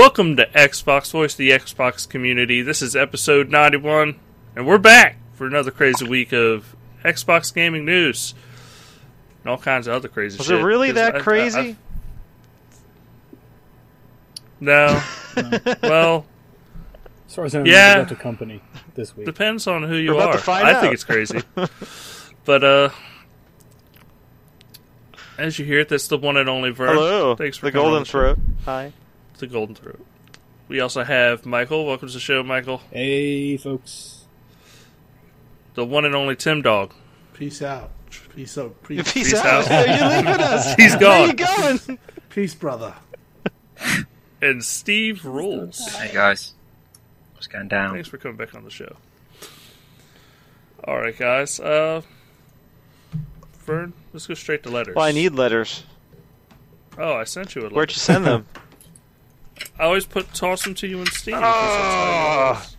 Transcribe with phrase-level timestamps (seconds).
[0.00, 2.62] Welcome to Xbox Voice, the Xbox community.
[2.62, 4.18] This is episode 91,
[4.56, 6.74] and we're back for another crazy week of
[7.04, 8.32] Xbox gaming news
[9.42, 10.58] and all kinds of other crazy Was shit.
[10.58, 11.58] it really that I- I- crazy?
[11.58, 11.76] I-
[14.58, 15.02] no.
[15.82, 16.24] well,
[17.28, 17.98] As far as I know, Yeah.
[17.98, 18.04] yeah.
[18.06, 18.62] to company
[18.94, 19.26] this week.
[19.26, 20.80] depends on who you We're about to find I out.
[20.80, 21.42] think it's crazy.
[22.46, 22.88] but, uh,
[25.36, 26.88] as you hear it, that's the one and only Vern.
[26.94, 28.10] Hello, Thanks for the Golden show.
[28.34, 28.38] Throat.
[28.64, 28.92] Hi.
[29.40, 30.04] The Golden Throat.
[30.68, 31.86] We also have Michael.
[31.86, 32.82] Welcome to the show, Michael.
[32.92, 34.26] Hey, folks.
[35.74, 36.92] The one and only Tim Dog.
[37.32, 37.90] Peace out.
[38.34, 38.82] Peace out.
[38.82, 39.70] Peace, Peace, Peace out.
[39.70, 39.86] out.
[39.88, 40.74] You're leaving us.
[40.78, 41.78] He's Where you gone.
[41.86, 41.98] going?
[42.28, 42.94] peace, brother.
[44.42, 45.78] And Steve Rules.
[45.94, 46.54] Hey guys,
[47.34, 47.94] what's going down?
[47.94, 48.96] Thanks for coming back on the show.
[50.84, 51.58] All right, guys.
[51.60, 52.02] Uh,
[53.64, 54.94] Vern, let's go straight to letters.
[54.96, 55.84] Well, I need letters.
[56.98, 57.74] Oh, I sent you a letter.
[57.74, 58.46] Where'd you send them?
[59.78, 61.36] I always put toss them to you in Steam.
[61.36, 62.70] because Ah.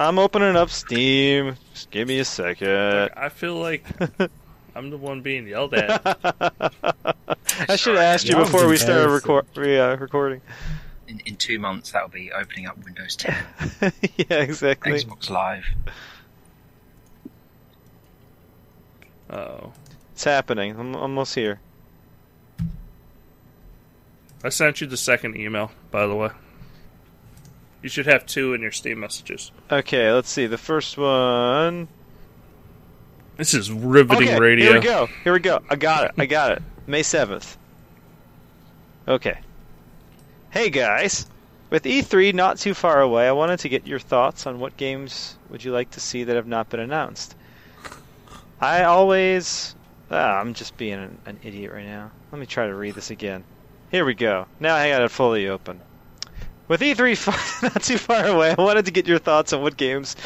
[0.00, 1.56] I'm opening up Steam.
[1.72, 2.68] Just give me a second.
[2.68, 3.16] it is.
[3.16, 3.84] I feel like
[4.74, 6.02] I'm the one being yelled at.
[7.68, 9.30] I should have asked you That before we started embarrassing.
[9.34, 10.40] record- re- uh, recording.
[11.06, 13.34] In, in two months, that'll be opening up Windows 10,
[14.16, 14.92] yeah, exactly.
[14.92, 15.64] Xbox Live.
[19.30, 19.72] Oh,
[20.12, 20.78] It's happening.
[20.78, 21.60] I'm almost here.
[24.42, 26.28] I sent you the second email, by the way.
[27.80, 29.52] You should have two in your Steam messages.
[29.70, 30.48] Okay, let's see.
[30.48, 31.86] The first one.
[33.36, 34.72] This is riveting okay, radio.
[34.72, 35.08] Here we go.
[35.22, 35.60] Here we go.
[35.70, 36.10] I got it.
[36.18, 36.62] I got it.
[36.88, 37.56] May 7th.
[39.06, 39.38] Okay.
[40.50, 41.26] Hey guys.
[41.70, 45.38] With E3 not too far away, I wanted to get your thoughts on what games
[45.48, 47.36] would you like to see that have not been announced.
[48.60, 49.76] I always
[50.10, 52.10] ah, I'm just being an, an idiot right now.
[52.32, 53.44] Let me try to read this again.
[53.94, 54.46] Here we go.
[54.58, 55.80] Now I got it fully open.
[56.66, 60.16] With E3 not too far away, I wanted to get your thoughts on what games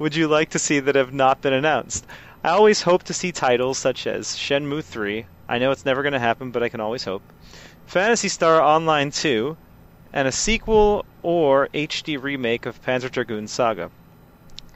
[0.00, 2.04] would you like to see that have not been announced.
[2.42, 5.26] I always hope to see titles such as Shenmue 3.
[5.48, 7.22] I know it's never going to happen, but I can always hope.
[7.86, 9.56] Phantasy Star Online 2,
[10.12, 13.92] and a sequel or HD remake of Panzer Dragoon Saga.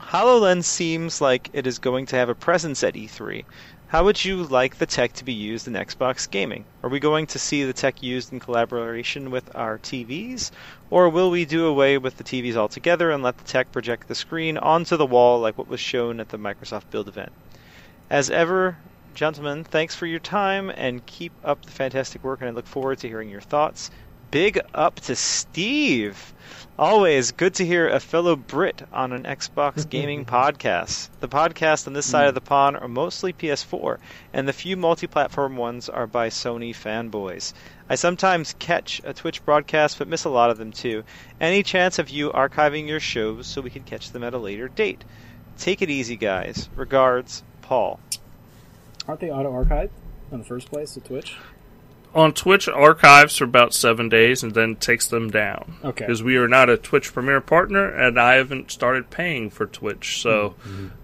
[0.01, 3.45] HoloLens seems like it is going to have a presence at E3.
[3.89, 6.67] How would you like the tech to be used in Xbox gaming?
[6.83, 10.51] Are we going to see the tech used in collaboration with our TVs?
[10.91, 14.15] Or will we do away with the TVs altogether and let the tech project the
[14.15, 17.33] screen onto the wall like what was shown at the Microsoft Build event?
[18.11, 18.77] As ever,
[19.15, 22.99] gentlemen, thanks for your time and keep up the fantastic work, and I look forward
[22.99, 23.91] to hearing your thoughts.
[24.31, 26.35] Big up to Steve!
[26.79, 31.09] Always good to hear a fellow Brit on an Xbox gaming podcast.
[31.19, 33.99] The podcasts on this side of the pond are mostly PS4,
[34.33, 37.53] and the few multi platform ones are by Sony fanboys.
[37.89, 41.03] I sometimes catch a Twitch broadcast, but miss a lot of them too.
[41.41, 44.69] Any chance of you archiving your shows so we can catch them at a later
[44.69, 45.05] date?
[45.57, 46.69] Take it easy, guys.
[46.77, 47.99] Regards, Paul.
[49.09, 49.91] Aren't they auto archived
[50.31, 51.39] in the first place at Twitch?
[52.15, 55.77] On Twitch, archives for about seven days and then takes them down.
[55.85, 56.07] Okay.
[56.07, 60.21] Because we are not a Twitch Premier partner, and I haven't started paying for Twitch,
[60.23, 60.55] so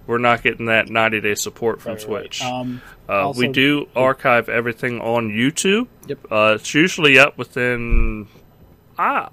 [0.07, 2.11] we're not getting that 90 day support from Mm-hmm.
[2.13, 2.41] Right, Twitch.
[2.41, 2.51] right.
[2.53, 5.89] Um, Uh, we do archive everything on YouTube.
[6.07, 6.19] Yep.
[6.31, 8.27] Uh, it's usually up within.
[8.99, 9.29] Ah,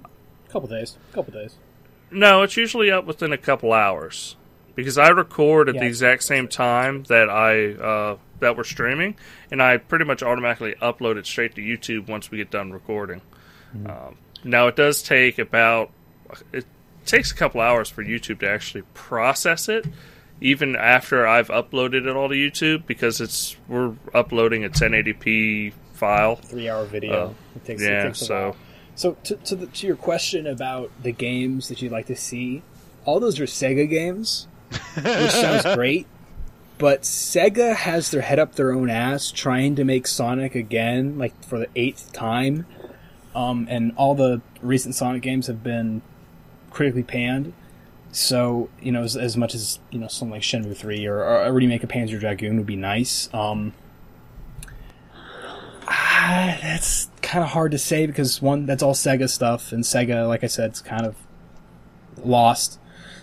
[0.50, 0.98] couple days.
[1.10, 1.54] A Couple days.
[2.10, 4.36] no, it's usually up within a couple hours
[4.74, 5.80] because I record at Yeah.
[5.80, 9.16] the exact same time that I uh, that we're streaming,
[9.52, 13.20] and I pretty much automatically upload it straight to YouTube once we get done recording.
[13.76, 13.86] Mm-hmm.
[13.86, 15.90] Um, now it does take about
[16.52, 16.64] it
[17.04, 19.86] takes a couple hours for YouTube to actually process it.
[20.40, 26.36] Even after I've uploaded it all to YouTube, because it's we're uploading a 1080p file.
[26.36, 27.12] Three hour video.
[27.12, 28.56] Oh, it takes, yeah, it takes a so- while.
[28.94, 32.62] So to to, the, to your question about the games that you'd like to see,
[33.04, 34.48] all those are Sega games,
[34.96, 36.06] which sounds great.
[36.78, 41.44] But Sega has their head up their own ass trying to make Sonic again, like
[41.44, 42.66] for the eighth time.
[43.34, 46.02] Um, and all the recent Sonic games have been
[46.70, 47.52] critically panned.
[48.10, 51.44] So you know, as, as much as you know, something like Shenmue three or, or
[51.44, 53.30] a remake of Panzer Dragoon would be nice.
[53.32, 53.72] Um,
[55.88, 60.28] ah, that's kind of hard to say because one, that's all Sega stuff, and Sega,
[60.28, 61.16] like I said, it's kind of
[62.22, 62.78] lost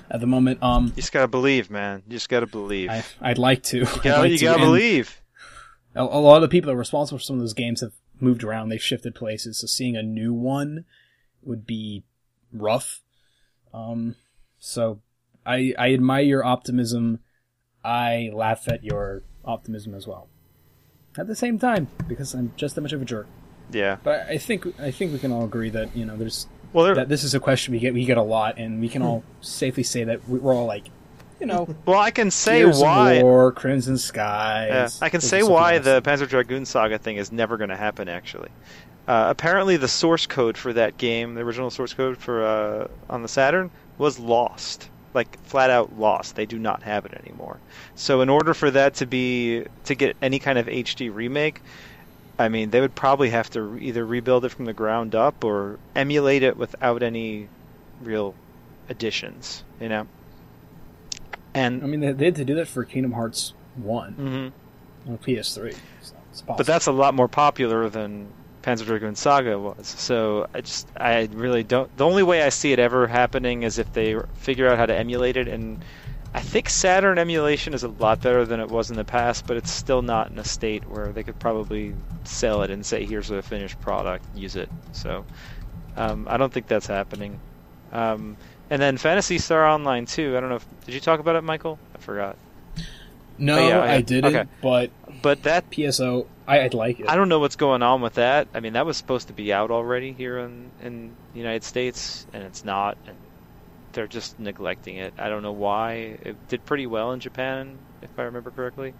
[0.09, 0.61] at the moment.
[0.61, 2.03] Um, You just gotta believe, man.
[2.07, 2.89] You just gotta believe.
[2.89, 3.79] I, I'd like to.
[3.79, 5.21] you gotta, like you to, gotta believe.
[5.95, 7.93] A, a lot of the people that are responsible for some of those games have
[8.19, 8.69] moved around.
[8.69, 10.85] They've shifted places, so seeing a new one
[11.41, 12.03] would be
[12.51, 13.01] rough.
[13.73, 14.15] Um,
[14.59, 15.01] so
[15.45, 17.19] I I admire your optimism.
[17.83, 20.27] I laugh at your optimism as well.
[21.17, 23.27] At the same time, because I'm just that much of a jerk.
[23.71, 23.97] Yeah.
[24.03, 27.09] But I think I think we can all agree that you know there's Well, that
[27.09, 29.83] this is a question we get we get a lot, and we can all safely
[29.83, 30.85] say that we- we're all like,
[31.39, 33.13] you know, well, I can say Gears why.
[33.13, 34.69] of War, Crimson Skies.
[34.69, 35.85] Yeah, I can say why else.
[35.85, 38.07] the Panzer Dragoon Saga thing is never going to happen.
[38.09, 38.49] Actually,
[39.07, 43.21] uh, apparently the source code for that game, the original source code for uh, on
[43.23, 44.89] the Saturn, was lost.
[45.15, 46.35] Like flat out lost.
[46.35, 47.57] They do not have it anymore.
[47.95, 51.63] So in order for that to be to get any kind of HD remake,
[52.39, 55.77] I mean they would probably have to either rebuild it from the ground up or
[55.95, 57.49] emulate it without any
[58.01, 58.33] real
[58.89, 59.63] additions.
[59.79, 60.07] You know.
[61.53, 64.53] And I mean, they, they had to do that for Kingdom Hearts One
[65.05, 65.11] Mhm.
[65.11, 65.75] on PS3.
[66.01, 66.15] So.
[66.57, 68.27] But that's a lot more popular than
[68.61, 69.87] Panzer Dragoon Saga was.
[69.87, 71.95] So I just, I really don't.
[71.97, 74.95] The only way I see it ever happening is if they figure out how to
[74.95, 75.47] emulate it.
[75.47, 75.83] And
[76.33, 79.57] I think Saturn emulation is a lot better than it was in the past, but
[79.57, 83.31] it's still not in a state where they could probably sell it and say, "Here's
[83.31, 85.25] a finished product, use it." So
[85.97, 87.39] um, I don't think that's happening.
[87.91, 88.37] Um,
[88.69, 90.37] and then Phantasy Star Online too.
[90.37, 90.57] I don't know.
[90.57, 91.79] if Did you talk about it, Michael?
[91.95, 92.35] I forgot.
[93.39, 94.35] no, yeah, I- I didn't.
[94.35, 94.49] okay.
[94.61, 94.91] But
[95.23, 97.09] But that PSO, I, I'd like it.
[97.09, 98.47] I don't know what's going on with that.
[98.53, 102.27] I mean, that was supposed to be out already here in in the United States,
[102.33, 102.97] and it's not.
[103.07, 103.15] And
[103.93, 105.13] they're just neglecting it.
[105.17, 106.17] I don't know why.
[106.23, 108.93] It did pretty well in Japan, if I remember correctly,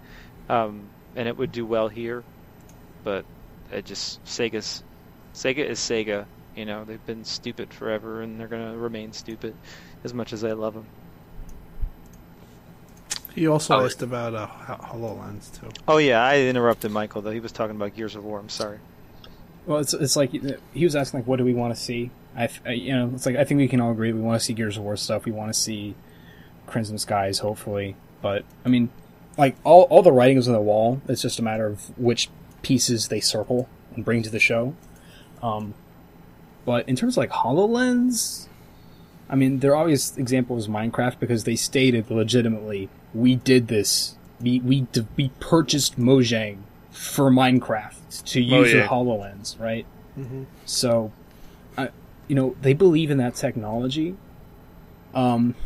[0.48, 0.82] um,
[1.16, 2.22] and it would do well here,
[3.04, 3.24] but
[3.72, 4.82] it just Sega's
[5.34, 6.26] Sega is Sega.
[6.56, 9.54] You know, they've been stupid forever, and they're gonna remain stupid,
[10.04, 10.86] as much as I love them.
[13.34, 13.84] He also Oh.
[13.84, 15.68] asked about uh, Ho- HoloLens too.
[15.86, 17.30] Oh yeah, I interrupted Michael though.
[17.30, 18.38] He was talking about Gears of War.
[18.40, 18.78] I'm sorry.
[19.66, 20.32] Well, it's it's like
[20.74, 22.10] he was asking like, what do we want to see?
[22.36, 24.44] I, I you know, it's like I think we can all agree we want to
[24.44, 25.24] see Gears of War stuff.
[25.24, 25.94] We want to see
[26.66, 27.96] Crimson Skies, hopefully.
[28.22, 28.90] But I mean,
[29.36, 31.00] like all all the writing is on the wall.
[31.08, 32.30] It's just a matter of which
[32.62, 34.74] pieces they circle and bring to the show.
[35.42, 35.74] Um,
[36.64, 38.48] but in terms of like Hololens,
[39.28, 44.16] I mean, there are always examples of Minecraft because they stated legitimately, we did this.
[44.40, 44.86] We we
[45.16, 46.58] we purchased Mojang
[46.90, 48.72] for Minecraft to use Mojang.
[48.72, 49.86] their Hololens, right?
[50.18, 50.44] Mm-hmm.
[50.64, 51.12] So,
[52.30, 54.14] you know, they believe in that technology.
[55.14, 55.56] Um,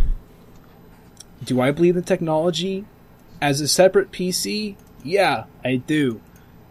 [1.44, 2.86] do I believe in technology
[3.38, 4.76] as a separate PC?
[5.02, 6.22] Yeah, I do.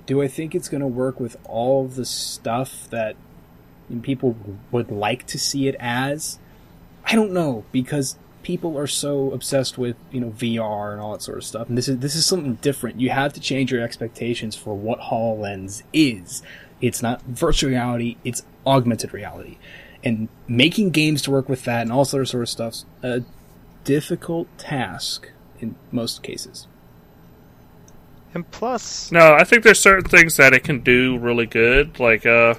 [0.07, 3.15] Do I think it's going to work with all the stuff that
[4.01, 4.35] people
[4.71, 6.39] would like to see it as?
[7.05, 11.21] I don't know because people are so obsessed with you know VR and all that
[11.21, 12.99] sort of stuff, and this is this is something different.
[12.99, 16.41] You have to change your expectations for what Hololens is.
[16.81, 19.57] It's not virtual reality; it's augmented reality,
[20.03, 23.23] and making games to work with that and all sort of sort of stuff's a
[23.83, 25.29] difficult task
[25.59, 26.67] in most cases.
[28.33, 31.99] And plus, No, I think there's certain things that it can do really good.
[31.99, 32.55] Like, uh,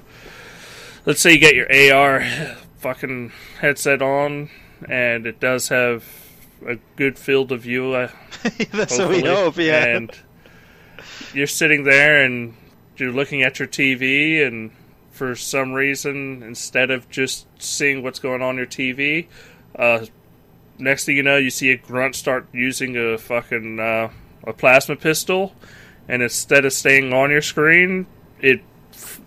[1.05, 2.25] let's say you get your AR
[2.79, 4.51] fucking headset on,
[4.89, 6.05] and it does have
[6.65, 7.93] a good field of view.
[7.93, 8.11] Uh,
[8.73, 9.57] that's what we hope.
[9.57, 9.97] Yeah.
[9.97, 10.13] And
[11.33, 12.55] you're sitting there and
[12.97, 14.71] you're looking at your TV, and
[15.15, 19.29] for some reason, instead of just seeing what's going on your TV,
[19.77, 20.05] uh,
[20.77, 24.11] next thing you know, you see a grunt start using a fucking uh,
[24.43, 25.55] a plasma pistol,
[26.09, 28.07] and instead of staying on your screen,
[28.41, 28.61] it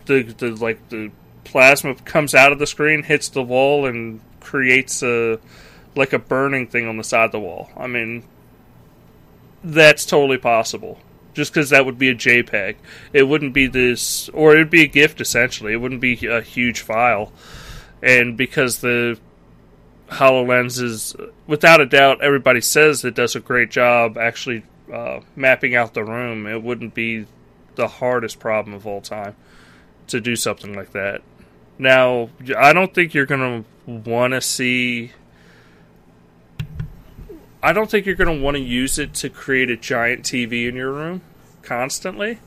[0.05, 1.09] the the like the
[1.45, 5.39] plasma comes out of the screen, hits the wall, and creates a
[5.95, 7.69] like a burning thing on the side of the wall.
[7.77, 8.23] I mean,
[9.63, 10.99] that's totally possible.
[11.37, 12.77] Just because that would be a JPEG,
[13.13, 15.71] it wouldn't be this, or it'd be a gift essentially.
[15.71, 17.31] It wouldn't be a huge file,
[18.01, 19.19] and because the
[20.09, 21.15] Hololens is,
[21.45, 26.03] without a doubt, everybody says it does a great job actually uh, mapping out the
[26.03, 26.47] room.
[26.47, 27.27] It wouldn't be
[27.75, 29.35] the hardest problem of all time
[30.07, 31.21] to do something like that.
[31.77, 35.11] Now, I don't think you're going to want to see.
[37.67, 40.69] I don't think you're going to want to use it to create a giant TV
[40.69, 41.19] in your room
[41.63, 42.39] constantly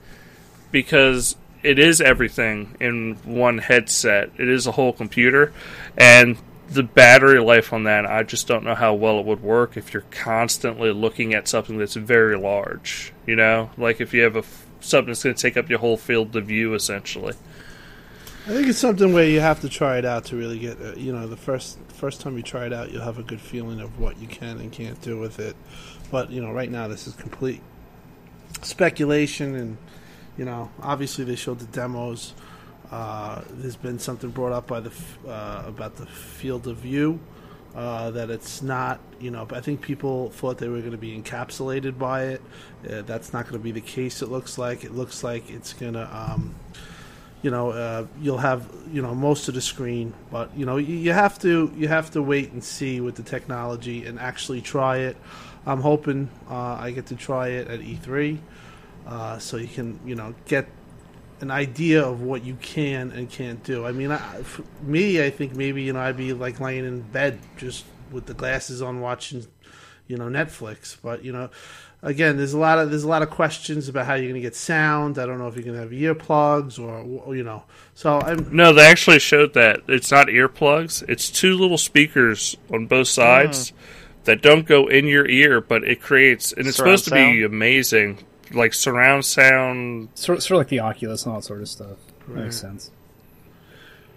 [0.72, 4.30] because it is everything in one headset.
[4.38, 5.52] It is a whole computer,
[5.94, 6.38] and
[6.70, 9.92] the battery life on that, I just don't know how well it would work if
[9.92, 13.12] you're constantly looking at something that's very large.
[13.26, 14.44] You know, like if you have a
[14.80, 17.34] something that's going to take up your whole field of view, essentially.
[18.50, 20.82] I think it's something where you have to try it out to really get.
[20.82, 23.40] Uh, you know, the first first time you try it out, you'll have a good
[23.40, 25.54] feeling of what you can and can't do with it.
[26.10, 27.62] But you know, right now this is complete
[28.62, 29.78] speculation, and
[30.36, 32.34] you know, obviously they showed the demos.
[32.90, 34.90] Uh, there's been something brought up by the
[35.28, 37.20] uh, about the field of view.
[37.72, 41.16] Uh, that it's not, you know, I think people thought they were going to be
[41.16, 42.42] encapsulated by it.
[42.84, 44.22] Uh, that's not going to be the case.
[44.22, 46.56] It looks like it looks like it's going to um,
[47.42, 50.12] you know uh, you'll have you know most of the screen.
[50.30, 54.06] But you know you, have to you have to wait and see with the technology
[54.06, 55.16] and actually try it.
[55.66, 58.38] I'm hoping uh, I get to try it at E3,
[59.06, 60.68] uh, so you can you know get
[61.40, 63.86] an idea of what you can and can't do.
[63.86, 64.42] I mean, I,
[64.82, 68.34] me, I think maybe you know I'd be like laying in bed just with the
[68.34, 69.46] glasses on, watching
[70.06, 70.96] you know Netflix.
[71.00, 71.50] But you know,
[72.02, 74.40] again, there's a lot of there's a lot of questions about how you're going to
[74.40, 75.18] get sound.
[75.18, 77.64] I don't know if you're going to have earplugs or you know.
[77.94, 81.04] So I'm No, they actually showed that it's not earplugs.
[81.08, 83.76] It's two little speakers on both sides hmm.
[84.24, 88.24] that don't go in your ear, but it creates and it's supposed to be amazing,
[88.52, 90.08] like surround sound.
[90.14, 91.98] Sort, sort of like the Oculus and all that sort of stuff.
[92.26, 92.90] Makes sense.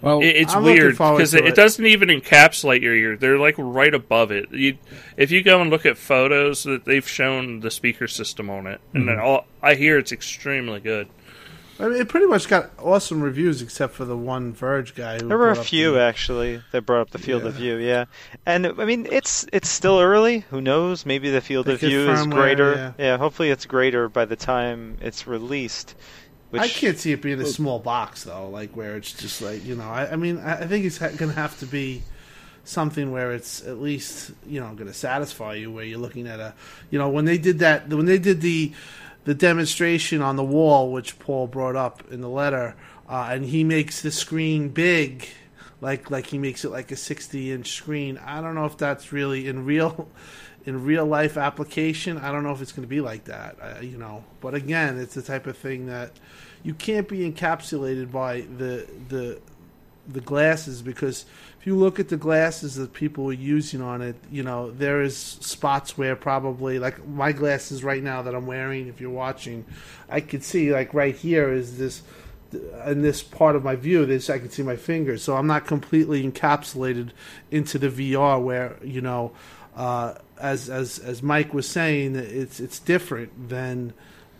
[0.03, 1.49] Well, it's I'm weird because it, it.
[1.49, 3.15] it doesn't even encapsulate your ear.
[3.15, 4.51] They're like right above it.
[4.51, 4.77] You,
[5.17, 8.81] if you go and look at photos, that they've shown the speaker system on it,
[8.93, 9.21] and Mm-hmm.
[9.25, 11.07] all, I hear it's extremely good.
[11.79, 15.17] I mean, it pretty much got awesome reviews except for the one Verge guy.
[15.19, 18.05] Who There were a few the- actually that brought up the field of view, yeah.
[18.45, 20.39] And I mean, it's it's still early.
[20.51, 21.03] Who knows?
[21.05, 22.95] Maybe the field They of get view is firmware, greater.
[22.99, 23.17] yeah.
[23.17, 25.95] hopefully it's greater by the time it's released.
[26.53, 29.65] Which I can't see it being a small box though, like where it's just like
[29.65, 29.89] you know.
[29.89, 32.03] I, I mean, I, think it's ha- going to have to be
[32.63, 35.71] something where it's at least you know going to satisfy you.
[35.71, 36.53] Where you're looking at a,
[36.91, 38.71] you know, when they did that, when they did the
[39.23, 42.75] the demonstration on the wall, which Paul brought up in the letter,
[43.09, 45.27] uh, and he makes the screen big.
[45.81, 48.19] Like, like he makes it like a 60 inch screen.
[48.19, 50.07] I don't know if that's really in real,
[50.65, 52.19] in real life application.
[52.19, 53.57] I don't know if it's going to be like that.
[53.59, 56.11] Uh, you know, but again, it's the type of thing that
[56.63, 59.39] you can't be encapsulated by the the
[60.07, 61.25] the glasses because
[61.59, 65.01] if you look at the glasses that people are using on it, you know there
[65.01, 68.87] is spots where probably like my glasses right now that I'm wearing.
[68.87, 69.65] If you're watching,
[70.09, 72.01] I could see like right here is this
[72.85, 74.05] in this part of my view.
[74.05, 77.11] This I can see my fingers, so I'm not completely encapsulated
[77.51, 79.31] into the VR where you know.
[79.75, 83.93] Uh, as as as Mike was saying, it's it's different than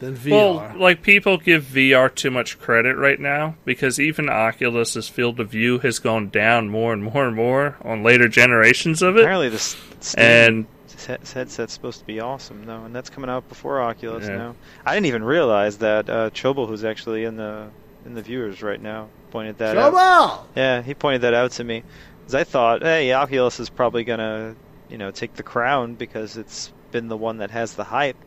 [0.04, 0.32] than VR.
[0.32, 5.50] Well, like people give VR too much credit right now because even Oculus's field of
[5.50, 9.22] view has gone down more and more and more on later generations of it.
[9.22, 10.68] apparently the s- Steam And
[11.08, 14.38] headset's supposed to be awesome though, and that's coming out before Oculus Yeah.
[14.38, 14.56] now.
[14.86, 17.68] I didn't even realize that uh, Chobel, who's actually in the
[18.06, 20.46] in the viewers right now, pointed that out.
[20.56, 21.84] Yeah, he pointed that out to me.
[22.20, 24.56] Because I thought, hey, Oculus is probably gonna,
[24.90, 28.18] you know, take the crown because it's been the one that has the hype.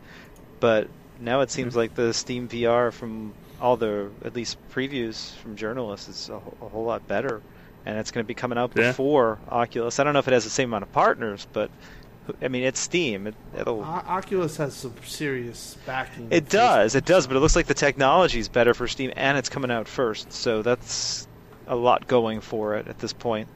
[0.59, 0.87] But
[1.19, 1.79] now it seems mm-hmm.
[1.79, 6.69] like the Steam VR from all the at least previews from journalists is a, a
[6.69, 7.41] whole lot better,
[7.85, 8.89] and it's going to be coming out Yeah.
[8.89, 9.99] before Oculus.
[9.99, 11.71] I don't know if it has the same amount of partners, but
[12.41, 13.27] I mean, it's Steam.
[13.27, 13.79] It, it'll.
[13.79, 16.27] O- Oculus has some serious backing.
[16.31, 19.37] It does, it does, but it looks like the technology is better for Steam, and
[19.37, 21.27] it's coming out first, so that's
[21.67, 23.47] a lot going for it at this point.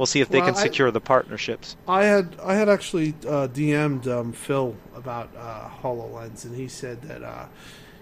[0.00, 1.76] We'll see if they Well, can I- secure the partnerships.
[1.86, 7.02] I had I had actually uh, DM'd um, Phil about uh, Hololens, and he said
[7.02, 7.44] that uh,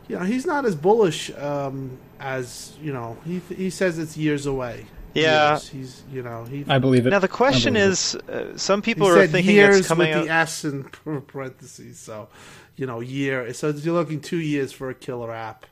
[0.07, 4.47] you know he's not as bullish um, as you know he he says it's years
[4.47, 4.87] away.
[5.15, 5.55] Yeah.
[5.55, 5.69] Years.
[5.69, 6.65] he's you know he.
[6.69, 7.11] I believe it.
[7.11, 7.93] Now the question I believe it.
[7.93, 10.25] is, uh, some he people are said thinking years it's coming with out.
[10.27, 10.85] the S in
[11.27, 12.29] parentheses, so
[12.77, 13.53] you know year.
[13.55, 15.67] So you're looking two years for a killer app.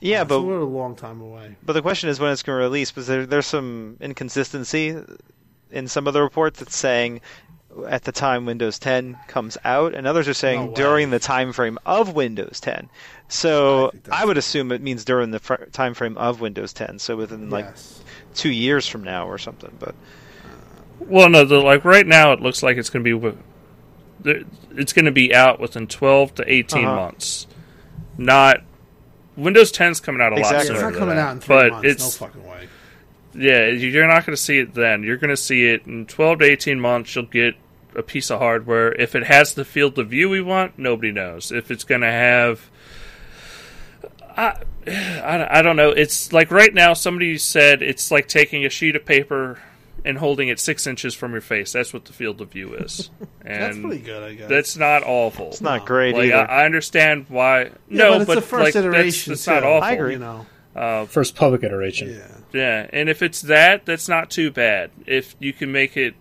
[0.00, 1.56] yeah, Uh, so but we're a long time away.
[1.64, 4.94] but the question is when it's going to release because there, there's some inconsistency
[5.74, 7.20] in some of the reports that's saying
[7.88, 10.74] at the time Windows 10 comes out, and others are saying way.
[10.74, 12.88] during the time frame of Windows 10.
[13.28, 16.98] So I I would assume it means during the fr- time frame of Windows 10,
[17.00, 18.00] so within like yes.
[18.34, 19.74] two years from now or something.
[19.80, 19.94] But
[21.00, 23.36] well, no, the, like right now it looks like it's going to be
[24.76, 26.94] it's going to be out within 12 to 18 Uh-huh.
[26.96, 27.46] months.
[28.16, 28.58] Not
[29.36, 30.58] Windows 10's coming out a lot sooner.
[30.60, 30.74] Exactly.
[30.76, 31.26] It's not coming that.
[31.26, 31.88] out in three but months.
[31.88, 32.68] it's no fucking way.
[33.34, 35.02] Yeah, you're not going to see it then.
[35.02, 37.14] You're going to see it in 12 to 18 months.
[37.14, 37.54] You'll get
[37.96, 38.92] a piece of hardware.
[38.92, 41.52] If it has the field of view we want, nobody knows.
[41.52, 42.70] If it's going to have,
[44.36, 45.90] I, I, I don't know.
[45.90, 49.60] It's like right now, somebody said it's like taking a sheet of paper
[50.04, 51.72] and holding it six inches from your face.
[51.72, 53.10] That's what the field of view is.
[53.46, 54.48] And That's pretty good, I guess.
[54.48, 55.48] That's not awful.
[55.48, 56.50] it's not great like either.
[56.50, 57.64] I, I understand why.
[57.64, 59.32] Yeah, no, but it's but the first like, iteration.
[59.32, 59.82] that's not too, awful.
[59.84, 60.12] I agree.
[60.14, 62.08] You know, Uh, First public iteration.
[62.14, 62.26] yeah.
[62.54, 64.90] Yeah, and if it's that, that's not too bad.
[65.06, 66.14] If you can make it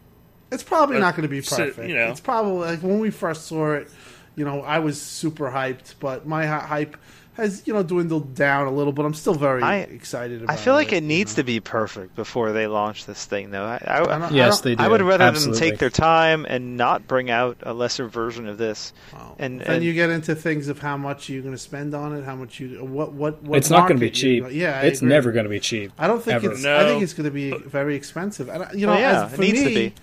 [0.51, 1.87] It's probably Uh, not going to be so, perfect.
[1.89, 2.09] you know.
[2.09, 3.87] It's probably like when we first saw it.
[4.35, 6.97] You know, I was super hyped, but my hype
[7.33, 10.43] has you know dwindled down a little, but I'm still very I- excited.
[10.43, 10.59] about it.
[10.59, 13.49] I feel like it it needs you to be perfect before they launch this thing,
[13.49, 13.63] though.
[13.63, 14.83] I, I, I I Yes, don't- they do.
[14.83, 15.59] I would rather Absolutely.
[15.59, 18.93] them take their time and not bring out a lesser version of this.
[19.13, 19.35] Wow.
[19.39, 22.23] And- then you get into things of how much you're going to spend on it,
[22.23, 23.57] how much you what what what.
[23.57, 24.43] it's not going to be cheap.
[24.43, 25.09] gonna- yeah, I it's agree.
[25.09, 25.91] never going to be cheap.
[25.97, 26.51] I don't think ever.
[26.51, 26.63] it's.
[26.63, 26.77] No.
[26.77, 28.49] I think it's going to be very expensive.
[28.49, 29.93] And I- you oh, know, Well, yeah, as it for needs to me, be.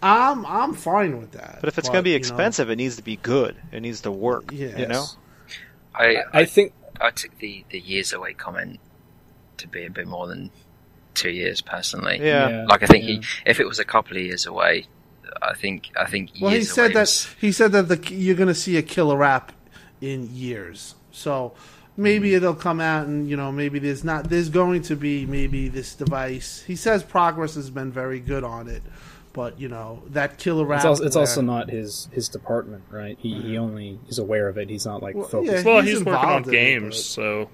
[0.00, 1.58] I'm I'm fine with that.
[1.60, 3.56] But if it's going to be you know, expensive, it needs to be good.
[3.72, 4.50] It needs to work.
[4.52, 4.78] Yes.
[4.78, 5.04] You know?
[5.94, 8.80] I, I think I took the, the years away comment
[9.58, 10.50] to be a bit more than
[11.14, 12.20] two years personally.
[12.22, 12.64] Yeah.
[12.68, 13.10] Like I think yeah.
[13.16, 14.86] he, if it was a couple of years away,
[15.42, 18.36] I think I think Well, he said away that was- he said that the you're
[18.36, 19.52] going to see a killer app
[20.00, 20.94] in years.
[21.10, 21.54] So
[21.96, 22.36] maybe Hmm.
[22.36, 24.30] it'll come out, and you know, maybe there's not.
[24.30, 26.62] There's going to be maybe this device.
[26.66, 28.82] He says progress has been very good on it,
[29.32, 30.78] but you know that killer app.
[30.78, 33.16] it's also, it's where- also not his his department, right?
[33.20, 34.68] He he only is aware of it.
[34.70, 35.64] He's not like Well, focused.
[35.64, 35.72] yeah.
[35.72, 37.50] Well, He's he's, working on involved in it, games, but- so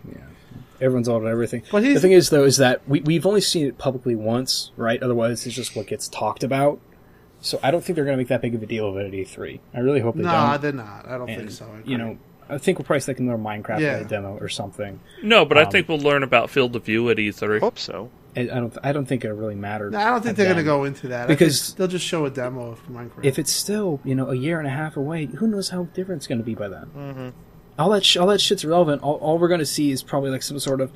[0.81, 1.63] Everyone's on everything.
[1.71, 5.01] But the thing is, though, is that we we've only seen it publicly once, right?
[5.03, 6.81] Otherwise, it's just what gets talked about.
[7.41, 9.07] So I don't think they're going to make that big of a deal of it
[9.07, 9.61] at E3.
[9.73, 10.51] I really hope they Nah, don't.
[10.53, 11.07] No, they're not.
[11.09, 11.67] I don't And, think so.
[11.67, 13.99] I you know, I think we'll probably stick another Minecraft Yeah.
[13.99, 14.99] in a demo or something.
[15.23, 15.45] no.
[15.45, 17.61] But I Um, think we'll learn about field of view at E E3.
[17.61, 18.11] Hope so.
[18.37, 18.77] I I don't.
[18.83, 19.93] I don't think it really mattered.
[19.93, 22.31] No, I don't think they're going to go into that Because- they'll just show a
[22.31, 23.25] demo of Minecraft.
[23.25, 26.21] If it's still, you know, a year and a half away, who knows how different
[26.21, 26.87] it's going to be by then?
[26.97, 27.29] Mm-hmm.
[27.79, 29.03] All that, sh- all that shit's relevant.
[29.03, 30.93] All, all we're going to see is probably like some sort of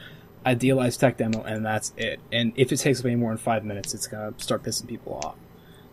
[0.47, 2.21] idealized tech demo, and that's it.
[2.33, 5.21] And if it takes way more than five minutes, it's going to start pissing people
[5.25, 5.35] off.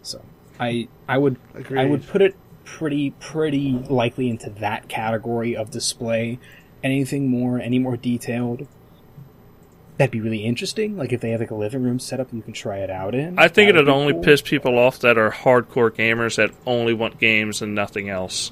[0.03, 0.21] So,
[0.59, 1.37] I, I would,
[1.75, 6.37] I would put it pretty, pretty likely into that category of display.
[6.83, 8.67] Anything more, any more detailed,
[9.97, 10.97] that'd be really interesting.
[10.97, 13.15] Like if they have like a living room set up, you can try it out
[13.15, 13.37] in.
[13.39, 14.23] I think it'd only cool.
[14.23, 18.51] piss people off that are hardcore gamers that only want games and nothing else.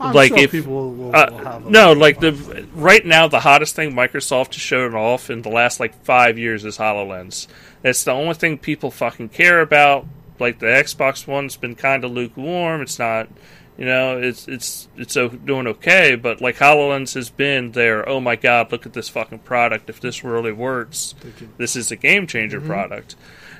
[0.00, 2.32] I'm like sure if- people will, will Uh, have a- no, like the
[2.74, 6.64] right now, the hottest thing Microsoft has shown off in the last like five years
[6.64, 7.46] is Hololens.
[7.84, 10.06] It's the only thing people fucking care about.
[10.40, 12.80] Like the Xbox One's been kind of lukewarm.
[12.82, 13.28] It's not,
[13.78, 16.14] you know, it's it's it's o- doing okay.
[16.14, 18.06] But like Hololens has been there.
[18.08, 19.88] Oh my god, look at this fucking product.
[19.88, 21.14] If this really works,
[21.56, 22.68] this is a game changer mm-hmm.
[22.68, 23.16] product.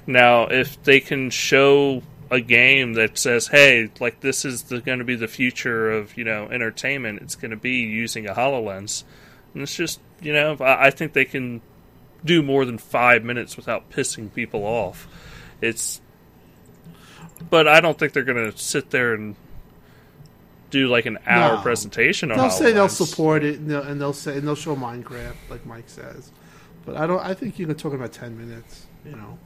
[0.07, 5.05] Now, if they can show a game that says, "Hey, like this is going to
[5.05, 9.05] be the future of you know entertainment," it's going to be using a Hololens,
[9.55, 11.62] and it's just you know I, I think they can
[12.25, 15.09] do more than five minutes without pissing people off.
[15.61, 16.01] It's,
[17.51, 19.37] but I don't think they're going to sit there and
[20.73, 21.63] do like an hour No.
[21.63, 22.39] presentation on.
[22.39, 25.65] They'll say they'll support it, and they'll, and they'll say and they'll show Minecraft, like
[25.65, 26.33] Mike says.
[26.85, 27.21] But I don't.
[27.21, 28.87] I think you can talk about ten minutes.
[29.05, 29.39] You know,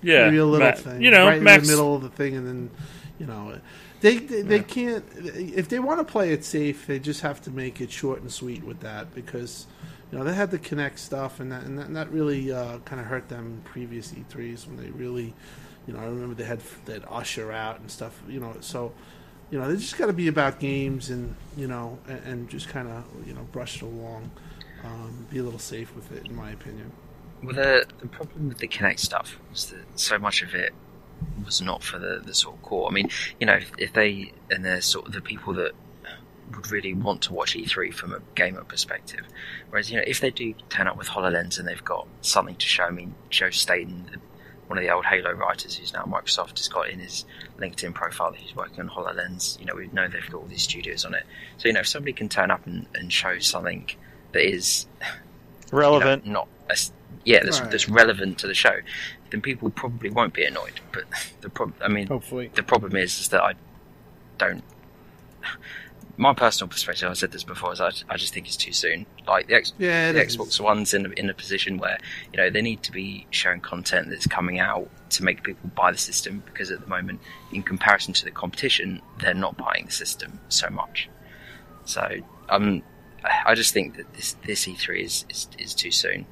[0.00, 1.02] yeah, maybe a little thing.
[1.02, 1.64] You know, right max.
[1.64, 2.70] in the middle of the thing, and then
[3.18, 3.58] you know,
[4.00, 5.04] they they, they can't.
[5.16, 8.32] If they want to play it safe, they just have to make it short and
[8.32, 9.66] sweet with that because.
[10.10, 12.78] You know they had the Kinect stuff, and that and that, and that really uh,
[12.86, 15.34] kind of hurt them in previous E3s when they really,
[15.86, 18.18] you know, I remember they had that Usher out and stuff.
[18.26, 18.94] You know, so
[19.50, 22.68] you know, they just got to be about games and you know, and, and just
[22.68, 24.30] kind of you know brush it along,
[24.84, 26.92] um, be a little safe with it, in my opinion.
[27.42, 30.72] Well, the the problem with the Kinect stuff was that so much of it
[31.44, 32.88] was not for the, the sort of core.
[32.88, 33.08] I mean,
[33.40, 35.72] you know, if, if they and they're sort of the people that
[36.54, 39.26] would really want to watch E3 from a gamer perspective.
[39.70, 42.66] Whereas, you know, if they do turn up with HoloLens and they've got something to
[42.66, 44.20] show, I mean, Joe Staten,
[44.68, 47.24] one of the old Halo writers who's now at Microsoft, has got in his
[47.58, 49.58] LinkedIn profile that he's working on HoloLens.
[49.58, 51.24] You know, we know they've got all these studios on it.
[51.56, 53.90] So, you know, if somebody can turn up and, and show something
[54.32, 55.06] that is you
[55.72, 56.26] know, Relevant.
[56.26, 56.92] not as
[57.24, 57.70] yeah, that's, Right.
[57.70, 58.76] that's relevant to the show,
[59.30, 60.80] then people probably won't be annoyed.
[60.92, 61.04] But
[61.40, 62.50] the problem, I mean, Hopefully.
[62.54, 63.54] the problem is, is that I
[64.38, 64.64] don't.
[66.18, 69.06] My personal perspective, I said this before, is I, I just think it's too soon.
[69.26, 70.20] Like the, X, Yeah, the.
[70.20, 71.98] Xbox One's in a, in a position where
[72.32, 75.92] you know they need to be showing content that's coming out to make people buy
[75.92, 77.20] the system because at the moment,
[77.52, 81.08] in comparison to the competition, they're not buying the system so much.
[81.84, 82.06] So
[82.48, 82.82] um,
[83.46, 86.26] I just think that this this E3 is is, is too soon.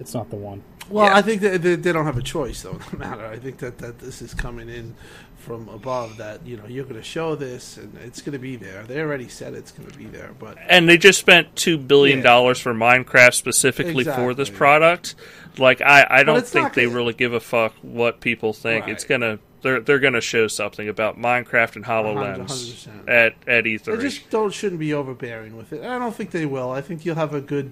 [0.00, 0.62] It's not the one.
[0.90, 1.16] Well, Yeah.
[1.16, 2.78] I think that they, they don't have a choice, though.
[2.92, 3.24] No matter.
[3.24, 4.96] I think that, that this is coming in
[5.44, 6.16] from above.
[6.16, 8.82] That you know you're going to show this, and it's going to be there.
[8.84, 12.18] They already said it's going to be there, but and they just spent two billion
[12.18, 12.24] Yeah.
[12.24, 15.14] dollars for Minecraft specifically for this product.
[15.58, 18.86] Like I, I don't think they really give a fuck what people think.
[18.86, 18.92] Right.
[18.92, 23.08] It's gonna they're they're gonna show something about Minecraft and Hololens 100%.
[23.08, 24.00] at at E3.
[24.00, 25.82] just don't shouldn't be overbearing with it.
[25.84, 26.70] I don't think they will.
[26.70, 27.70] I think you'll have a good.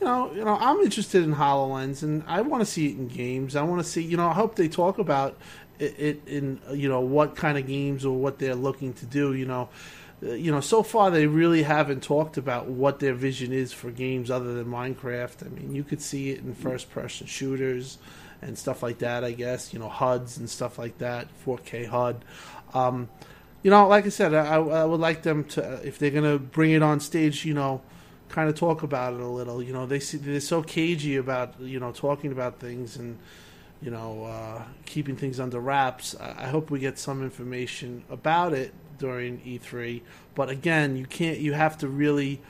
[0.00, 3.06] You know, you know, I'm interested in Hololens, and I want to see it in
[3.06, 3.54] games.
[3.54, 5.36] I want to see, you know, I hope they talk about
[5.82, 9.34] it, in, you know, what kind of games or what they're looking to do.
[9.34, 9.68] You know,
[10.22, 13.90] uh, you know, so far they really haven't talked about what their vision is for
[13.90, 15.46] games other than Minecraft.
[15.46, 17.98] I mean, you could see it in first-person shooters
[18.40, 19.24] and stuff like that.
[19.24, 22.24] I guess you know HUDs and stuff like that, 4K HUD.
[22.74, 23.08] Um,
[23.62, 26.72] you know, like I said, I, I would like them to if they're gonna bring
[26.72, 27.80] it on stage, you know,
[28.28, 29.62] kind of talk about it a little.
[29.62, 33.18] You know, they see, they're so cagey about you know talking about things and
[33.82, 36.14] you know uh, keeping things under wraps.
[36.20, 40.00] I, I hope we get some information about it during E3.
[40.34, 41.38] But again, you can't.
[41.38, 42.40] You have to really.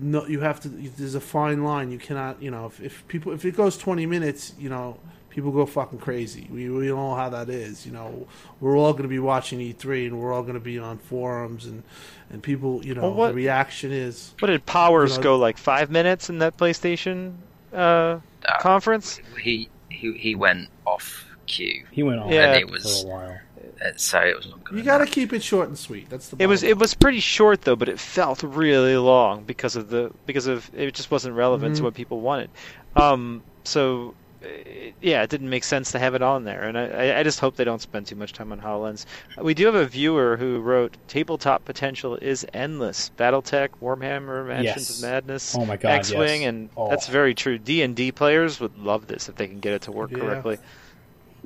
[0.00, 0.68] No, you have to.
[0.68, 1.90] There's a fine line.
[1.92, 2.42] You cannot.
[2.42, 4.98] You know, if, if people if it goes 20 minutes, you know,
[5.30, 6.48] people go fucking crazy.
[6.50, 7.86] We we know how that is.
[7.86, 8.26] You know,
[8.60, 11.66] we're all going to be watching E3, and we're all going to be on forums,
[11.66, 11.84] and
[12.30, 14.34] and people, you know, Well, what- the reaction is.
[14.40, 17.34] What did Powers You know- go like five minutes in that PlayStation
[17.72, 18.18] uh, Uh,
[18.60, 19.20] conference?
[19.40, 22.30] He he he went off cue, He went off.
[22.30, 22.52] Yeah.
[22.54, 23.38] and it for was a while.
[23.84, 24.78] uh, so it was not good.
[24.78, 26.08] You got to keep it short and sweet.
[26.10, 26.36] That's the.
[26.42, 29.88] It was bottom it was pretty short though, but it felt really long because of
[29.90, 31.78] the because of it just wasn't relevant Mhm.
[31.78, 32.50] to what people wanted.
[32.96, 36.84] Um, so Uh, yeah, it didn't make sense to have it on there, and I,
[37.12, 39.06] I- I just hope they don't spend too much time on Hololens.
[39.40, 43.10] We do have a viewer who wrote, "Tabletop potential is endless.
[43.18, 44.96] BattleTech, Warhammer, Mansions Yes.
[44.98, 46.48] of Madness, Oh my god, X-wing, yes.
[46.48, 46.88] and Oh.
[46.90, 47.58] that's very true.
[47.58, 50.18] D and D players would love this if they can get it to work Yeah.
[50.18, 50.58] correctly.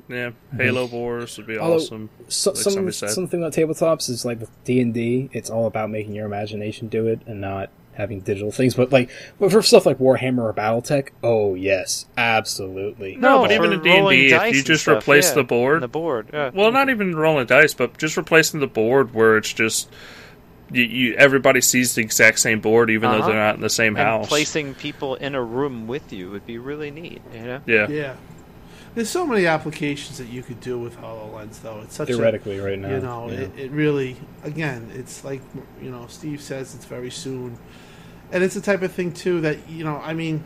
[0.07, 0.59] Yeah, mm-hmm.
[0.59, 2.09] Halo Wars would be Although- awesome.
[2.29, 3.09] So, like some, said.
[3.11, 6.87] something about tabletops is like with D and D, it's all about making your imagination
[6.87, 8.73] do it and not having digital things.
[8.73, 9.09] But like,
[9.39, 13.15] but for stuff like Warhammer or BattleTech, oh yes, absolutely.
[13.17, 16.29] No, but even in D&D, if you just stuff, replace yeah, the board- the board,
[16.33, 16.51] yeah.
[16.53, 19.89] Well, not even rolling dice, but just replacing the board where it's just
[20.71, 23.19] you, you everybody sees the exact same board, even Uh-huh.
[23.21, 24.27] though they're not in the same and house.
[24.27, 27.21] placing people in a room with you would be really neat.
[27.33, 27.61] You know.
[27.65, 27.87] yeah.
[27.89, 28.15] Yeah.
[28.95, 31.79] There's so many applications that you could do with HoloLens, though.
[31.83, 33.37] It's such a Theoretically, right now, you know, yeah.
[33.41, 35.41] it, it really, again, it's like,
[35.81, 37.57] you know, Steve says it's very soon.
[38.31, 40.43] And it's the type of thing, too, that, you know, I mean,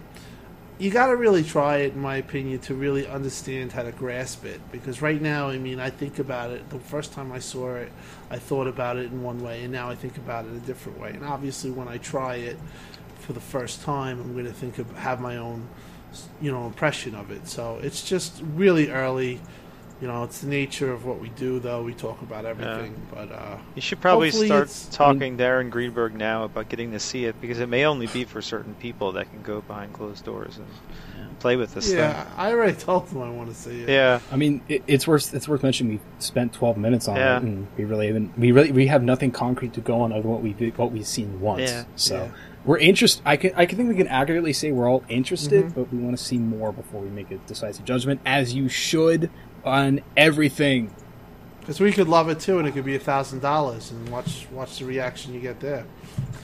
[0.79, 4.45] you got to really try it, in my opinion, to really understand how to grasp
[4.45, 4.59] it.
[4.71, 7.91] Because right now, I mean, I think about it, the first time I saw it,
[8.29, 10.99] I thought about it in one way, and now I think about it a different
[10.99, 11.09] way.
[11.11, 12.57] And obviously, when I try it
[13.19, 15.67] for the first time, I'm going to think of, have my own,
[16.41, 17.47] you know, impression of it.
[17.47, 19.41] So it's just really early.
[20.03, 21.81] You know, it's the nature of what we do, though.
[21.81, 26.13] We talk about everything, but uh, You should probably start it's- talking to Aaron Greenberg
[26.13, 29.31] now about getting to see it because it may only be for certain people that
[29.31, 33.29] can go behind closed doors and play with this yeah, I already told them I
[33.29, 33.87] want to see it.
[33.87, 34.19] Yeah.
[34.29, 35.93] I mean, it, it's worth it's worth mentioning.
[35.93, 37.37] We spent 12 minutes on Yeah.
[37.37, 38.37] it, and we really haven't.
[38.37, 41.07] We really we have nothing concrete to go on other than what we what we've
[41.07, 41.71] seen once.
[41.71, 41.85] Yeah.
[41.95, 42.29] So Yeah.
[42.65, 43.21] we're interested.
[43.25, 45.75] I can I can think we can accurately say we're all interested, Mhm.
[45.75, 49.29] but we want to see more before we make a decisive judgment, as you should
[49.65, 50.93] on everything.
[51.60, 54.47] Because we could love it too, and it could be a thousand dollars, and watch
[54.52, 55.86] watch the reaction you get there.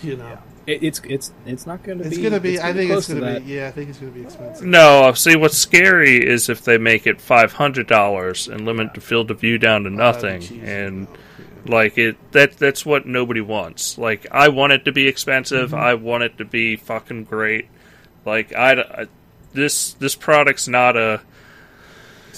[0.01, 2.07] You know, It, it's it's it's not going to be.
[2.07, 2.23] it's be.
[2.23, 2.53] gonna be.
[2.55, 3.45] it's I think it's gonna be.
[3.51, 4.65] Yeah, I think it's gonna be expensive.
[4.65, 9.01] No, see what's scary is if they make it five hundred dollars and limit the
[9.01, 11.73] field of view down to nothing, be and though.
[11.73, 13.97] like it that that's what nobody wants.
[13.97, 15.71] Like I want it to be expensive.
[15.71, 15.79] Mm-hmm.
[15.83, 17.67] I want it to be fucking great.
[18.25, 19.07] Like I, I-
[19.51, 21.19] this this product's not a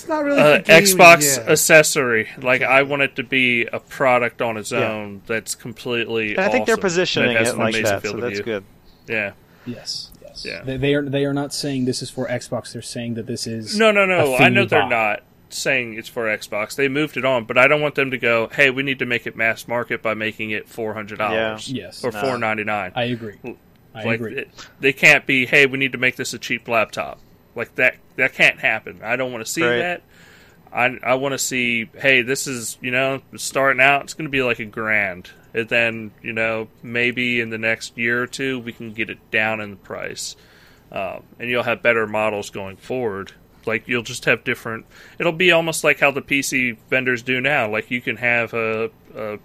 [0.02, 1.52] it's not really uh, for gaming, Xbox yeah.
[1.52, 2.30] accessory.
[2.42, 4.92] Like I want it to be a product on its Yeah.
[4.92, 6.32] own that's completely.
[6.36, 8.44] And I think they're awesome, positioning that has it like that, so that's view.
[8.44, 8.64] good.
[9.08, 9.34] Yeah.
[9.66, 10.44] Yes, yes.
[10.46, 10.64] Yeah.
[10.64, 12.74] They, they are they are not saying this is for Xbox.
[12.74, 14.26] They're saying that this is No, no, a no.
[14.38, 14.90] thing I know they're buy.
[14.90, 16.76] not saying it's for Xbox.
[16.76, 19.06] They moved it on, but I don't want them to go, "Hey, we need to
[19.06, 22.04] make it mass market by making it four hundred dollars Yes.
[22.04, 22.22] or No.
[22.22, 22.92] four ninety nine.
[22.96, 23.36] I agree.
[23.94, 24.38] I Like agree.
[24.38, 27.20] it, they can't be, "Hey, we need to make this a cheap laptop."
[27.56, 27.96] Like that.
[28.16, 29.00] That can't happen.
[29.04, 29.78] I don't want to see Right.
[29.80, 30.02] that.
[30.74, 34.04] I I want to see, "Hey, this is you know starting out.
[34.04, 37.98] It's going to be like a grand." And then, you know, maybe in the next
[37.98, 40.38] year or two, we can get it down in the price.
[40.94, 43.34] Um, and you'll have better models going forward.
[43.66, 44.86] Like you'll just have different.
[45.20, 47.70] It'll be almost like how the PC vendors do now.
[47.70, 49.40] Like you can have a, a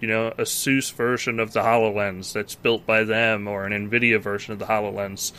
[0.00, 4.52] you know, ASUS version of the Hololens that's built by them, or an NVIDIA version
[4.52, 5.32] of the Hololens,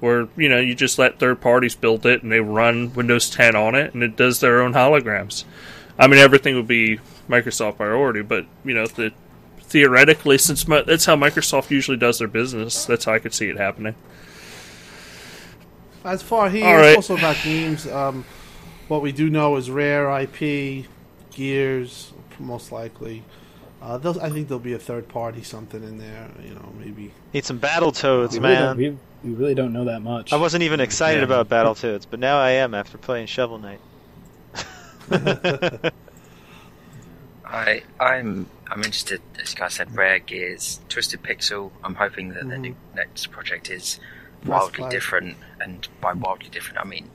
[0.00, 3.56] where you know you just let third parties build it and they run Windows 10
[3.56, 5.44] on it, and it does their own holograms.
[5.98, 9.12] I mean, everything would be Microsoft priority, but you know, the
[9.60, 13.48] theoretically, since mi- that's how Microsoft usually does their business, that's how I could see
[13.48, 13.94] it happening.
[16.04, 16.96] As far here, All it's right.
[16.96, 17.86] also about games.
[17.88, 18.24] Um,
[18.88, 20.86] what we do know is Rare IP,
[21.32, 23.24] Gears, most likely.
[23.82, 26.28] Uh, they'll- I think there'll be a third party something in there.
[26.44, 27.10] You know, maybe.
[27.34, 28.76] Need some Battletoads, we, really don't, man.
[28.76, 30.32] we, we really don't know that much.
[30.32, 31.24] I wasn't even excited Yeah.
[31.24, 33.80] about Battletoads, but now I am after playing Shovel Knight.
[37.44, 41.70] I I'm I'm interested, as you guys said, Rare Gears, Twisted Pixel.
[41.84, 42.60] I'm hoping that the Mhm.
[42.60, 44.00] new next project is
[44.44, 44.90] wildly play.
[44.90, 47.08] different, and by wildly different, I mean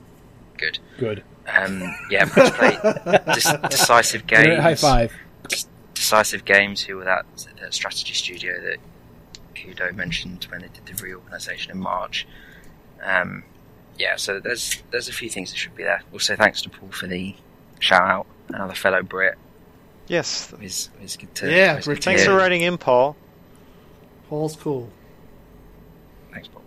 [0.56, 0.78] good.
[0.98, 1.22] Good.
[1.46, 2.78] Um, yeah, press play,
[3.34, 4.62] Des- decisive games.
[4.62, 5.12] High five.
[5.94, 7.24] Decisive Games, who were that,
[7.60, 8.78] that strategy studio that
[9.54, 12.26] Kudo mentioned when they did the reorganisation in March.
[13.02, 13.44] Um,
[13.98, 16.02] yeah, so there's there's a few things that should be there.
[16.12, 17.34] Also, thanks to Paul for the
[17.80, 18.26] shout out.
[18.48, 19.36] Another fellow Brit.
[20.08, 20.52] Yes.
[20.52, 21.50] It was, it was good to.
[21.50, 22.30] Yeah, it good to Thanks hear.
[22.32, 23.16] for writing in, Paul.
[24.28, 24.90] Paul's cool.
[26.32, 26.62] Thanks, Paul.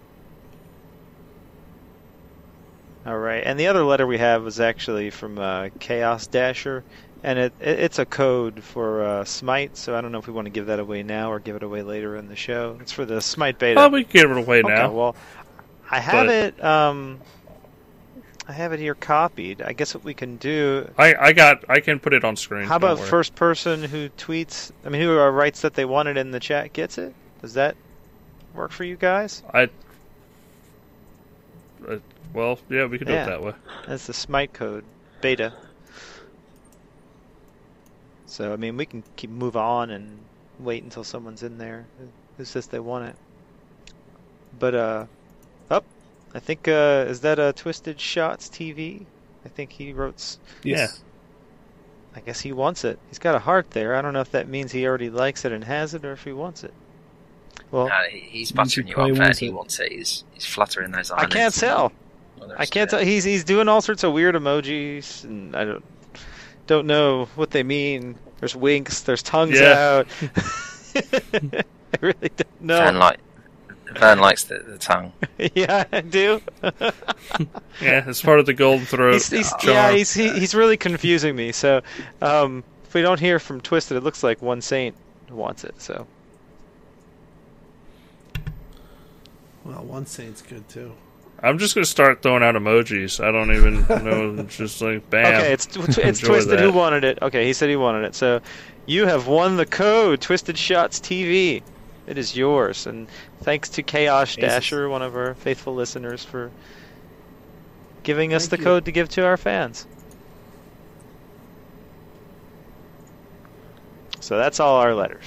[3.06, 6.84] All right, and the other letter we have was actually from uh, Chaos Dasher,
[7.26, 9.76] and it, it it's a code for uh, Smite.
[9.76, 11.64] So I don't know if we want to give that away now or give it
[11.64, 12.78] away later in the show.
[12.80, 13.82] It's for the Smite beta.
[13.82, 14.92] Oh, we can give it away Okay, now.
[14.92, 15.16] well,
[15.90, 16.64] I have But- it.
[16.64, 17.20] Um,
[18.48, 19.64] I have it here copied.
[19.64, 20.88] I guess what we can do.
[21.00, 21.66] I, I got.
[21.68, 22.68] I can put it on screen.
[22.68, 24.72] How about first person who tweets?
[24.86, 27.16] I mean, who uh, writes that they want it in the chat gets it?
[27.42, 27.76] Does that
[28.54, 29.42] work for you guys?
[29.52, 29.64] I.
[31.88, 31.98] Uh,
[32.36, 33.24] well, yeah, we can do Yeah.
[33.24, 33.54] it that way.
[33.88, 34.84] That's the Smite code
[35.22, 35.52] beta.
[38.28, 40.20] So I mean, we can keep move on and
[40.60, 42.08] wait until someone's in there who-
[42.38, 43.16] who says they want it.
[44.60, 45.06] But uh,
[45.70, 45.86] up,
[46.34, 49.06] I think uh, is that a Twisted Shots TV?
[49.46, 50.38] I think he wrote.
[50.64, 50.88] Yeah.
[52.16, 52.98] I guess he wants it.
[53.10, 53.96] He's got a heart there.
[53.96, 56.24] I don't know if that means he already likes it and has it, or if
[56.24, 56.74] he wants it.
[57.72, 59.24] Well, Uh, he's Means he buttering you up probably there.
[59.24, 59.92] wants He wants it.
[59.92, 61.24] He's, he's fluttering those eyes.
[61.24, 61.92] I can't tell.
[62.40, 63.06] Well, I can't uh, tell.
[63.06, 65.84] He's he's doing all sorts of weird emojis, and I don't
[66.68, 68.16] don't know what they mean.
[68.40, 69.02] There's winks.
[69.02, 70.04] There's tongues Yeah.
[70.04, 70.08] out.
[70.96, 72.78] I really don't know.
[72.78, 73.20] Vern, like,
[73.98, 75.14] Vern likes the, the tongue.
[75.56, 76.42] yeah, I do.
[77.82, 79.14] Yeah, it's part of the golden throat.
[79.14, 79.74] he's, he's, charm.
[79.74, 81.52] yeah, he's he, he's really confusing me.
[81.52, 81.82] So,
[82.22, 84.96] um, if we don't hear from Twisted, it looks like one Saint
[85.30, 85.82] wants it.
[85.82, 86.08] So,
[89.64, 90.94] Well, one saint's good too.
[91.44, 93.24] I'm just gonna start throwing out emojis.
[93.24, 94.42] I don't even know.
[94.44, 95.36] It's just like bam.
[95.36, 97.20] okay, it's it's Enjoy Twisted who wanted it.
[97.22, 98.16] Okay, he said he wanted it.
[98.16, 98.42] So,
[98.86, 101.62] you have won the code, Twisted Shots TV.
[102.08, 103.08] It is yours, and
[103.42, 106.52] thanks to Chaos Dasher, one of our faithful listeners, for
[108.04, 108.64] giving us Thank the you.
[108.64, 109.88] code to give to our fans.
[114.20, 115.26] So that's all our letters.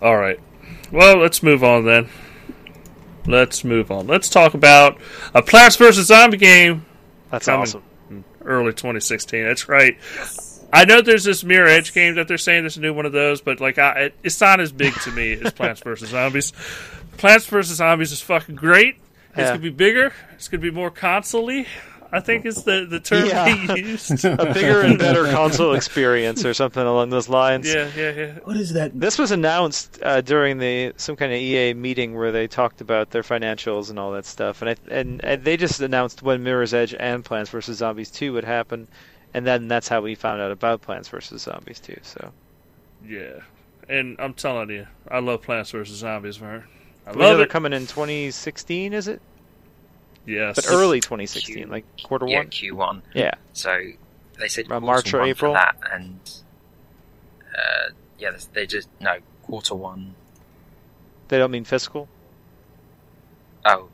[0.00, 0.40] All right.
[0.90, 2.08] Well, let's move on then.
[3.26, 4.06] Let's move on.
[4.06, 4.98] Let's talk about
[5.34, 6.84] a Plants vs Zombie game
[7.30, 7.82] That's awesome.
[8.44, 9.44] early 2016.
[9.44, 9.96] That's right.
[10.72, 13.12] I know there's this Mirror Edge game that they're saying there's a new one of
[13.12, 16.52] those, but like, I, it, it's not as big to me as Plants vs Zombies.
[17.16, 18.96] Plants vs Zombies is fucking great.
[19.30, 19.48] It's Yeah.
[19.48, 20.12] gonna be bigger.
[20.34, 21.66] It's gonna be more console-y.
[22.12, 23.46] I think is the the term Yeah.
[23.74, 24.24] he used.
[24.24, 27.72] A bigger and better console experience, or something along those lines.
[27.72, 28.32] yeah, yeah, yeah.
[28.44, 28.98] What is that?
[28.98, 33.10] This was announced uh, during the some kind of EA meeting where they talked about
[33.10, 36.74] their financials and all that stuff, and I, and, and they just announced when Mirror's
[36.74, 38.88] Edge and Plants vs Zombies 2 would happen,
[39.32, 41.96] and then that's how we found out about Plants vs Zombies 2.
[42.02, 42.32] So
[43.06, 43.40] Yeah,
[43.88, 46.64] and I'm telling you, I love Plants vs Zombies, man.
[47.06, 47.50] I we know love they're it.
[47.50, 49.22] coming in 2016, is it?
[50.26, 52.48] Yes, But early 2016, like quarter Yeah, one.
[52.48, 53.02] Q1.
[53.14, 53.78] Yeah, So
[54.38, 55.52] they said Around March or one April?
[55.52, 56.18] for that, and
[57.54, 60.14] uh, yeah, they just no quarter one.
[61.28, 62.08] they don't mean fiscal.
[63.64, 63.88] Oh,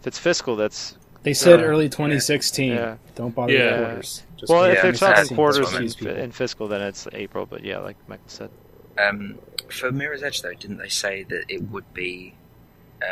[0.00, 2.72] If it's fiscal, that's They said Uh, early 2016.
[2.72, 2.96] Yeah.
[3.14, 3.70] Don't bother Yeah.
[3.70, 4.22] with quarters.
[4.38, 7.46] Just well, go if they're talking quarters that's what in, in fiscal, then it's April.
[7.46, 8.50] But yeah, like Michael said.
[8.98, 9.38] um,
[9.70, 12.34] for Mirror's Edge though, didn't they say that it would be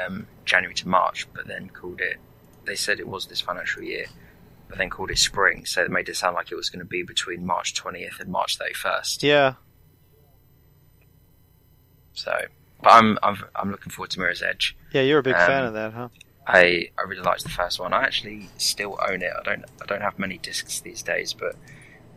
[0.06, 2.16] um, January to March, but then called it?
[2.70, 4.06] They said it was this financial year,
[4.68, 6.84] but then called it spring, so it made it sound like it was going to
[6.86, 9.24] be between March 20th and March 31st.
[9.24, 9.54] Yeah,
[12.12, 12.32] So,
[12.82, 14.76] but I'm I'm I'm looking forward to Mirror's Edge.
[14.92, 16.08] yeah, you're a big fan Um, of that, huh?
[16.46, 17.92] I, I really liked the first one.
[17.92, 19.32] I actually still own it.
[19.38, 21.54] I don't I don't have many discs these days, but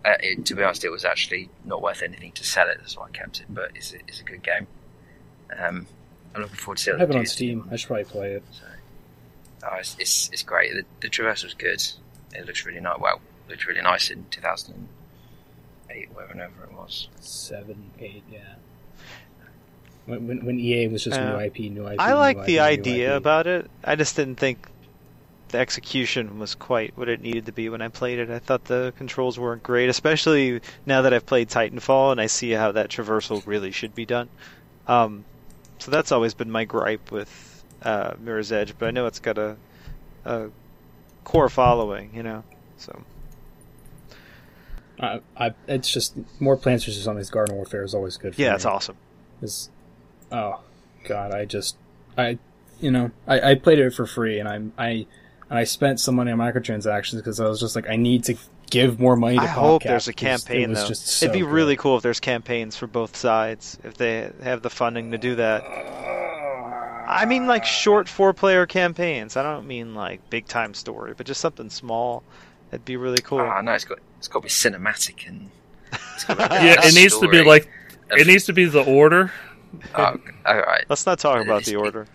[0.06, 2.78] uh, it, to be honest, it was actually not worth anything to sell it.
[2.80, 3.48] That's why I kept it.
[3.50, 4.68] But it's a, it's a good game.
[5.58, 5.88] Um,
[6.36, 7.68] I'm looking forward to see I what have it on to Steam.
[7.72, 8.44] I should probably play it.
[8.52, 8.66] So,
[9.63, 10.73] oh, it's, it's it's great.
[10.73, 11.82] The, the traverse was good.
[12.34, 12.99] It looks really nice.
[12.99, 17.08] Well, it looked really nice in 2008, whenever it was.
[17.19, 18.56] Seven, eight, yeah.
[20.06, 21.99] When, when, when EA was just Uh, new IP, new IP.
[21.99, 23.69] I like the new idea about it.
[23.84, 24.67] I just didn't think
[25.49, 28.30] the execution was quite what it needed to be when I played it.
[28.30, 32.52] I thought the controls weren't great, especially now that I've played Titanfall and I see
[32.52, 34.30] how that traversal really should be done.
[34.88, 35.23] Um,
[35.78, 37.53] so that's always been my gripe with
[37.84, 39.56] uh, Mirror's Edge, but I know it's got a,
[40.26, 40.50] a
[41.24, 42.43] core following, you know.
[42.78, 43.02] So
[45.00, 48.36] I, I, it's just more Plants vs Zombies Garden Warfare is always good.
[48.36, 48.56] For Yeah, me.
[48.56, 48.98] it's awesome.
[49.41, 49.69] Is
[50.32, 50.62] oh
[51.06, 51.78] god, I just
[52.17, 52.38] I
[52.80, 55.06] you know I, I played it for free and I'm I
[55.50, 58.36] and I spent some money on microtransactions because I was just like I need to
[58.69, 59.36] give more money.
[59.38, 60.88] to I hope there's a campaign it was though.
[60.89, 61.50] Just so It'd be good.
[61.50, 65.36] really cool if there's campaigns for both sides if they have the funding to do
[65.36, 65.63] that.
[67.06, 69.36] I mean, like short four-player campaigns.
[69.38, 72.24] I don't mean like big-time story, but just something small.
[72.72, 73.39] That'd be really cool.
[73.42, 75.50] Ah, no, it's got it's got to be cinematic and.
[76.16, 77.70] It's got to be Yeah, it needs to be like
[78.12, 79.32] of- it needs to be the order.
[79.96, 80.86] Oh, all right.
[80.89, 82.06] Let's not talk about the order.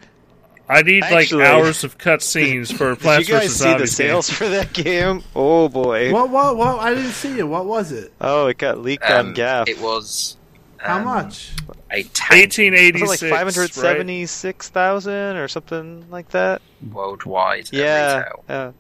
[0.69, 3.97] I need Actually- like hours of cutscenes for Did Plants you guys see the Zombies.
[3.99, 4.07] game.
[4.09, 5.23] sales for that game?
[5.35, 6.13] Oh boy!
[6.13, 6.29] What?
[6.31, 6.57] What?
[6.57, 6.79] What?
[6.81, 7.49] I didn't see it.
[7.49, 8.13] What was it?
[8.21, 9.69] Oh, it got leaked Um, on GAF.
[9.69, 10.37] It was.
[10.77, 11.53] How um, much?
[11.91, 13.31] A tank Eighteen Was eighty it like six.
[13.31, 16.61] five hundred seventy-six thousand or something like that?
[16.93, 17.69] worldwide.
[17.73, 18.45] Yeah, retail.
[18.49, 18.73] yeah.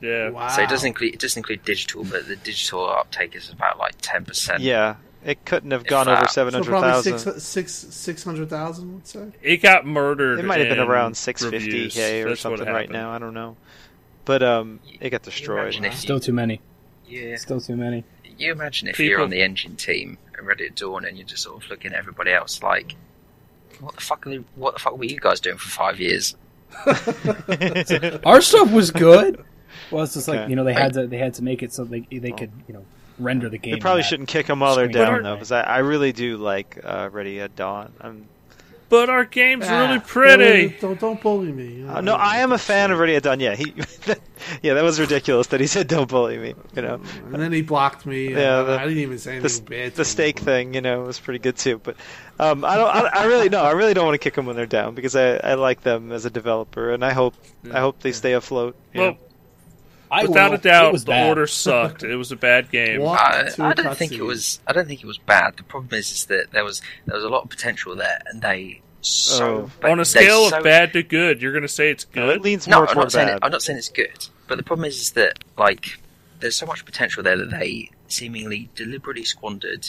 [0.00, 0.28] Yeah.
[0.30, 0.48] Wow.
[0.48, 3.94] So it doesn't include it doesn't include digital, but the digital uptake is about like
[4.02, 4.62] ten percent.
[4.62, 7.18] Yeah, it couldn't have gone that- over So seven So hundred probably thousand.
[7.18, 8.94] six, six, six hundred thousand.
[8.96, 9.28] Let's say.
[9.42, 10.38] It got murdered.
[10.40, 13.10] It might have been around six fifty k or That's something right now.
[13.10, 13.56] I don't know,
[14.24, 15.60] but um, it got destroyed.
[15.60, 16.60] Imagine if Still too many.
[17.06, 17.36] Yeah.
[17.36, 18.04] Still too many.
[18.38, 21.26] You imagine if People- you're on the engine team and Ready at Dawn and you're
[21.26, 22.96] just sort of looking at everybody else like,
[23.80, 24.26] what the fuck?
[24.26, 26.36] Are they, what the fuck were you guys doing for five years?
[28.24, 29.44] Our stuff was good.
[29.90, 31.84] Well, it's just like you know they had to they had to make it so
[31.84, 32.84] they they could you know
[33.18, 33.74] render the game.
[33.74, 36.78] You probably shouldn't kick them while they're down though, because I, I really do like
[36.82, 37.92] uh, Ready at Dawn.
[38.00, 38.26] I'm,
[38.88, 39.80] But our game's Ah.
[39.88, 40.76] really pretty.
[40.80, 41.84] Don't don't bully me.
[41.88, 43.40] uh, no, I am a fan of Ready at Dawn.
[43.40, 43.74] Yeah, he,
[44.62, 46.54] yeah, that was ridiculous that he said don't bully me.
[46.76, 47.00] You know,
[47.32, 48.30] And then he blocked me.
[48.30, 49.90] Yeah, Yeah, the- I didn't even say anything the, bad.
[49.90, 50.04] to the him.
[50.04, 51.78] steak thing, you know, was pretty good too.
[51.82, 51.96] But
[52.38, 54.54] um, I don't, I, I really no, I really don't want to kick them when
[54.54, 57.34] they're down because I, I like them as a developer, and I hope
[57.72, 58.76] I hope they stay afloat.
[58.94, 59.18] Well, know.
[60.10, 60.58] I without will.
[60.58, 61.28] a doubt, the bad.
[61.28, 62.02] order sucked.
[62.02, 63.00] It was a bad game.
[63.00, 63.20] What?
[63.20, 64.60] I, I don't think it was.
[64.66, 65.56] I don't think it was bad.
[65.56, 68.40] The problem is, is that there was there was a lot of potential there, and
[68.42, 69.88] they so Oh.
[69.90, 72.26] On a they scale so- of bad to good, you're going to say it's No,
[72.26, 72.36] good.
[72.36, 73.36] it leans No, more I'm not saying bad.
[73.36, 75.98] it, I'm not saying it's good, but the problem is, is that like
[76.40, 79.86] there's so much potential there that they seemingly deliberately squandered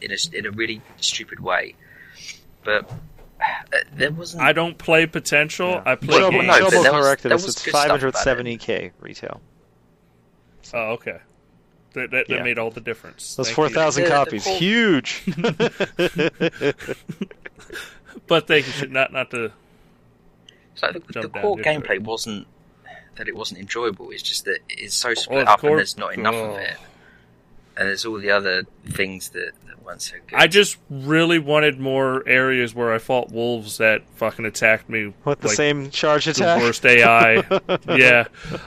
[0.00, 1.74] in a in a really stupid way.
[2.64, 2.90] But
[3.94, 4.42] there wasn't.
[4.42, 5.82] I don't play potential.
[5.84, 6.46] I play Well, games.
[6.46, 7.44] no, but Trouble there was- corrected us.
[7.48, 8.14] It's good stuff about it.
[8.14, 9.40] 570k retail.
[10.72, 11.18] Oh, okay.
[11.92, 12.36] That, that, Yeah.
[12.38, 13.36] that made all the difference.
[13.36, 13.74] Those Thank four you.
[13.74, 15.22] The- the copies, core- huge.
[18.26, 19.52] But they should not not to.
[20.76, 21.84] So the, the jump down core into it.
[21.84, 22.46] gameplay wasn't
[23.16, 24.10] that it wasn't enjoyable.
[24.10, 26.52] It's just that it's so split the up core- and there's not enough oh.
[26.54, 26.76] of it.
[27.76, 30.38] And there's all the other things that, that weren't so good.
[30.38, 35.40] I just really wanted more areas where I fought wolves that fucking attacked me With
[35.40, 36.62] the like, same charge the attack.
[36.62, 37.34] worst AI.
[37.96, 38.26] yeah,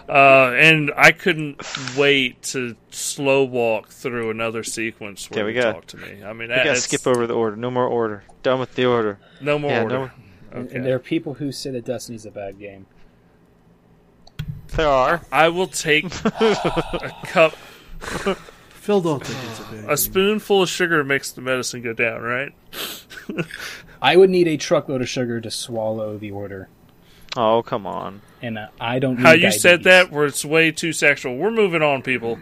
[0.09, 1.61] uh, and I couldn't
[1.97, 6.21] wait to slow walk through another sequence where Okay, we got- talk to me.
[6.25, 7.55] I mean, We gotta skip over the order.
[7.55, 8.23] No more order.
[8.43, 9.19] Done with the order.
[9.39, 9.95] No more Yeah, order.
[9.97, 10.11] no-
[10.51, 10.75] And, Okay.
[10.75, 12.87] and there are people who say that Destiny's a bad game.
[14.75, 15.21] There are.
[15.31, 17.55] I will take a cup,
[18.87, 19.91] Phil don't think it's a big.
[19.91, 22.53] a spoonful of sugar makes the medicine go down, right?
[24.01, 26.69] I would need a truckload of sugar to swallow the order,
[27.35, 28.21] Oh come on.
[28.41, 29.17] and uh, I don't.
[29.17, 30.09] Need How you said diabetes.
[30.09, 31.35] that, where it's way too sexual.
[31.35, 32.39] We're moving on, people.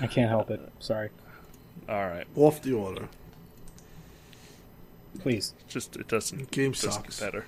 [0.00, 0.60] I can't help it.
[0.80, 1.10] Sorry.
[1.88, 3.08] All right, Off the order.
[5.20, 5.54] Please.
[5.68, 7.20] just it doesn't Game doesn't sucks.
[7.20, 7.46] get better.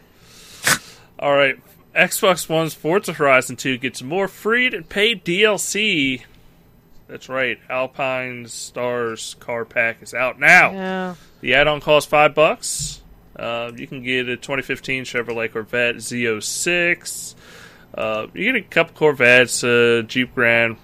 [1.19, 1.57] All right,
[1.97, 6.23] Xbox One's Forza Horizon 2 gets more free and paid DLC.
[7.11, 10.70] That's right, Alpinestars car pack is out now.
[10.70, 11.14] Yeah.
[11.40, 13.03] The add-on costs five bucks.
[13.37, 17.35] Uh, you can get a 2015 Chevrolet Corvette Z06.
[17.94, 20.77] Uh, you get a couple Corvettes, uh, Jeep Grand,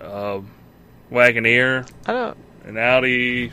[0.00, 0.40] uh,
[1.12, 2.36] Wagoneer, I don't.
[2.64, 3.52] an Audi.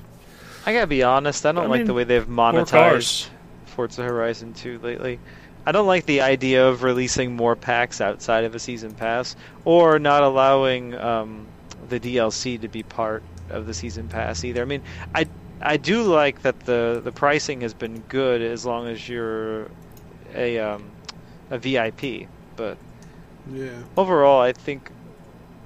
[0.65, 1.45] I gotta be honest.
[1.45, 3.29] I don't I like mean, the way they've monetized cars.
[3.65, 5.19] Forza Horizon 2 lately.
[5.67, 9.35] I don't like the idea of releasing more packs outside of a season pass,
[9.65, 11.45] or not allowing um,
[11.89, 14.61] the DLC to be part of the season pass either.
[14.61, 14.81] I mean,
[15.13, 15.25] I
[15.61, 19.69] I do like that the the pricing has been good as long as you're
[20.33, 20.83] a um,
[21.49, 22.77] a VIP, but
[23.53, 23.83] Yeah.
[23.97, 24.91] overall, I think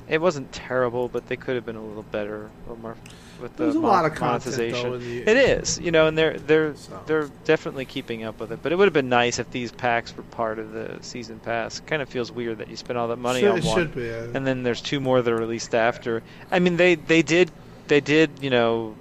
[0.07, 2.95] it wasn't terrible, but they could have been a little better, or more
[3.39, 4.91] with the There's a mon- lot of content monetization.
[4.91, 5.21] though the.
[5.21, 7.01] It is, you know, and they're they're So.
[7.05, 8.59] they're definitely keeping up with it.
[8.61, 11.79] But it would have been nice if these packs were part of the season pass.
[11.81, 13.95] Kind of feels weird that you spend all that money Should- on it one, should
[13.95, 14.03] be.
[14.03, 14.25] Yeah.
[14.33, 16.21] and then there's two more that are released after.
[16.51, 17.51] I mean, they they did
[17.87, 18.95] they did you know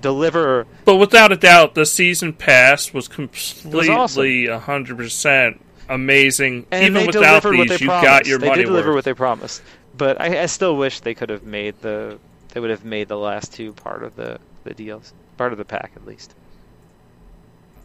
[0.00, 0.66] deliver.
[0.84, 6.66] But without a doubt, the season pass was completely hundred percent amazing.
[6.70, 8.04] and Even they without delivered what these, they you promised.
[8.10, 8.96] got your they money did deliver worth.
[8.96, 9.62] what they promised,
[9.96, 12.18] but I, I still wish they could have made the
[12.56, 15.64] they would have made the last two part of the the deals, part of the
[15.66, 16.34] pack at least.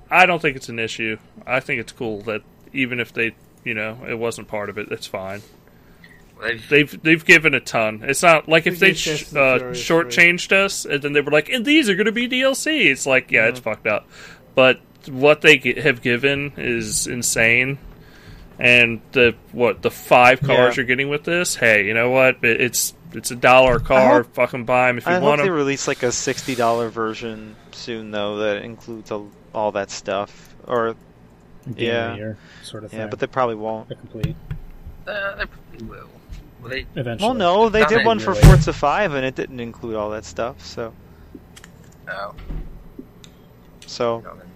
[0.10, 1.18] I don't think it's an issue.
[1.46, 2.42] I think it's cool that
[2.72, 5.42] even if they, you know, it wasn't part of it, it's fine.
[6.42, 8.02] They've, They've they've given a ton.
[8.08, 11.32] It's not like if They they gave sh- uh, shortchanged us and then they were
[11.32, 12.86] like, and these are going to be DLC.
[12.86, 13.70] It's like, yeah, it's Mm-hmm.
[13.70, 14.08] fucked up.
[14.56, 17.78] But what they g- have given is insane.
[18.58, 20.82] And the what the five cars Yeah.
[20.82, 21.56] you're getting with this?
[21.56, 22.42] Hey, you know what?
[22.42, 24.24] It, it's it's a dollar a car.
[24.24, 25.18] hope- fucking buy them if you want.
[25.18, 29.26] I hope want they release like a sixty dollar version soon though that includes a,
[29.54, 30.56] all that stuff.
[30.68, 30.96] Or
[31.66, 32.10] Game of Yeah.
[32.12, 33.00] the year sort of thing.
[33.02, 33.88] yeah, but they probably won't.
[33.88, 34.36] They're complete
[35.08, 36.10] uh, they probably will.
[36.62, 37.28] Well, they, eventually.
[37.28, 38.44] Well, no, they did one for really.
[38.44, 40.64] Forza Five and it didn't include all that stuff.
[40.64, 40.94] So
[42.10, 42.36] oh,
[43.88, 44.48] so no, then.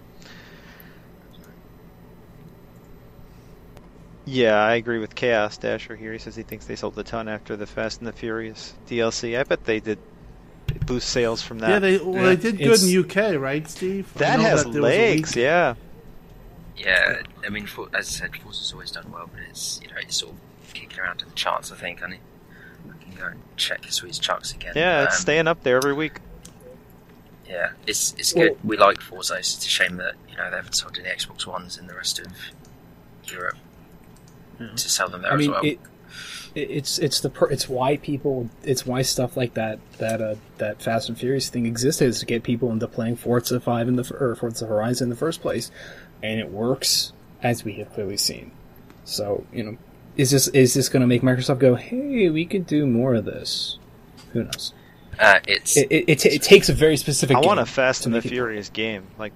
[4.26, 6.12] Yeah, I agree with Chaos Dasher here.
[6.12, 9.40] He says he thinks they sold a ton after the Fast and the Furious DLC.
[9.40, 10.00] I bet they did
[10.88, 11.70] boost sales from that.
[11.70, 12.24] yeah, they well, Yeah.
[12.30, 14.12] they did good It's- in UK, right, Steve?
[14.16, 15.36] That has there was a legs.
[15.36, 15.76] Yeah,
[16.76, 19.96] Yeah, I mean, for, as I said, Forza's always done well, but it's you know
[20.02, 21.72] it's sort of kicking around in the charts.
[21.72, 22.20] I think I, need,
[22.90, 24.74] I can go and check this week's charts again.
[24.76, 26.20] yeah, it's Um, staying up there every week.
[27.48, 28.58] Yeah, it's it's Well- good.
[28.64, 29.36] We like Forza.
[29.36, 32.18] It's a shame that you know they haven't sold any Xbox Ones in the rest
[32.20, 32.28] of
[33.26, 33.58] Europe
[34.60, 35.66] to sell them there I mean, as well.
[35.66, 35.80] it,
[36.56, 40.36] it, it's it's the per, it's why people it's why stuff like that that uh,
[40.58, 43.96] that Fast and Furious thing existed is to get people into playing Forza Five in
[43.98, 45.70] the f- or Forza Horizon in the first place,
[46.24, 47.12] and it works
[47.44, 48.52] as we have clearly seen.
[49.04, 49.78] So you know,
[50.16, 53.26] is this is this going to make Microsoft go, hey, we could do more of
[53.26, 53.78] this?
[54.34, 54.74] Who knows?
[55.20, 57.36] uh, it's It it, it, ta- it takes a very specific.
[57.38, 59.34] I want a game Fast and the make it- Furious game, like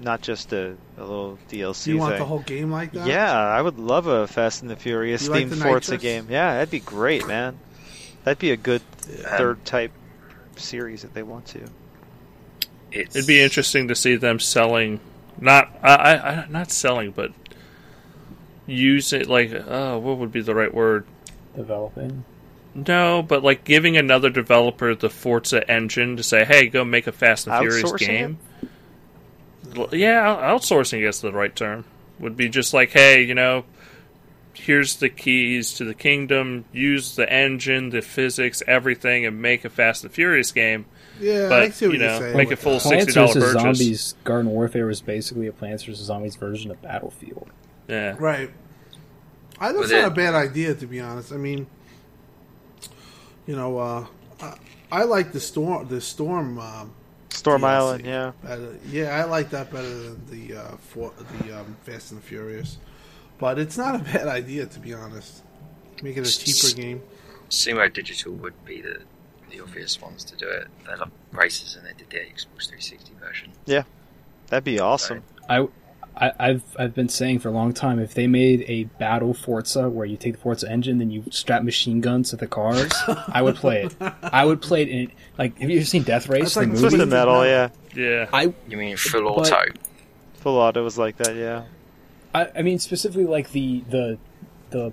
[0.00, 2.18] not just a, a little DLC Do you want thing.
[2.20, 3.06] the whole game like that?
[3.06, 6.02] yeah, I would love a Fast and the Furious You like themed the Forza nitrous?
[6.02, 6.26] game.
[6.30, 7.58] Yeah, that'd be great, man.
[8.24, 9.92] That'd be a good Um, third type
[10.56, 11.60] series if they want to.
[12.92, 15.00] it's It'd be interesting to see them selling,
[15.38, 17.32] not I, I, I not selling, but
[18.66, 21.06] use it like uh, what would be the right word?
[21.56, 22.24] developing.
[22.74, 27.12] No, but like giving another developer the Forza engine to say, "Hey, go make a
[27.12, 28.70] Fast and Furious game." Well,
[29.92, 31.84] Yeah, out- outsourcing is the right term.
[32.18, 33.64] Would be just like, "Hey, you know,
[34.52, 36.64] here's the keys to the kingdom.
[36.72, 40.84] Use the engine, the physics, everything, and make a Fast and Furious game."
[41.20, 41.46] yeah.
[41.46, 42.36] I But see what you you're know, saying.
[42.36, 42.80] make it with full that.
[42.80, 43.62] sixty Plants vs purchase.
[43.78, 47.48] Zombies Garden Warfare was basically a Plants vs Zombies version of Battlefield.
[47.88, 48.50] Yeah, Right.
[49.58, 51.32] I, Well, that's not a bad idea, to be honest.
[51.32, 51.66] I mean,
[53.46, 54.06] you know, uh,
[54.40, 54.54] I,
[54.92, 55.88] I like the storm.
[55.88, 56.58] The storm.
[56.58, 56.92] Um,
[57.30, 57.64] Storm DLC.
[57.64, 58.32] Island, yeah.
[58.42, 58.78] better.
[58.88, 62.78] Yeah, I like that better than the uh, for, the um, Fast and the Furious.
[63.38, 65.42] But it's not a bad idea, to be honest.
[66.02, 67.02] Make it a cheaper game.
[67.48, 69.00] Sumo Digital would be the
[69.50, 70.68] the obvious ones to do it.
[70.86, 73.52] They love races, and they did the Xbox 360 version.
[73.66, 73.82] Yeah,
[74.48, 75.22] that'd be awesome.
[75.48, 75.66] I,
[76.20, 79.88] I, I've I've been saying for a long time if they made a battle Forza
[79.88, 82.92] where you take the Forza engine then you strap machine guns to the cars,
[83.28, 83.94] I would play it.
[84.22, 85.58] I would play it in like.
[85.58, 86.42] Have you ever seen Death Race?
[86.42, 86.80] That's the like movie?
[86.82, 87.68] Twisted Metal, yeah.
[87.94, 88.28] yeah.
[88.32, 89.72] I, You mean full But- auto?
[90.34, 91.64] Full Auto was like that, yeah.
[92.34, 94.18] I I mean specifically like the the
[94.70, 94.92] the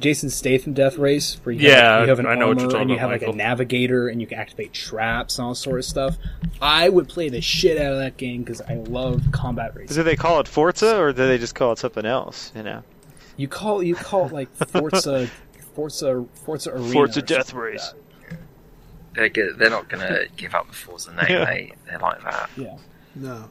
[0.00, 2.76] Jason Statham Death Race where you Yeah, have, you have an I know armor you're
[2.76, 5.78] and you about, have like a navigator and you can activate traps and all sort
[5.78, 6.16] of stuff.
[6.60, 9.94] I would play the shit out of that game because I love combat racing.
[9.96, 12.52] Do they call it Forza or do they just call it something else?
[12.54, 12.82] You know,
[13.36, 15.28] You call you call it like Forza,
[15.74, 16.92] Forza, Forza Arena.
[16.92, 17.88] Forza Death something like Race.
[18.28, 18.38] that.
[19.14, 19.58] They're good.
[19.58, 21.26] They're not going to give up the Forza name.
[21.28, 21.44] Yeah.
[21.44, 22.50] They they're like that.
[22.56, 22.76] Yeah,
[23.16, 23.48] No.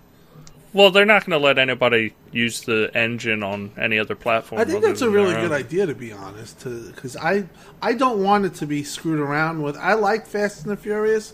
[0.71, 4.61] Well, they're not going to let anybody use the engine on any other platform.
[4.61, 6.63] I think that's a really good idea, to be honest.
[6.63, 7.45] Because I,
[7.81, 9.77] I don't want it to be screwed around with.
[9.77, 11.33] I like Fast and the Furious,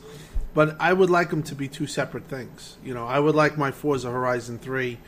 [0.54, 2.78] but I would like them to be two separate things.
[2.84, 5.00] You know, I would like my Forza Horizon Three.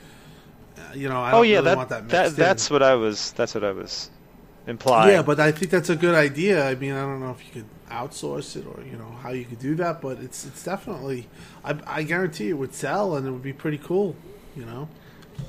[0.78, 2.36] Uh, you know, I don't oh yeah, really that, want that that in.
[2.36, 3.32] that's what I was.
[3.32, 4.10] That's what I was
[4.68, 5.12] implying.
[5.14, 6.68] Yeah, but I think that's a good idea.
[6.68, 9.46] I mean, I don't know if you could outsource it or you know how you
[9.46, 11.28] could do that, but it's it's definitely.
[11.64, 14.16] I, I guarantee it would sell and it would be pretty cool.
[14.56, 14.90] You know.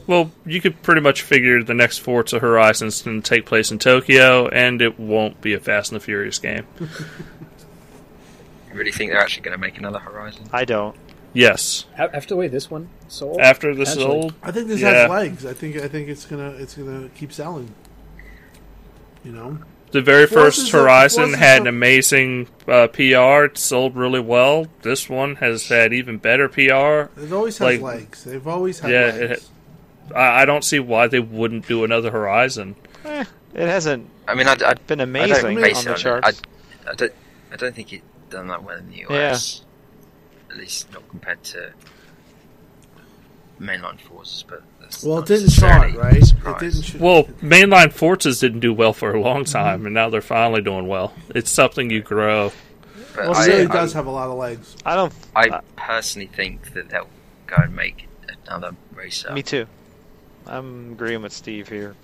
[0.07, 4.47] Well, you could pretty much figure the next Forza Horizons can take place in Tokyo,
[4.49, 6.66] and it won't be a Fast and the Furious game.
[8.71, 10.45] You really think they're actually going to make another Horizon?
[10.53, 10.95] I don't.
[11.33, 13.39] Yes, after the way this one sold.
[13.41, 14.23] after this is Potentially.
[14.25, 14.35] old.
[14.43, 14.93] I think this Yeah.
[14.93, 15.47] has legs.
[15.47, 17.75] I think I think it's gonna it's gonna keep selling.
[19.25, 19.59] You know.
[19.91, 23.45] The very first a- Horizon Forza's had an amazing uh, PR.
[23.47, 24.66] It sold really well.
[24.83, 27.11] This one has had even better PR.
[27.21, 28.25] It always has Like- legs.
[28.25, 29.31] They've always had Yeah, legs.
[30.11, 32.77] it- I, I don't see why they wouldn't do another Horizon.
[33.05, 35.91] Eh, it hasn't I mean, I, I, been I amazing don't base on it the
[35.91, 36.23] on it.
[36.23, 36.43] charts.
[36.87, 37.12] I, I don't.
[37.53, 39.62] I don't think it done that well in the US.
[40.51, 41.73] At least not compared to
[43.61, 44.45] mainline forces.
[44.49, 46.32] But that's Well, it didn't chart, right?
[46.45, 46.82] a It didn't.
[46.82, 49.53] Ch- Well, mainline forces didn't do well for a long mm-hmm.
[49.53, 51.12] time, and now they're finally doing well.
[51.34, 52.53] It's something you grow.
[53.14, 54.76] But Well, it I, really I, does have a lot of legs.
[54.86, 55.12] I don't.
[55.36, 57.09] I personally think that they'll
[57.47, 58.09] go and make
[58.47, 59.32] another racer.
[59.32, 59.66] Me too.
[60.47, 61.95] I'm agreeing with Steve here.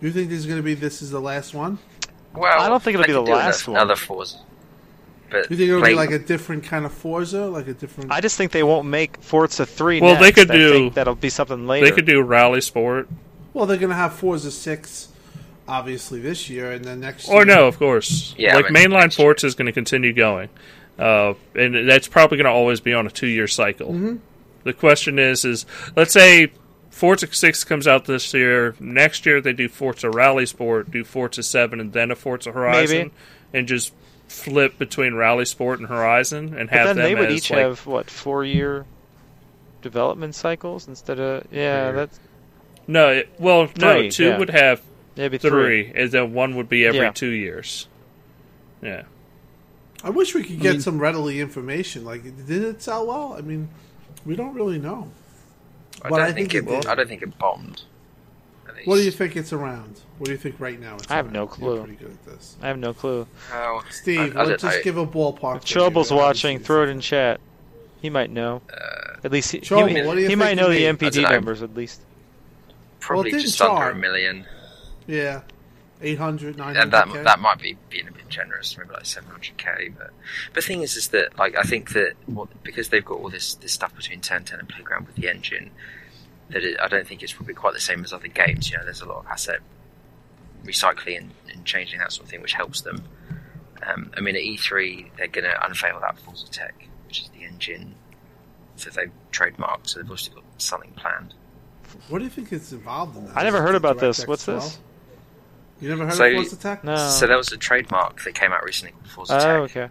[0.00, 1.78] You think this is going to be this is the last one?
[2.34, 3.76] Well, I don't think it'll be the last one.
[3.76, 4.38] Another Forza.
[5.32, 8.12] But You think it'll be like a different kind of Forza, like a different?
[8.12, 11.14] I just think they won't make Forza 3 Well, they could I do- think that'll
[11.14, 11.86] be something later.
[11.86, 13.08] They could do Rally Sport,
[13.54, 15.08] Well, they're going to have Forza Six,
[15.66, 17.28] obviously this year, and then next.
[17.28, 17.56] or year.
[17.56, 18.34] no, of course.
[18.38, 19.14] Yeah, like mainline.
[19.14, 20.48] Forza is going to continue going,
[20.98, 23.88] uh, and that's probably going to always be on a two-year cycle.
[23.88, 24.16] Mm-hmm.
[24.64, 25.66] The question is, is
[25.96, 26.52] let's say
[26.90, 28.74] Forza Six comes out this year.
[28.78, 32.96] Next year they do Forza Rally Sport, do Forza Seven, and then a Forza Horizon,
[32.98, 33.12] Maybe.
[33.54, 33.92] and just
[34.32, 37.50] flip between Rally Sport and Horizon, and but have then them they would as each
[37.50, 38.86] like have what four year
[39.82, 41.96] development cycles instead of yeah Three.
[41.96, 42.20] that's
[42.86, 44.38] no, it, well, no, two yeah.
[44.38, 44.82] would have
[45.14, 45.92] yeah three, three.
[45.94, 47.10] and then one would be every Yeah.
[47.12, 47.86] two years.
[48.80, 49.02] Yeah.
[50.02, 52.04] I wish we could get mean- some readily information.
[52.04, 53.34] Like, did it sell well?
[53.38, 53.68] I mean,
[54.26, 55.10] we don't really know.
[56.04, 56.68] I But don't I think, think it.
[56.68, 56.86] it did.
[56.86, 57.82] I don't think it bombed.
[58.72, 58.88] At least.
[58.88, 60.00] What do you think it's around?
[60.18, 60.94] What do you think right now?
[60.96, 61.32] It's I have around?
[61.34, 61.78] no You're clue.
[61.84, 63.26] pretty good at this, I have no clue.
[63.52, 64.18] Oh, Steve.
[64.36, 64.82] I, I let's don't just know.
[64.84, 65.56] give a ballpark.
[65.56, 65.80] If figure.
[65.80, 67.40] Choble's watching, throw it in chat.
[68.00, 68.62] He might know.
[68.72, 70.88] Uh, At least he, he, Choble, what do you he might know the made?
[70.88, 71.28] I NPD don't know.
[71.30, 72.00] numbers at least.
[73.00, 74.44] probably didn't just under a million.
[75.06, 75.42] Yeah,
[76.00, 79.56] 800, 900 and that that might be being a bit generous, maybe like seven hundred
[79.56, 79.90] k.
[79.96, 80.10] But
[80.46, 83.28] but the thing is, is that like I think that what, because they've got all
[83.28, 85.70] this this stuff between ten ten and Playground with the engine,
[86.52, 88.70] that it, I don't think it's probably quite the same as other games.
[88.70, 89.60] You know, there's a lot of asset
[90.64, 93.02] recycling and, and changing that sort of thing, which helps them.
[93.86, 97.44] Um, I mean, at E3 they're going to unveil that Forza Tech, which is the
[97.44, 97.94] engine
[98.84, 99.88] that they've trademarked.
[99.88, 101.34] So they've also got something planned.
[102.08, 103.36] What do you think is involved in that?
[103.36, 104.20] I never heard about this.
[104.24, 104.60] DirectX What's 12?
[104.62, 104.78] this?
[105.80, 106.84] You never heard So- of Forza Tech?
[106.84, 106.96] No.
[106.96, 109.46] So there was a trademark that came out recently called Forza Oh, Tech.
[109.48, 109.88] Oh, okay.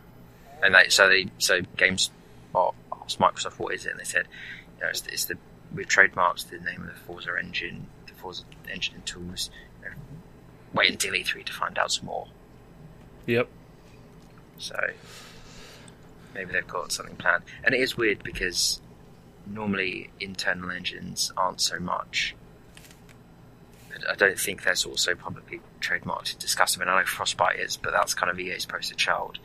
[0.63, 2.09] and they so they so games
[2.55, 4.25] asked Microsoft what is it, and they said,
[4.77, 5.37] you know, it's, it's the
[5.73, 9.49] we've trademarked the name of the Forza engine, the Forza engine and tools.
[10.73, 12.27] Wait until E3 to find out some more.
[13.25, 13.49] Yep.
[14.57, 14.75] So
[16.33, 18.81] maybe they've got something planned, and it is weird because
[19.45, 22.35] normally internal engines aren't so much.
[23.93, 26.81] I- I don't think they're sort of so publicly trademarked to discuss them.
[26.83, 29.39] And I know Frostbite is, but that's kind of EA's poster child.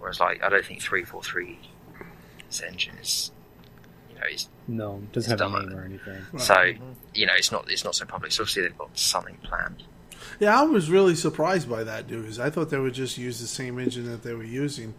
[0.00, 1.58] Whereas, like, I don't think 343
[2.48, 3.30] this engine is,
[4.22, 6.22] know, is No, it doesn't It's have a done name like or anything.
[6.32, 6.42] Right.
[6.42, 6.62] so
[7.14, 8.32] you know it's not it's not so public.
[8.32, 9.82] So obviously they've got something planned.
[10.40, 12.38] Yeah, I was really surprised by that news.
[12.40, 14.94] I thought they would just use the same engine that they were using,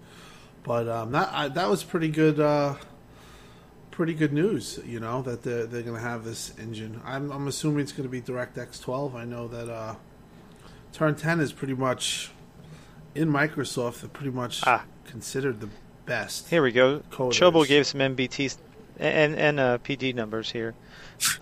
[0.63, 2.39] but um, that I, that was pretty good.
[2.39, 2.76] Uh,
[3.91, 6.99] pretty good news, you know, that they're they're going to have this engine.
[7.05, 9.15] I'm I'm assuming it's going to be DirectX 12.
[9.15, 9.95] I know that uh,
[10.93, 12.32] Turn 10 is pretty much
[13.15, 14.01] in Microsoft.
[14.01, 14.84] They're pretty much Ah.
[15.05, 15.69] considered the
[16.05, 16.49] best.
[16.49, 16.99] Here we go.
[17.11, 17.34] Coders.
[17.34, 18.57] Choble gave some MBT
[18.99, 20.73] and and uh, PD numbers here,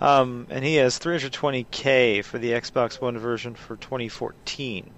[0.00, 4.90] um, and he has 320k for the Xbox One version for 2014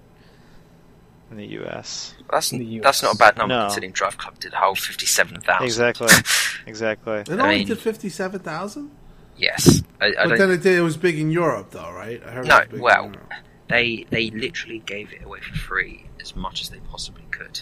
[1.31, 2.13] in the U.S.
[2.31, 3.65] That's In the that's not a bad number No.
[3.65, 5.65] considering Drive Club did a whole fifty-seven thousand.
[5.65, 6.07] Exactly,
[6.67, 7.13] exactly.
[7.19, 8.91] It I only mean- did 57,000,
[9.37, 10.37] yes, I, I but don't.
[10.37, 10.77] then it did.
[10.77, 12.21] It was big in Europe, though, right?
[12.25, 13.31] I heard No, it was big well, Europe.
[13.69, 17.61] they they literally gave it away for free as much as they possibly could.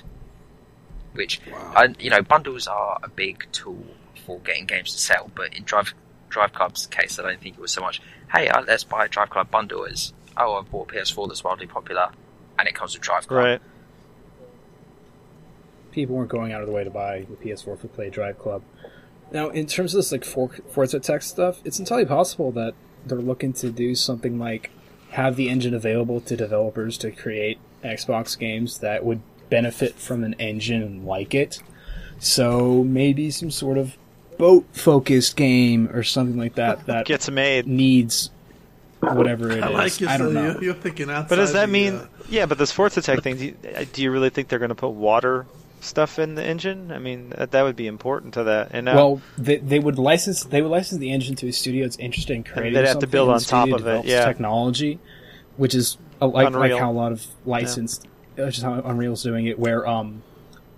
[1.13, 1.73] Which, Wow.
[1.75, 3.85] I, you know, bundles are a big tool
[4.25, 5.31] for getting games to sell.
[5.33, 5.93] But in Drive
[6.29, 8.01] Drive Club's case, I don't think it was so much.
[8.31, 9.85] Hey, uh, let's buy a Drive Club bundle.
[9.85, 12.09] As oh, I bought a PS4 that's wildly popular,
[12.57, 13.43] and it comes with Drive Club.
[13.43, 13.61] Right.
[15.91, 18.63] People weren't going out of the way to buy the PS4 for Play Drive Club.
[19.31, 22.73] Now, in terms of this like For- Forza Tech stuff, it's entirely possible that
[23.05, 24.71] they're looking to do something like
[25.11, 30.33] have the engine available to developers to create Xbox games that would benefit from an
[30.39, 31.59] engine like it.
[32.17, 33.97] So maybe some sort of
[34.37, 37.67] boat focused game or something like that that Gets made.
[37.67, 38.29] needs
[39.11, 39.63] whatever it is.
[39.63, 40.07] I like you.
[40.07, 40.51] I so don't know.
[40.53, 41.29] You're, you're thinking outside.
[41.29, 41.95] But does that the, mean?
[41.95, 43.37] uh, Yeah, but this Forza Tech thing.
[43.37, 45.45] Do you, uh, do you really think they're going to put water
[45.81, 46.91] stuff in the engine?
[46.91, 48.69] I mean, that, that would be important to that.
[48.71, 51.85] And uh, Well, they, they would license they would license the engine to a studio
[51.85, 52.73] that's interested in creating.
[52.73, 54.25] they'd have to build on top of it, yeah.
[54.25, 54.99] technology,
[55.57, 56.79] which is uh, like like Unreal.
[56.79, 59.59] how a lot of licensed, which is how Unreal's doing it.
[59.59, 60.23] Where um,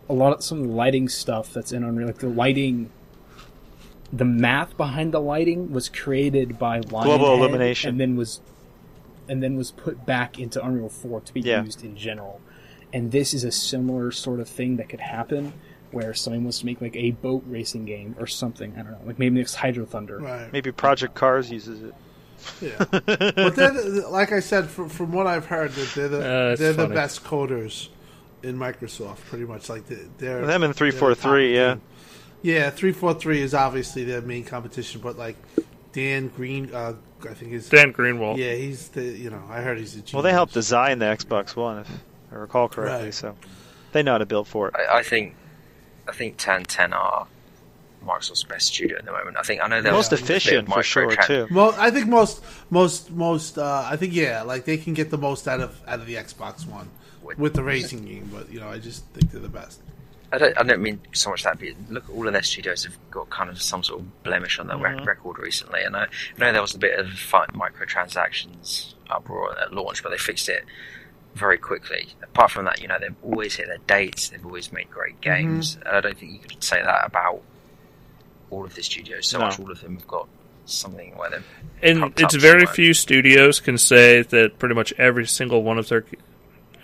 [0.10, 2.89] a lot of some of the lighting stuff that's in Unreal, like the lighting
[4.14, 7.89] the math behind the lighting was created by Lionhead Global Illumination.
[7.89, 8.41] and then was
[9.28, 11.64] and then was put back into Unreal 4 to be Yeah.
[11.64, 12.39] used in general.
[12.93, 15.53] And this is a similar sort of thing that could happen
[15.91, 18.74] where somebody wants to make like a boat racing game or something.
[18.78, 20.20] I don't know, like maybe next Hydro Thunder.
[20.20, 20.51] Right.
[20.53, 21.93] Maybe Project Cars uses it.
[22.62, 22.86] Yeah.
[23.34, 23.72] but they're
[24.10, 27.24] like I said, from, from what I've heard, that they're the Uh, they're the best
[27.24, 27.88] coders
[28.43, 29.70] in Microsoft, pretty much.
[29.70, 31.74] Like they- they're Them in they're the 343, yeah.
[31.74, 31.82] team.
[32.46, 35.36] Yeah, three four three is obviously their main competition, but like
[35.93, 36.93] Dan Green, uh,
[37.28, 38.38] I think is Dan Greenawalt.
[38.38, 40.14] yeah, he's the you know I heard he's a genius.
[40.14, 41.89] Well, they helped design the Xbox One, if
[42.32, 43.06] I recall correctly.
[43.06, 43.14] Right.
[43.16, 43.36] So
[43.93, 44.76] they know how to build for it.
[44.76, 45.34] I, I think
[46.08, 47.26] I think 10 10 are
[48.06, 49.38] Microsoft's best studio at the moment.
[49.38, 51.48] I think I know they're Most a bit of efficient for sure microtran- too.
[51.52, 55.18] Well, I think most most most uh, I think yeah, like they can get the
[55.18, 56.91] most out of out of the Xbox One
[57.24, 59.82] with the racing game, but you know I just think they're the best.
[60.32, 62.97] I don't, I don't mean so much that, but look, all of their studios have
[63.11, 65.05] got kind of some sort of blemish on their rec- Mhm.
[65.05, 65.82] record recently.
[65.84, 70.09] And I, I know there was a bit of fight microtransactions uproar at launch, but
[70.09, 70.63] they fixed it
[71.36, 72.07] very quickly.
[72.23, 74.30] Apart from that, you know, they've always hit their dates.
[74.30, 75.76] They've always made great games.
[75.86, 77.41] And I don't think you could say that about
[78.49, 79.28] all of the studios.
[79.28, 79.45] So No.
[79.45, 80.28] much all of them have got
[80.65, 81.43] something where they're
[81.84, 82.73] and it's very somewhere.
[82.73, 86.05] few studios can say that pretty much every single one of their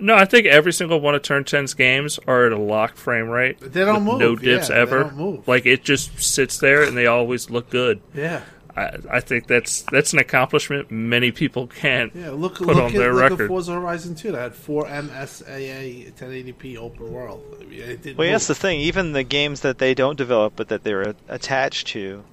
[0.01, 3.29] no i think every single one of turn 10's games are at a locked frame
[3.29, 5.47] rate They don't move, no dips yeah, they ever don't move.
[5.47, 8.41] like it just sits there and they always look good Yeah,
[8.75, 12.29] I, I think that's that's an accomplishment many people can't yeah.
[12.31, 13.47] Look, put look on at their look at.
[13.47, 14.31] Forza Horizon Two.
[14.31, 17.43] That had four MSAA 1080p open world.
[17.59, 18.33] I mean, it didn't Well, move.
[18.33, 18.79] that's the thing.
[18.81, 22.23] Even the games that they don't develop, but that they're attached to,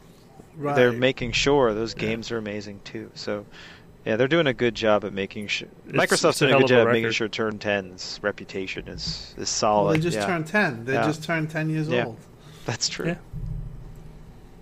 [0.57, 0.77] right.
[0.77, 3.11] they're making sure those games are amazing too.
[3.14, 3.45] So,
[4.09, 5.68] yeah, they're doing a good job at making sure.
[5.88, 9.36] Microsoft's doing a good of a job at making sure Turn 10's reputation is is
[9.36, 9.96] Well, solid.
[9.96, 10.84] they just yeah, turned ten.
[10.86, 11.06] They Yeah.
[11.06, 12.06] just turned ten years Yeah.
[12.06, 12.16] old.
[12.64, 13.06] that's true.
[13.09, 13.16] Yeah.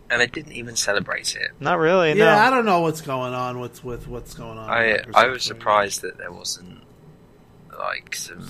[0.08, 1.50] and they didn't even celebrate it.
[1.58, 2.12] Not really.
[2.16, 4.68] Yeah, I don't know what's going on with with what's going on.
[4.70, 6.82] I I was surprised that there wasn't
[7.76, 8.40] like some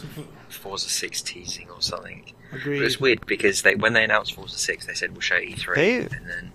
[0.51, 2.30] Forza Six teasing or something.
[2.53, 2.80] Agreed.
[2.80, 5.74] It was weird because they when they announced Forza Six, they said we'll show E3,
[5.74, 6.53] They- and then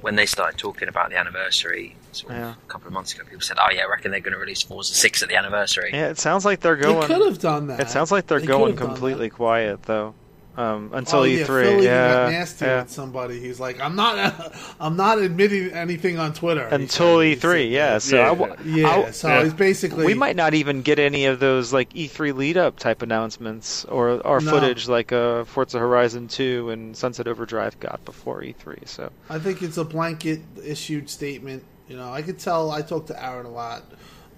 [0.00, 2.54] when they started talking about the anniversary, sort of Yeah.
[2.54, 4.62] a couple of months ago, people said, "Oh yeah, I reckon they're going to release
[4.62, 7.06] Forza Six at the anniversary." Yeah, it sounds like they're They going.
[7.06, 7.80] could have done that.
[7.80, 10.14] It sounds like they're They going could have done completely quiet though,
[10.56, 11.46] um, until oh, yeah, E3.
[11.64, 12.82] Philly yeah, got nasty yeah.
[12.82, 13.40] with somebody.
[13.40, 17.98] He's like, I'm not, I'm not admitting anything on Twitter Until E3, said yeah.
[17.98, 18.30] So Yeah.
[18.30, 18.88] I w- yeah.
[18.88, 19.42] I- so yeah.
[19.44, 23.02] he's basically we might not even get any of those like E3 lead up type
[23.02, 24.50] announcements or or No.
[24.52, 28.86] footage like uh, Forza Horizon 2 and Sunset Overdrive got before E3.
[28.86, 31.64] So I think it's a blanket issued statement.
[31.88, 32.70] You know, I could tell.
[32.70, 33.82] I talk to Aaron a lot,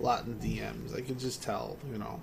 [0.01, 0.97] a lot in DMs.
[0.97, 1.76] I could just tell.
[1.92, 2.20] You know,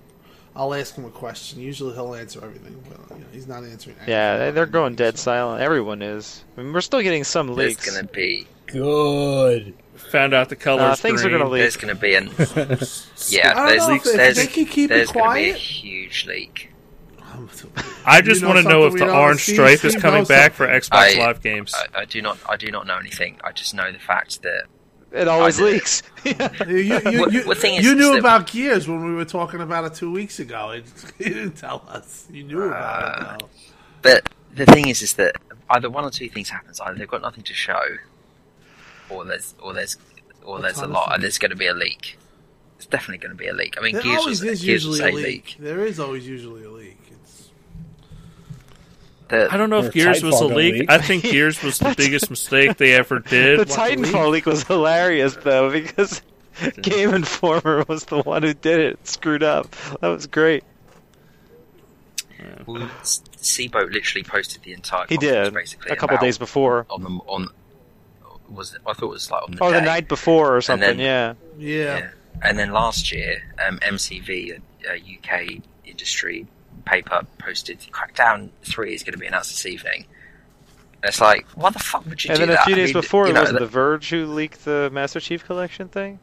[0.54, 1.60] I'll ask him a question.
[1.60, 3.96] Usually he'll answer everything, but you know, he's not answering.
[4.06, 5.22] yeah, anything they- they're going dead so.
[5.24, 5.62] silent.
[5.62, 6.44] Everyone is.
[6.56, 7.90] I mean, we're still getting some There's leaks.
[7.90, 9.74] going to be Good.
[9.96, 11.60] found out the colors Uh, things are gonna leak.
[11.62, 12.26] there's going to be an
[13.28, 13.54] yeah.
[13.66, 15.56] There's know if, if there's they can keep there's it going to be a quiet.
[15.56, 16.70] huge leak.
[18.06, 19.10] I just You know want to know if the?
[19.12, 20.66] Orange Steve- Stripe is coming knows back for.
[20.68, 21.74] Xbox I- Live games.
[21.74, 23.38] I, I do not I do not know anything.
[23.42, 24.64] I just know the fact that
[25.14, 25.72] It always I did.
[25.74, 26.02] leaks.
[26.24, 29.24] You, you, you, you, what thing is you knew that- about Gears when we were
[29.26, 30.70] talking about it two weeks ago.
[30.70, 30.84] It,
[31.18, 32.26] you didn't tell us.
[32.32, 33.48] You knew about Uh, it though.
[34.02, 35.36] But the thing is, is that
[35.70, 36.80] either one or two things happens.
[36.80, 37.80] Either they've got nothing to show,
[39.10, 39.96] or there's, or there's,
[40.44, 42.18] or A there's a lot, and there's going to be a leak.
[42.76, 43.76] It's definitely going to be a leak.
[43.78, 45.56] I mean, There Gears always was, is Gears was usually a a leak.
[45.60, 46.98] There is always usually a leak.
[49.24, 50.90] It's, The- I don't know if Gears was a Titanfall got leak.
[50.90, 53.60] I think Gears was the biggest mistake they ever did.
[53.60, 53.74] the did.
[53.74, 56.22] Titanfall leak was hilarious though because
[56.82, 58.92] Game Informer was the one who did it.
[58.94, 59.70] It Screwed up.
[60.00, 60.62] That was great.
[62.66, 65.06] well, CBOAT literally posted the entire.
[65.08, 66.86] He did basically a couple about- days before.
[66.90, 67.48] on the on.
[68.48, 69.80] Was it, I thought it was like on the Oh, day.
[69.80, 70.98] the night before or something.
[70.98, 71.34] then- yeah.
[71.58, 71.98] yeah.
[71.98, 72.08] Yeah.
[72.42, 76.46] And then last year, um, MCV, a, a UK industry
[76.84, 80.06] paper, posted Crackdown 3 is going to be announced this evening.
[81.02, 82.48] And it's like, why the fuck would you And do that?
[82.48, 82.64] And then a that?
[82.64, 84.90] few I days mean, before, you it know, was that- The Verge who leaked the
[84.92, 86.18] Master Chief Collection thing.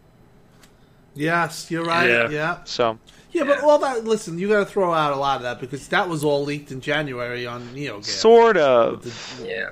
[1.13, 2.09] Yes, you're right.
[2.09, 2.29] Yeah.
[2.29, 2.57] Yeah.
[2.63, 2.97] So
[3.31, 4.05] Yeah, but all that.
[4.05, 6.71] Listen, you got to throw out a lot of that because that was all leaked
[6.71, 8.05] in January on NeoGAF.
[8.05, 9.05] sort of.
[9.45, 9.71] Yeah.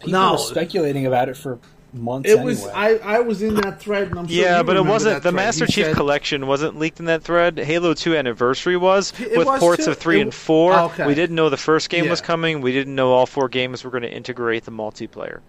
[0.00, 0.32] People No.
[0.32, 1.58] were speculating about it for
[1.92, 2.28] months.
[2.28, 2.60] It was.
[2.66, 2.72] anyway.
[2.74, 5.16] I, I was in that thread, and I'm sure Yeah, you but it wasn't.
[5.16, 5.34] The thread.
[5.34, 7.58] Master He Chief said- Collection wasn't leaked in that thread.
[7.58, 9.90] Halo 2 Anniversary was It with was ports too.
[9.92, 10.72] of 3 It and 4.
[10.74, 11.06] Okay.
[11.06, 12.60] We didn't know the first game was coming.
[12.60, 15.40] We didn't know all four games were going to integrate the multiplayer.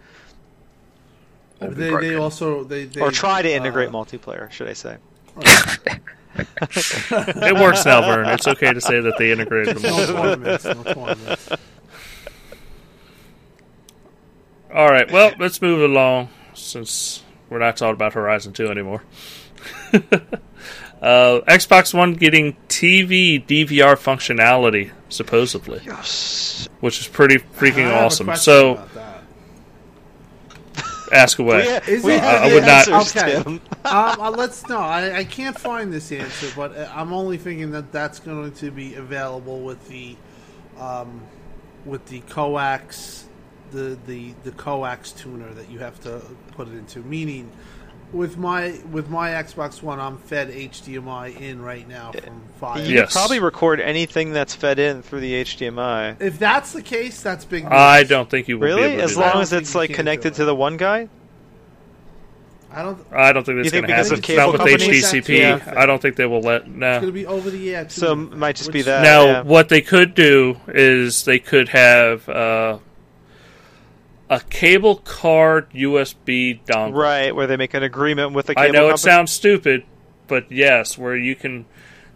[1.60, 4.98] They, they also they, they or try to uh, integrate multiplayer, should I say.
[6.36, 8.28] It works now, Vern.
[8.28, 9.84] It's okay to say that they integrated them.
[9.91, 10.24] No all.
[10.24, 10.66] tournaments.
[10.66, 11.50] No tournaments.
[14.74, 15.09] All right.
[15.11, 19.03] Well, let's move along since we're not talking about Horizon 2 anymore.
[19.93, 19.99] uh,
[21.47, 26.67] Xbox One getting TV DVR functionality, supposedly, Yes.
[26.80, 28.26] which is pretty I freaking have awesome.
[28.28, 29.24] question So, about that.
[31.11, 31.80] ask away.
[31.88, 33.59] We, Is we it- have I the would not- answers, Okay.
[33.86, 34.78] Um, uh, let's no.
[34.80, 38.71] I, I can't find this answer, but uh, I'm only thinking that that's going to
[38.71, 40.15] be available with the,
[40.80, 41.21] um,
[41.86, 43.22] with the coax,
[43.74, 46.21] the the the coax tuner that you have to
[46.53, 46.99] put it into.
[46.99, 47.51] Meaning,
[48.13, 52.82] with my with my Xbox One, I'm fed HDMI in right now from Fire.
[52.82, 53.11] You Yes.
[53.13, 56.15] could probably record anything that's fed in through the HDMI.
[56.21, 57.63] If that's the case, that's big.
[57.63, 57.74] News.
[57.74, 58.84] I don't think you will be Really?
[58.84, 59.41] able to As do long that.
[59.41, 61.09] as it's like connected do to the one guy?
[62.76, 62.97] I don't.
[63.11, 64.24] I don't think that's You think going to because happen.
[64.24, 65.13] of It's not with companies?
[65.13, 65.38] HDCP.
[65.38, 65.74] Yeah.
[65.78, 66.61] I don't think they will let.
[66.63, 66.93] It's No.
[67.01, 67.84] going to be over the air.
[67.84, 69.03] Too, So it might just be that.
[69.03, 69.41] Now, yeah.
[69.43, 72.80] what they could do is they could have uh,
[74.36, 76.95] a cable card USB dongle.
[76.95, 79.84] Right, where they make an agreement with the I cable know it sounds stupid,
[80.27, 81.65] but yes, where you can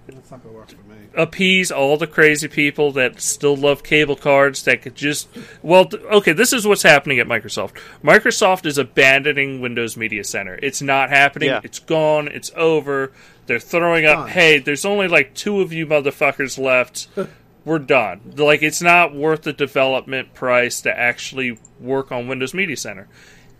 [0.07, 0.97] That's not going to work for me.
[1.15, 5.27] appease all the crazy people that still love cable cards that could just
[5.61, 7.71] well okay this is what's happening at microsoft
[8.03, 11.59] microsoft is abandoning windows media center it's not happening Yeah.
[11.63, 13.11] it's gone it's over
[13.47, 14.29] they're throwing up Done.
[14.29, 17.07] hey there's only like two of you motherfuckers left
[17.67, 22.77] we're done like it's not worth the development price to actually work on windows media
[22.77, 23.09] center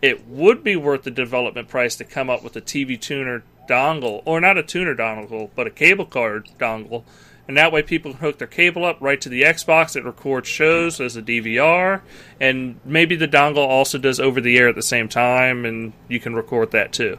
[0.00, 4.22] it would be worth the development price to come up with a tv tuner dongle
[4.24, 7.04] or not a tuner dongle but a cable card dongle
[7.46, 9.96] and that way people can hook their cable up right to the Xbox.
[9.96, 12.02] It records shows as a DVR,
[12.38, 16.20] and maybe the dongle also does over the air at the same time, and you
[16.20, 17.18] can record that too.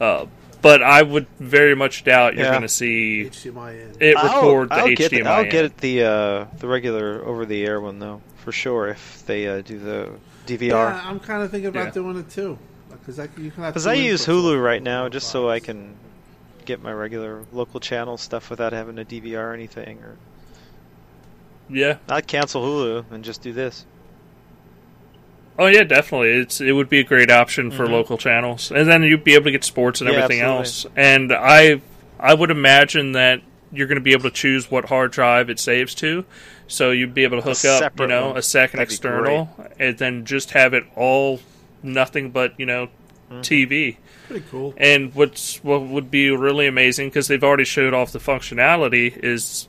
[0.00, 0.26] Uh,
[0.62, 2.50] but I would very much doubt you're Yeah.
[2.50, 3.96] going to see HDMI in.
[4.00, 4.96] it I'll- record the I'll HDMI.
[4.96, 5.48] Get, it- I'll in.
[5.50, 8.88] get the uh, the regular over the air one though, for sure.
[8.88, 10.10] If they uh, do the
[10.46, 11.90] DVR, Yeah, I'm kind of thinking about Yeah.
[11.92, 12.58] doing it too.
[12.90, 15.94] Because I, you can have because I use Hulu right now just so I can
[16.66, 19.98] get my regular local channel stuff without having a DVR or anything.
[20.02, 20.16] Or
[21.70, 21.96] Yeah.
[22.08, 23.84] I'd cancel Hulu and just do this.
[25.58, 26.30] Oh yeah, definitely.
[26.30, 27.90] It's it would be a great option for Mhm.
[27.90, 30.58] local channels, and then you'd be able to get sports and Yeah, everything absolutely.
[30.58, 30.86] else.
[30.96, 31.80] And I
[32.20, 33.40] I would imagine that
[33.72, 36.24] you're going to be able to choose what hard drive it saves to,
[36.66, 38.36] so you'd be able to hook up, you know, one.
[38.36, 41.40] a second That'd external, and then just have it all
[41.82, 42.88] nothing but you know
[43.30, 43.40] Mm-hmm.
[43.42, 43.96] TV.
[44.26, 44.72] Pretty cool.
[44.78, 49.68] And what's what would be really amazing because they've already showed off the functionality is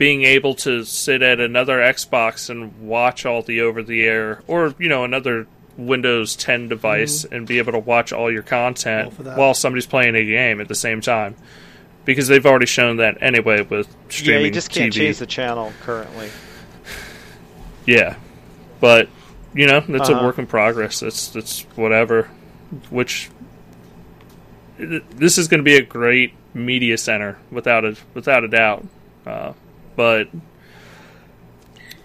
[0.00, 4.74] being able to sit at another Xbox and watch all the over the air or
[4.78, 5.46] you know another
[5.76, 10.14] Windows 10 device and be able to watch all your content All while somebody's playing
[10.16, 11.36] a game at the same time.
[12.06, 14.96] Because they've already shown that anyway with streaming yeah, you just can't TV.
[14.96, 16.30] change the channel currently.
[17.86, 18.16] Yeah,
[18.80, 19.08] but
[19.54, 20.24] you know that's a Uh-huh.
[20.24, 21.02] work in progress.
[21.02, 22.30] It's it's whatever.
[22.88, 23.28] Which
[24.78, 28.86] this is going to be a great media center without a without a doubt.
[29.26, 29.52] Uh,
[30.00, 30.28] but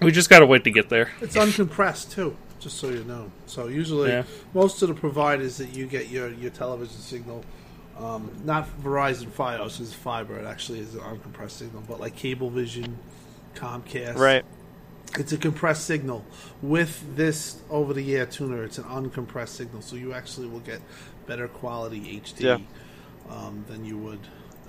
[0.01, 1.11] we just got to wait to get there.
[1.21, 3.31] It's uncompressed too, just so you know.
[3.45, 4.23] So usually, Yeah.
[4.53, 7.45] most of the providers that you get your your television signal,
[7.97, 10.37] um, not Verizon Fios is fiber.
[10.37, 12.95] It actually is an uncompressed signal, but like Cablevision,
[13.55, 14.43] Comcast, Right.
[15.17, 16.25] It's a compressed signal.
[16.61, 20.81] With this over-the-air tuner, it's an uncompressed signal, so you actually will get
[21.25, 22.57] better quality HD Yeah.
[23.29, 24.19] um, than you would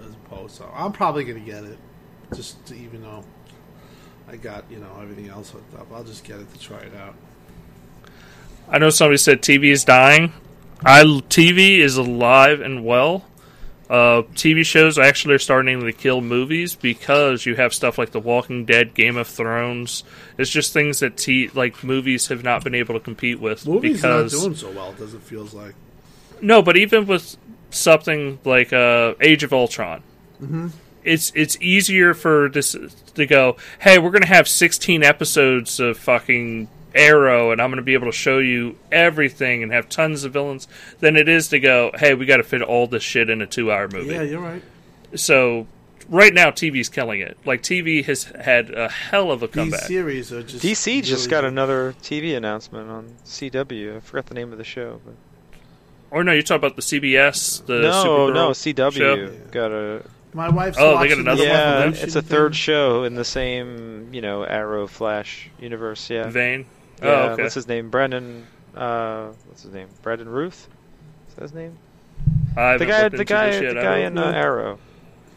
[0.07, 0.55] as opposed.
[0.55, 1.79] So I'm probably going to get it,
[2.35, 3.25] just to, even though
[4.29, 5.87] I got you know everything else hooked up.
[5.93, 7.15] I'll just get it to try it out.
[8.69, 10.33] I know somebody said TV is dying.
[10.85, 13.25] I TV is alive and well.
[13.89, 18.19] Uh, TV shows actually are starting to kill movies because you have stuff like The
[18.19, 20.03] Walking Dead, Game of Thrones.
[20.39, 23.99] It's just things that t- like movies have not been able to compete with Movies
[23.99, 24.93] because not doing so well.
[24.93, 25.77] Does it feels like?
[26.43, 27.37] no, but even with
[27.71, 30.03] something like uh, Age of Ultron,
[31.07, 32.77] it's it's easier for this
[33.15, 33.57] to go.
[33.79, 38.13] Hey, we're gonna have 16 episodes of fucking Arrow, and I'm gonna be able to
[38.13, 40.67] show you everything and have tons of villains.
[41.01, 41.93] Than it is to go.
[41.95, 44.15] Hey, we got to fit all this shit in a two-hour movie.
[44.15, 44.63] Yeah, you're right.
[45.15, 45.67] So
[46.09, 47.37] right now, TV's killing it.
[47.45, 49.55] Like TV has had a hell of a comeback.
[49.55, 49.89] These comeback.
[49.89, 53.97] series are just DC just got another TV announcement on CW.
[53.97, 55.01] I forgot the name of the show.
[55.05, 55.15] But
[56.11, 59.31] Or no, you're talking about the CBS, the no, Supergirl no, CW show?
[59.51, 60.03] got a
[60.37, 62.03] My wife's Oh, they got another this one yeah.
[62.05, 62.29] It's a thing.
[62.31, 66.11] third show in the same you know Arrow Flash universe.
[66.11, 66.29] Yeah.
[66.29, 66.67] vein.
[67.03, 67.43] Yeah, oh, okay.
[67.43, 67.89] What's his name?
[67.91, 68.47] Brendan.
[68.75, 69.89] Uh, what's his name?
[70.03, 70.69] Brandon Routh.
[71.29, 71.79] Is that his name?
[72.57, 73.75] I The guy, looked the guy, this yet.
[73.75, 74.25] the guy in uh.
[74.31, 74.79] Arrow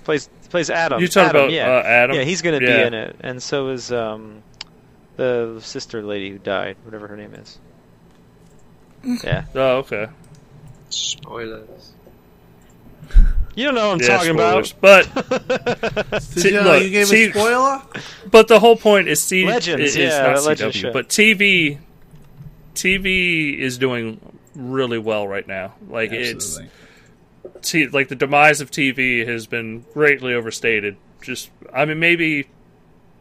[0.03, 0.99] plays plays Adam.
[1.01, 1.69] You talking Adam, about yeah.
[1.69, 2.15] uh, Adam?
[2.17, 2.77] Yeah, he's gonna Yeah.
[2.81, 4.43] be in it, and so is um,
[5.15, 7.57] the sister lady who died, whatever her name is.
[9.23, 10.07] Yeah, Oh, okay.
[10.89, 11.93] Spoilers.
[13.55, 14.71] You don't know what I'm Yeah, talking spoilers.
[14.71, 15.27] about.
[16.09, 17.81] But Did you, look, you gave see- a spoiler?
[18.29, 20.93] but the whole point is C Legends, is yeah, not that CW, show.
[20.93, 21.79] but TV
[22.75, 24.19] TV is doing
[24.55, 25.73] really well right now.
[25.87, 26.69] Like Absolutely.
[27.55, 30.95] it's t- like the demise of TV has been greatly overstated.
[31.21, 32.47] Just I mean maybe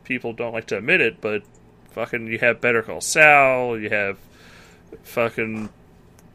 [0.04, 1.42] people don't like to admit it, but
[1.90, 4.18] fucking you have Better Call Saul, you have
[5.02, 5.68] fucking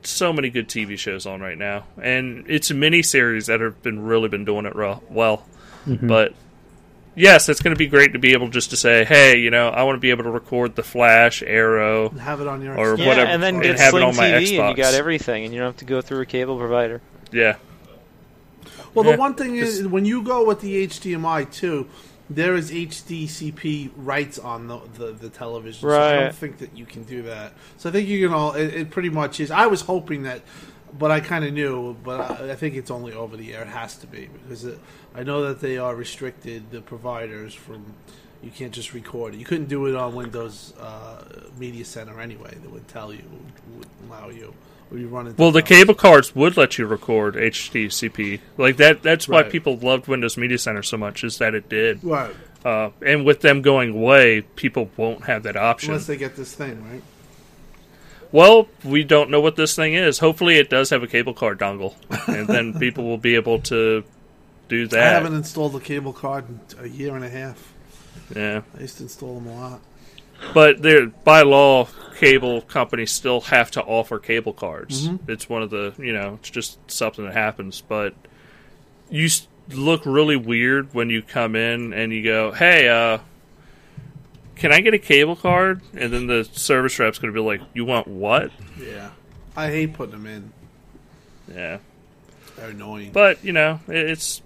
[0.05, 4.03] so many good TV shows on right now, and it's mini series that have been
[4.03, 5.45] really been doing it ro- well.
[5.87, 6.07] Mm-hmm.
[6.07, 6.33] But
[7.15, 9.69] yes, it's going to be great to be able just to say, hey, you know,
[9.69, 12.97] I want to be able to record the Flash, Arrow, Have it on your Or
[12.97, 14.93] yeah, whatever, and then and get have it Sling on my TV, and you got
[14.93, 17.01] everything, and you don't have to go through a cable provider.
[17.31, 17.55] yeah,
[18.93, 21.87] Well, Yeah, the one thing is, when you go with the HDMI too,
[22.35, 25.89] there is HDCP rights on the the, the television.
[25.89, 27.53] So I don't think that you can do that.
[27.77, 28.53] So I think you can all.
[28.53, 29.51] It, it pretty much is.
[29.51, 30.41] I was hoping that,
[30.97, 31.95] but I kind of knew.
[32.03, 33.61] But I, I think it's only over the air.
[33.61, 34.79] It has to be because it,
[35.15, 36.71] I know that they are restricted.
[36.71, 37.93] The providers from.
[38.41, 39.37] You can't just record it.
[39.37, 41.23] You couldn't do it on Windows uh,
[41.57, 42.53] Media Center anyway.
[42.61, 43.23] They would tell you,
[43.77, 44.53] would allow you.
[44.91, 48.39] Run into Well, the cable cards would let you record HDCP.
[48.57, 49.01] Like that.
[49.03, 49.51] That's why Right.
[49.51, 52.03] people loved Windows Media Center so much is that it did.
[52.03, 52.35] Right.
[52.63, 55.91] Uh, and with them going away, people won't have that option.
[55.91, 57.01] Unless they get this thing, right?
[58.31, 60.19] Well, we don't know what this thing is.
[60.19, 61.93] Hopefully, it does have a cable card dongle,
[62.27, 64.03] and then people will be able to
[64.69, 64.99] do that.
[64.99, 67.73] I haven't installed a cable card in a year and a half.
[68.35, 69.81] Yeah, I used to install them a lot.
[70.53, 75.07] but they're by law, cable companies still have to offer cable cards.
[75.07, 75.31] Mm-hmm.
[75.31, 77.81] It's one of the you know, it's just something that happens.
[77.81, 78.13] But
[79.09, 79.29] you
[79.69, 83.19] look really weird when you come in and you go, "Hey, uh."
[84.55, 85.81] Can I get a cable card?
[85.95, 89.09] And then the service rep's going to be like, "You want what?" Yeah.
[89.55, 90.53] I hate putting them in.
[91.53, 91.77] Yeah,
[92.55, 93.11] They're annoying.
[93.11, 94.41] But you know, it's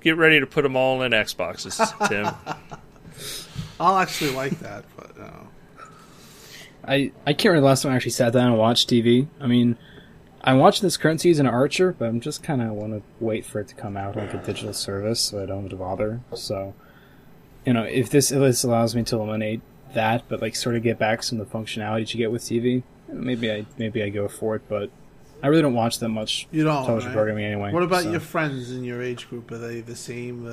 [0.00, 2.34] get ready to put them all in Xboxes, Tim.
[3.80, 5.48] I'll actually like that, but uh, no.
[6.90, 9.28] I, I can't remember the last time I actually sat down and watched TV.
[9.40, 9.76] I mean,
[10.42, 13.46] I watched this current season of Archer, but I'm just kind of want to wait
[13.46, 16.20] for it to come out like a digital service, so I don't have to bother.
[16.34, 16.74] So,
[17.64, 19.60] you know, if this allows me to eliminate
[19.94, 22.42] that, but like sort of get back some of the functionality that you get with
[22.42, 24.62] TV, maybe I maybe I go for it.
[24.68, 24.90] But
[25.42, 26.84] I really don't watch that much You don't.
[26.84, 27.14] television right?
[27.14, 27.72] programming anyway.
[27.72, 29.50] What about so- your friends in your age group?
[29.52, 30.44] Are they the same?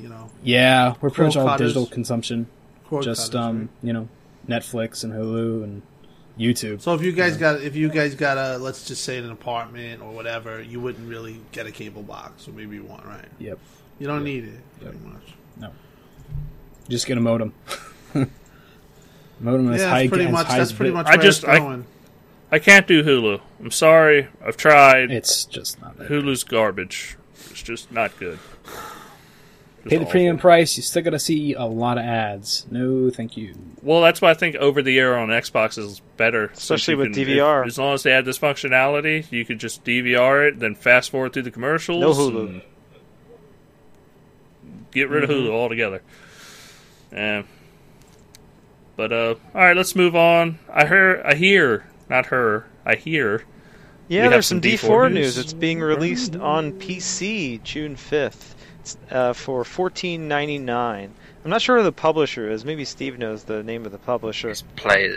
[0.00, 2.46] You know, Yeah, we're pretty much all digital consumption.
[2.86, 3.68] cord just cutters, um, right?
[3.82, 4.08] you know,
[4.48, 5.82] Netflix and Hulu and
[6.38, 6.80] YouTube.
[6.80, 10.02] So if you guys got, if you guys got a, let's just say an apartment
[10.02, 13.28] or whatever, you wouldn't really get a cable box, or maybe you want, right?
[13.38, 13.58] Yep.
[13.98, 15.22] You don't need it pretty much.
[15.56, 15.70] No.
[16.88, 17.54] Just get a modem.
[19.40, 20.00] modem is Yeah, high.
[20.02, 20.46] that's pretty much.
[20.46, 21.86] high That's pretty bit- much I just- it's I- going.
[22.52, 23.40] I can't do Hulu.
[23.58, 24.28] I'm sorry.
[24.44, 25.10] I've tried.
[25.10, 26.08] It's just not that.
[26.08, 27.16] Hulu's garbage.
[27.50, 28.38] It's just not good.
[29.84, 30.10] Just Pay the awful.
[30.12, 30.76] premium price.
[30.78, 32.64] You're still gotta see a lot of ads.
[32.70, 33.54] No, thank you.
[33.82, 37.24] Well, that's why I think over the air on Xbox is better, Especially with can-
[37.24, 37.60] DVR.
[37.62, 41.10] if- as long as they add this functionality, you could just DVR it, then fast
[41.10, 42.00] forward through the commercials.
[42.00, 42.62] No Hulu.
[44.92, 46.02] Get rid of Hulu altogether.
[47.12, 47.42] Yeah.
[48.96, 50.58] But uh, all right, let's move on.
[50.72, 52.66] I hear, I hear, not her.
[52.86, 53.44] I hear.
[54.08, 55.36] Yeah, have there's some some D4 D4 news.
[55.36, 55.38] news.
[55.38, 58.53] It's being released on PC June 5th it's,
[59.10, 60.68] uh, for 14.99.
[61.44, 62.64] I'm not sure who the publisher is.
[62.64, 64.50] Maybe Steve knows the name of the publisher.
[64.50, 65.16] It's play.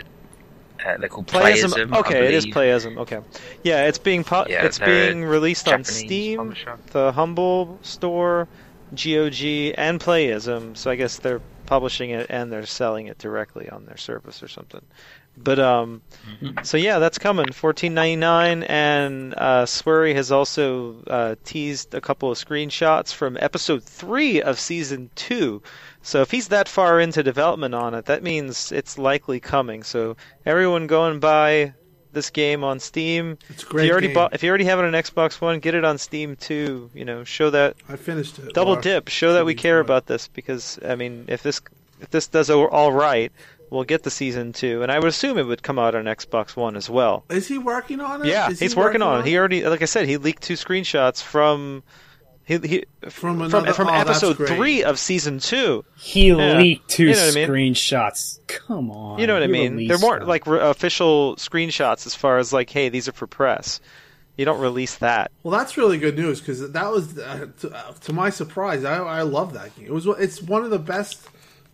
[0.84, 1.72] Uh, they're called Playism.
[1.72, 1.96] Playism.
[1.98, 2.46] Okay, it is.
[2.46, 2.98] Playism.
[2.98, 3.20] Okay,
[3.64, 6.78] yeah, it's being pu- Yeah, it's being released on Japanese Steam, publisher.
[6.92, 8.46] the Humble Store,
[8.94, 10.76] GOG, and Playism.
[10.76, 14.48] So I guess they're publishing it and they're selling it directly on their service or
[14.48, 14.80] something.
[15.42, 16.02] But um,
[16.62, 17.52] so yeah, that's coming.
[17.52, 23.36] Fourteen ninety nine, and uh, Swery has also uh, teased a couple of screenshots from
[23.40, 25.62] episode three of season two.
[26.02, 29.82] So if he's that far into development on it, that means it's likely coming.
[29.82, 30.16] So
[30.46, 31.74] everyone go and buy
[32.12, 33.36] this game on Steam.
[33.50, 33.84] It's a If great.
[33.86, 34.14] you already game.
[34.14, 36.90] bought, if you already have it on Xbox One, get it on Steam too.
[36.94, 38.54] You know, show that I finished it.
[38.54, 39.08] double dip.
[39.08, 41.60] Show that we care about this because I mean, if this
[42.00, 43.30] if this does all all right,
[43.70, 46.56] we'll get the season two, and I would assume it would come out on Xbox
[46.56, 47.24] One as well.
[47.30, 48.28] Is he working on it?
[48.28, 49.26] Yeah, Is he he's working on it.
[49.26, 51.82] He already, like I said, he leaked two screenshots from.
[52.44, 55.84] He, he, From from another- from oh, episode three of season two.
[55.98, 56.56] He Yeah.
[56.56, 57.74] leaked two You know what I mean?
[57.74, 58.38] screenshots.
[58.46, 59.18] Come on.
[59.18, 59.86] You know what I mean?
[59.86, 60.26] They're more them.
[60.28, 63.80] like re- official screenshots as far as like, hey, these are for press.
[64.38, 65.30] You don't release that.
[65.42, 68.96] Well, that's really good news because that was, uh, to, uh, to my surprise, I,
[68.96, 69.84] I love that game.
[69.84, 71.20] It was it's one of the best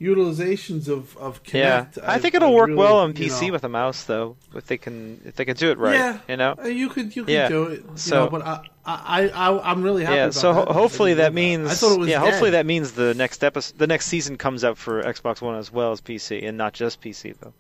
[0.00, 1.54] utilizations of of Kinect.
[1.54, 1.98] Yeah, Kinect.
[2.08, 4.36] I think it'll I work really, well on you PC know- with a mouse, though.
[4.54, 6.54] If they can, if they can do it right, Yeah, you know.
[6.62, 7.48] Uh, you could you could Yeah.
[7.48, 7.80] do it.
[7.82, 10.16] You So- know, but I I I I'm really happy.
[10.16, 10.68] Yeah, about so that.
[10.68, 13.78] hopefully that didn't means I thought it was yeah, hopefully that means the next episode,
[13.78, 17.00] the next season comes out for Xbox One as well as PC, and not just
[17.00, 17.54] PC though.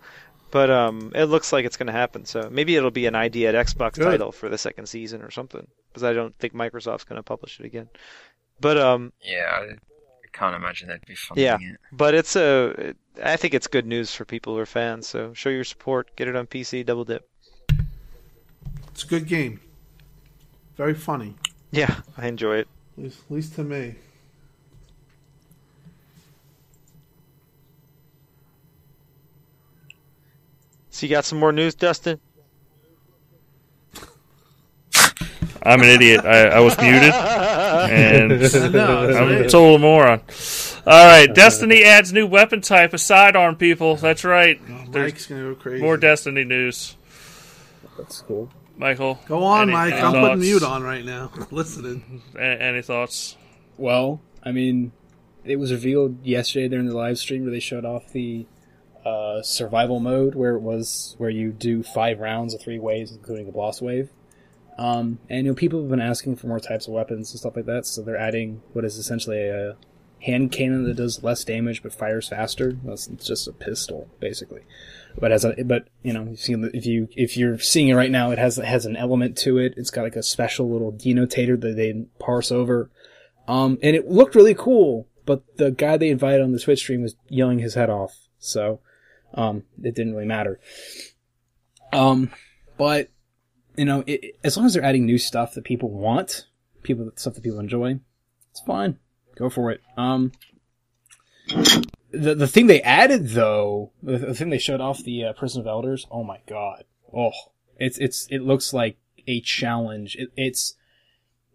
[0.50, 2.26] But um, it looks like it's going to happen.
[2.26, 4.04] So maybe it'll be an ID@Xbox Good.
[4.04, 5.66] title for the second season or something.
[5.88, 7.88] Because I don't think Microsoft's going to publish it again.
[8.60, 9.74] But um, Yeah, I, I
[10.34, 11.58] can't imagine they'd be funding Yeah.
[11.60, 11.80] it.
[11.92, 15.06] but it's a, I think it's good news for people who are fans.
[15.06, 17.28] So show your support, get it on PC, double dip.
[18.88, 19.60] It's a good game.
[20.76, 21.34] Very funny,
[21.70, 22.68] Yeah, I enjoy it.
[22.98, 23.94] at least, at least to me.
[30.90, 32.20] So you got some more news, Dustin?
[35.64, 36.24] I'm an idiot.
[36.24, 38.30] I, I was muted, and
[38.72, 40.20] no, I'm a total moron.
[40.86, 43.56] All right, Destiny adds new weapon type, a sidearm.
[43.56, 44.60] People, that's right.
[44.92, 45.82] There's Mike's gonna go crazy.
[45.82, 46.96] more Destiny news.
[47.96, 48.50] That's cool.
[48.76, 49.92] Michael, Go on, any- Mike.
[49.94, 50.26] any I'm thoughts?
[50.28, 51.30] putting mute on right now.
[51.50, 52.22] Listening.
[52.36, 53.36] A- any thoughts?
[53.78, 54.90] Well, I mean,
[55.44, 58.46] it was revealed yesterday during the live stream where they showed off the
[59.06, 63.46] uh, survival mode, where it was where you do five rounds of three waves, including
[63.46, 64.10] the boss wave.
[64.76, 67.56] Um, and you know, people have been asking for more types of weapons and stuff
[67.56, 69.76] like that, so they're adding what is essentially a
[70.22, 72.76] hand cannon that does less damage but fires faster.
[72.84, 74.62] That's it's just a pistol, basically.
[75.16, 78.10] But as a but you know, you've seen if you if you're seeing it right
[78.10, 79.74] now, it has it has an element to it.
[79.76, 82.90] It's got like a special little denotator that they parse over.
[83.46, 87.02] Um, and it looked really cool, but the guy they invited on the Twitch stream
[87.02, 88.80] was yelling his head off, so,
[89.34, 90.58] um, it didn't really matter.
[91.92, 92.30] Um,
[92.78, 93.10] but,
[93.76, 96.46] you know, it, as long as they're adding new stuff that people want,
[96.82, 97.98] people, stuff that people enjoy,
[98.50, 98.98] it's fine.
[99.36, 99.80] Go for it.
[99.96, 100.32] Um,
[102.10, 105.60] the, the thing they added though, the, the thing they showed off the uh, Prison
[105.60, 106.84] of Elders, oh my god.
[107.12, 107.32] Oh,
[107.78, 108.96] it's, it's, it looks like
[109.26, 110.16] a challenge.
[110.16, 110.74] It, it's,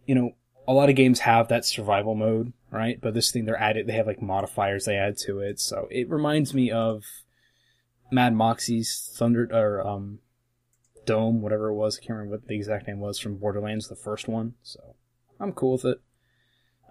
[0.06, 0.32] you know,
[0.68, 3.00] a lot of games have that survival mode, right?
[3.02, 5.60] But this thing they're added, they have like modifiers they add to it.
[5.60, 7.06] So it reminds me of
[8.12, 10.20] Mad Moxxi's Thunder or um
[11.10, 11.98] Dome, whatever it was.
[11.98, 14.54] I can't remember what the exact name was from Borderlands, the first one.
[14.62, 14.96] So
[15.40, 16.02] I'm cool with it.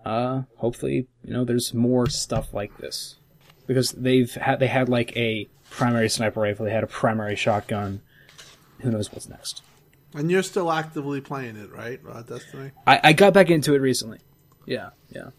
[0.04, 3.16] Uh, hopefully, you know, there's more stuff like this
[3.68, 8.00] because they've had they had like a primary sniper rifle, they had a primary shotgun.
[8.80, 9.62] Who knows what's next?
[10.14, 12.72] And you're still actively playing it, right, uh, Destiny?
[12.88, 14.18] I, I got back into it recently.
[14.66, 15.30] Yeah, yeah.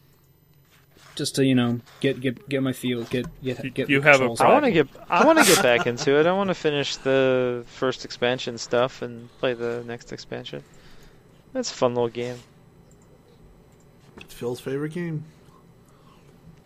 [1.19, 3.89] Just to you know get get get my feel, get get get.
[3.89, 6.25] You have a controls I want to get I want to get back into it.
[6.25, 10.63] I want to finish the first expansion stuff and play the next expansion.
[11.51, 12.37] That's a fun little game.
[14.21, 15.25] It's Phil's favorite game.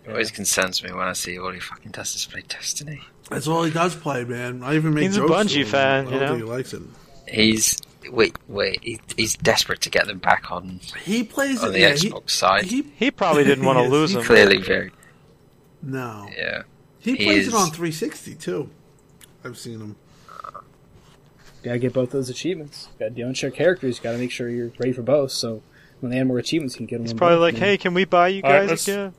[0.05, 3.01] It always concerns me when I see all he fucking does is play Destiny.
[3.31, 4.61] That's all he does play, man.
[4.61, 5.31] I even make He's a jokes.
[5.31, 5.65] Bungie to him.
[5.67, 6.27] fan, I you don't know?
[6.35, 6.81] think he likes it.
[7.27, 7.77] He's
[8.11, 8.79] wait, wait.
[8.83, 12.27] He, he's desperate to get them back on He plays on the yeah, Xbox he,
[12.29, 12.63] side.
[12.65, 14.23] He He probably didn't want to lose he him.
[14.23, 14.91] Clearly, very
[15.81, 16.27] no.
[16.37, 16.63] yeah.
[16.99, 18.69] He He plays is- it on 360 too.
[19.43, 19.95] I've seen him.
[21.63, 22.89] Gotta get both those achievements.
[22.99, 23.99] Gotta do unshare characters.
[23.99, 25.31] Gotta make sure you're ready for both.
[25.31, 25.61] So
[26.01, 27.05] when they add more achievements, you can get them.
[27.05, 29.13] He's probably both, like, you "Hey, can we buy you All right, guys let's- again?"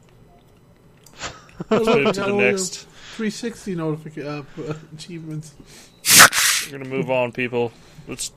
[1.71, 2.87] Let's move to the next.
[3.17, 5.55] 360 notification uh, achievements.
[6.67, 7.73] We're gonna move on, people.
[8.09, 8.33] Let's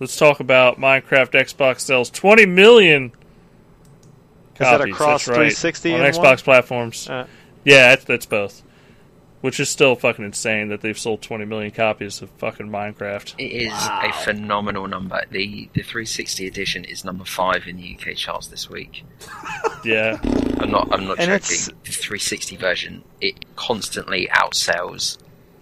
[0.00, 1.30] let's talk about Minecraft.
[1.32, 3.12] Xbox sells 20 million
[4.58, 4.94] that copies.
[4.94, 6.36] across that's right, 360 on Xbox one?
[6.38, 7.08] platforms?
[7.08, 7.26] Uh,
[7.64, 8.62] Yeah, that's, that's both.
[9.42, 13.34] Which is still fucking insane that they've sold 20 million copies of fucking Minecraft.
[13.38, 15.22] It is a phenomenal number.
[15.30, 19.04] The the 360 edition is number five in the UK charts this week.
[19.84, 20.18] Yeah,
[20.58, 20.88] I'm not.
[20.90, 21.34] I'm not And joking.
[21.34, 25.18] it's- The 360 version it constantly outsells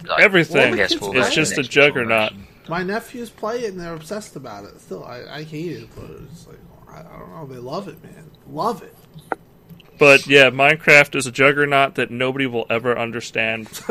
[0.06, 0.76] like, Everything.
[0.76, 2.32] the It's PS4 it's version just a juggernaut.
[2.32, 2.46] version.
[2.68, 4.80] My nephews play it and they're obsessed about it.
[4.80, 6.58] Still, I, I hate it, but it's like
[6.88, 7.46] I, I don't know.
[7.46, 8.30] They love it, man.
[8.48, 8.94] Love it.
[9.98, 13.68] But yeah, Minecraft is a juggernaut that nobody will ever understand.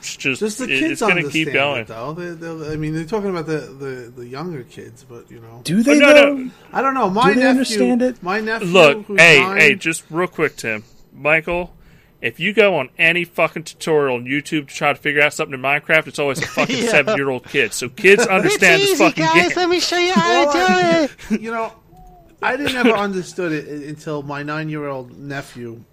[0.00, 1.84] It's just, Just the it- kids it's going to understand keep it, going.
[1.84, 2.14] though.
[2.14, 5.60] They, they, I mean, they're talking about the, the, the younger kids, but you know,
[5.62, 6.34] Do they oh, no, though?
[6.36, 6.50] no.
[6.72, 7.10] I don't know.
[7.10, 8.22] My they nephew, understand it?
[8.22, 11.74] My nephew, Look, who's hey, nine, hey, just real quick, Tim, Michael.
[12.22, 15.54] If you go on any fucking tutorial on YouTube to try to figure out something
[15.54, 16.90] in Minecraft, it's always a fucking Yeah.
[16.90, 17.72] seven-year-old kid.
[17.72, 19.50] So kids understand this fucking game.
[19.56, 21.72] Let me show you how Well, I- you know,
[22.42, 25.84] I didn't ever understood it until my nine-year-old nephew,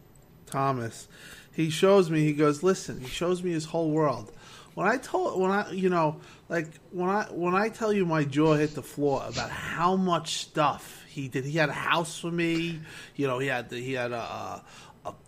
[0.45, 1.07] Thomas,
[1.53, 2.21] he shows me.
[2.23, 4.31] He goes, "Listen." He shows me his whole world.
[4.75, 8.23] When I told, when I, you know, like when I when I tell you my
[8.23, 11.45] jaw hit the floor about how much stuff he did.
[11.45, 12.79] He had a house for me.
[13.15, 14.17] You know, he had the, he had a.
[14.17, 14.63] a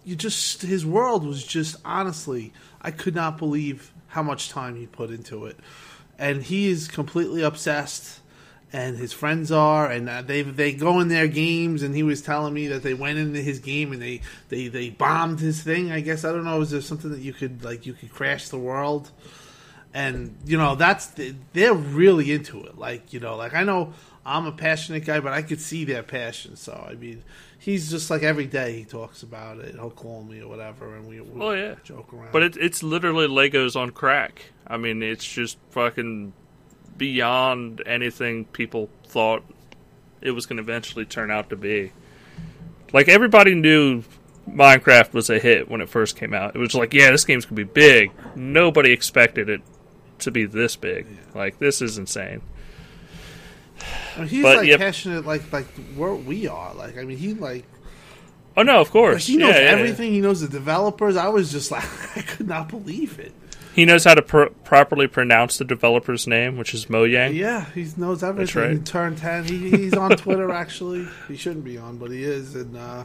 [0.03, 4.87] you just his world was just honestly, I could not believe how much time he
[4.87, 5.57] put into it,
[6.17, 8.19] and he is completely obsessed.
[8.71, 11.81] And his friends are, and uh, they they go in their games.
[11.81, 14.91] And he was telling me that they went into his game and they, they, they
[14.91, 15.91] bombed his thing.
[15.91, 16.61] I guess I don't know.
[16.61, 19.09] Is there something that you could like you could crash the world?
[19.93, 21.11] and you know that's
[21.53, 23.93] they're really into it like you know like i know
[24.25, 27.23] i'm a passionate guy but i could see their passion so i mean
[27.59, 31.07] he's just like every day he talks about it he'll call me or whatever and
[31.07, 31.75] we, we Oh, yeah.
[31.83, 34.41] joke around But it, it's literally Legos on crack.
[34.65, 36.33] I mean, it's just fucking
[36.97, 39.43] beyond anything people thought
[40.21, 41.91] it was going to eventually turn out to be.
[42.93, 44.03] Like everybody knew
[44.49, 46.55] Minecraft was a hit when it first came out.
[46.55, 48.11] It was like, yeah, this game's going to be big.
[48.35, 49.61] Nobody expected it
[50.19, 51.07] to be this big.
[51.33, 52.41] Like this is insane.
[54.15, 54.79] I mean, he's but, like yep.
[54.79, 57.65] passionate like like where we are like i mean he like,
[58.57, 59.27] Oh no, of like course.
[59.27, 59.71] he knows yeah, yeah, yeah.
[59.77, 61.83] everything he knows the developers i was just like
[62.17, 63.31] i could not believe it
[63.75, 67.33] He knows how to pr- properly pronounce the developer's name, which is Mojang.
[67.35, 68.71] yeah he knows everything right.
[68.71, 72.55] he turned 10 he, he's on twitter actually he shouldn't be on but he is
[72.55, 73.03] and uh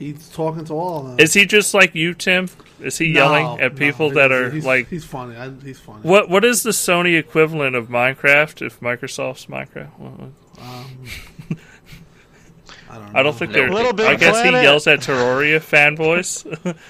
[0.00, 2.48] he's talking to all of them Is he just like you, Tim?
[2.80, 5.36] Is he No, yelling at people he's- that are he's, like he's funny.
[5.36, 6.00] I, he's funny.
[6.02, 6.28] what?
[6.28, 8.66] What is the Sony equivalent of Minecraft?
[8.66, 10.34] If Microsoft's Minecraft, Um,
[12.88, 13.12] I don't.
[13.12, 13.18] Know.
[13.20, 13.70] I don't think they're.
[13.70, 16.44] Little Big I guess he yells at Terraria fanboys.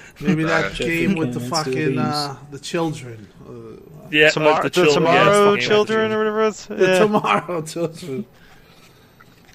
[0.21, 4.69] maybe that Jeff game with the fucking uh, the children, uh, yeah, Tomorrow, uh, the,
[4.71, 6.65] children, Tomorrow the- Children or whatever it's.
[6.65, 8.25] the tomorrow children.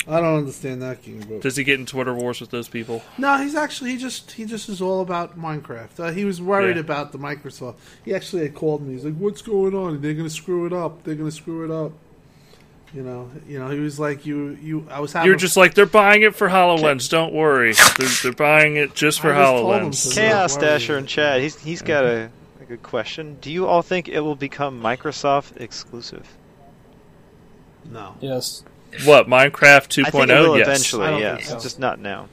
[0.09, 3.03] I don't understand that game, but Does he get in Twitter wars with those people?
[3.19, 5.99] no, he's actually he just he just is all about Minecraft.
[5.99, 6.81] Uh, he was worried Yeah.
[6.83, 7.75] about the Microsoft.
[8.05, 8.95] He actually had called me.
[8.95, 10.01] He's like, "What's going on?
[10.01, 11.03] They're gonna screw it up.
[11.03, 11.93] They're gonna screw it up."
[12.95, 13.69] You know, you know.
[13.71, 15.27] He was like, "You, you." I was having.
[15.27, 17.11] You're just like they're buying it for Hololens.
[17.11, 20.15] Don't worry, they're, they're buying it just for I just told him Hololens.
[20.15, 21.41] Chaos Dasher and Chad.
[21.43, 22.31] He's he's got a,
[22.61, 23.39] a good question.
[23.41, 26.29] Do you all think it will become Microsoft exclusive?
[27.91, 28.15] no.
[28.21, 28.63] Yes.
[29.05, 30.07] What Minecraft 2.0?
[30.07, 30.67] I think it will oh, yes.
[30.67, 31.07] Eventually.
[31.07, 31.61] don't Yeah, so.
[31.61, 32.29] just not now.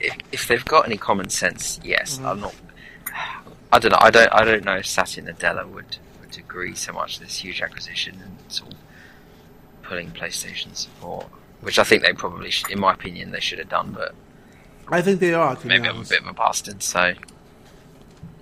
[0.00, 2.16] If, if they've got any common sense, yes.
[2.16, 2.26] Mm-hmm.
[2.26, 2.54] I'm not.
[3.72, 3.98] I don't know.
[4.00, 4.32] I don't.
[4.32, 7.16] I don't know if Satya Nadella would would agree so much.
[7.18, 8.78] To this huge acquisition and sort of
[9.82, 11.26] pulling PlayStation support,
[11.62, 13.92] which I think they probably, should, in my opinion, they should have done.
[13.92, 14.14] But
[14.88, 15.56] I think they are.
[15.64, 16.82] Maybe I'm a bit of a bastard.
[16.82, 17.14] So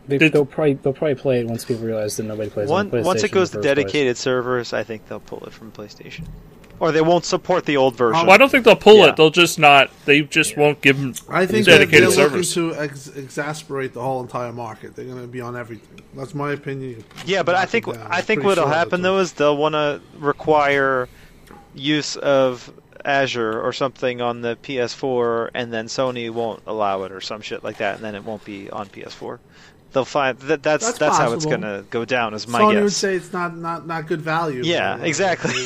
[0.09, 2.87] They, Did- they'll probably they'll probably play it once people realize that nobody plays One,
[2.87, 3.05] on PlayStation.
[3.05, 3.85] once it goes to the first place.
[3.85, 6.27] dedicated servers, I think they'll pull it from PlayStation,
[6.79, 8.27] or they won't support the old version.
[8.27, 9.09] Well, I don't think they'll pull Yeah.
[9.11, 9.16] it.
[9.16, 9.91] They'll just not.
[10.05, 14.03] They just won't give them I think they're, dedicated they're looking to ex- exasperate the
[14.03, 14.95] whole entire market.
[14.95, 16.01] They're going to be on everything.
[16.14, 17.05] That's my opinion.
[17.24, 18.07] Yeah, but I think down.
[18.11, 21.09] I think what'll sure happen though is they'll want to require
[21.74, 22.72] use of
[23.05, 27.62] Azure or something on the PS4, and then Sony won't allow it or some shit
[27.62, 29.39] like that, and then it won't be on PS4.
[29.93, 32.34] They'll find that that's that's, That's how it's gonna go down.
[32.34, 32.82] Is my Sony guess.
[32.82, 34.62] would say it's not not not good value.
[34.62, 35.53] yeah, Uh, exactly.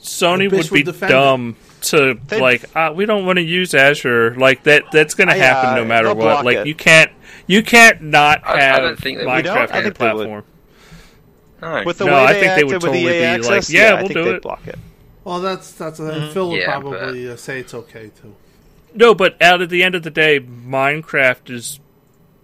[0.00, 3.74] Sony would be would defend dumb to They'd- like uh, we don't want to use
[3.74, 4.84] Azure like that.
[4.92, 6.44] That's going to Uh, happen yeah, no matter what.
[6.44, 6.66] Like it.
[6.66, 7.10] you can't
[7.46, 9.36] you can't not I- I have don't think they would.
[9.36, 9.56] We don't?
[9.56, 10.14] Minecraft on the think they would.
[10.16, 10.44] platform.
[11.62, 13.90] no, with the No, way I think they would totally EA be access, like, yeah,
[13.90, 14.42] I we'll think do they'd it.
[14.42, 14.78] block it.
[15.24, 16.32] Well, that's that's uh, Mm-hmm.
[16.32, 18.34] Phil would Yeah, probably uh, say it's okay too.
[18.94, 21.80] No, but out at the end of the day, Minecraft is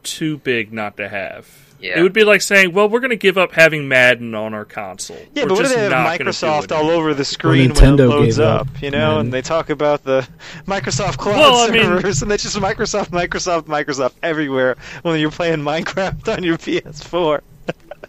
[0.02, 1.46] too big not to have.
[1.80, 2.00] Yeah.
[2.00, 4.64] It would be like saying, "Well, we're going to give up having Madden on our
[4.64, 7.24] console." Yeah, We're but what if they have not gonna do Microsoft all over the
[7.24, 9.20] screen when it Nintendo loads gave up, up, you know, man.
[9.26, 10.26] and they talk about the
[10.66, 15.30] Microsoft Cloud Well, I mean- servers, and it's just Microsoft, Microsoft, Microsoft everywhere when you're
[15.30, 17.42] playing Minecraft on your PS4.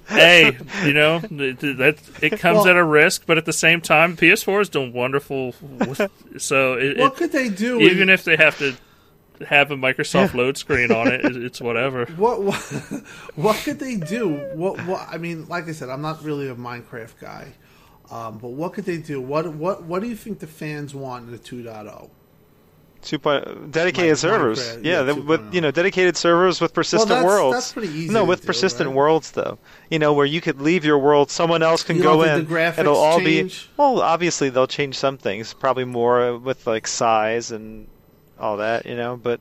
[0.08, 3.54] Hey, you know th- th- that it comes Well- at a risk, but at the
[3.54, 5.54] same time, PS4 is doing wonderful.
[6.38, 7.80] So it, What it, could they do?
[7.82, 8.76] even if they have to
[9.46, 12.06] have a Microsoft load screen on it, it, it's whatever.
[12.18, 12.56] what, what
[13.36, 14.30] what could they do?
[14.54, 17.54] What what I mean, like I said, I'm not really a Minecraft guy,
[18.12, 19.22] um, but what could they do?
[19.22, 21.40] What what what do you think the fans want in the oh?
[21.40, 22.10] 2.0?
[23.02, 25.50] Two point, dedicated servers, Minecraft, yeah, yeah, with oh.
[25.54, 27.56] you know dedicated servers with persistent that's- worlds.
[27.56, 28.96] that's pretty easy No, with do, persistent right?
[28.96, 29.58] worlds though,
[29.90, 32.46] you know where you could leave your world, someone else can You go in.
[32.46, 33.68] the graphics It'll all change?
[33.68, 34.02] be well.
[34.02, 37.88] Obviously, they'll change some things, probably more with like size and
[38.38, 39.16] all that, you know.
[39.16, 39.40] But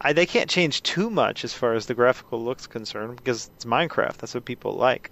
[0.00, 3.64] I, they can't change too much as far as the graphical looks concerned because it's
[3.64, 4.18] Minecraft.
[4.18, 5.10] That's what people like.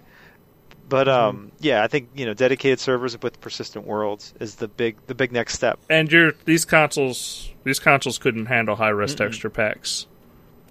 [0.91, 1.37] But Mm-hmm.
[1.37, 5.15] um, yeah, I think you know dedicated servers with persistent worlds is the big the
[5.15, 5.79] big next step.
[5.89, 10.05] And your these consoles these consoles couldn't handle high res texture packs.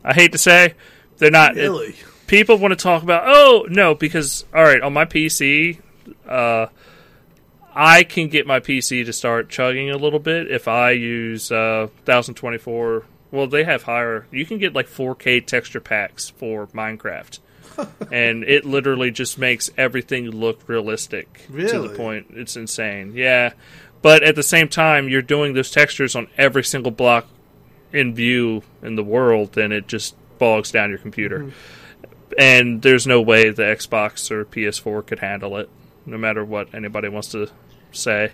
[0.05, 0.75] I hate to say,
[1.19, 1.57] they're not.
[1.57, 1.97] it- Really?
[2.27, 5.81] people want to talk about oh no because all right on my pc
[6.29, 6.67] uh
[7.75, 11.87] I can get my PC to start chugging a little bit if I use uh,
[12.05, 13.05] 1024.
[13.31, 14.27] Well, they have higher.
[14.33, 17.39] You can get like 4K texture packs for Minecraft,
[18.13, 23.13] and it literally just makes everything look realistic to the point it's insane.
[23.15, 23.53] Yeah,
[24.03, 27.27] but at the same time, you're doing those textures on every single block
[27.93, 31.53] in view in the world, and it just bogs down your computer.
[32.39, 35.69] And there's no way the Xbox or PS4 could handle it,
[36.07, 37.49] no matter what anybody wants to
[37.93, 38.33] say.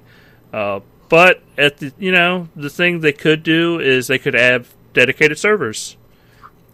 [0.52, 4.74] Uh, but at the you know the thing they could do is they could have
[4.92, 5.96] dedicated servers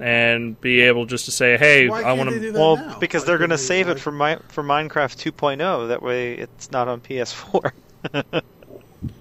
[0.00, 2.52] and be able just to say, hey, Why I want to.
[2.52, 2.98] Well, now?
[2.98, 5.88] because Why they're going to they, save like- it for Mi- for Minecraft 2.0.
[5.88, 7.72] That way, it's not on PS4.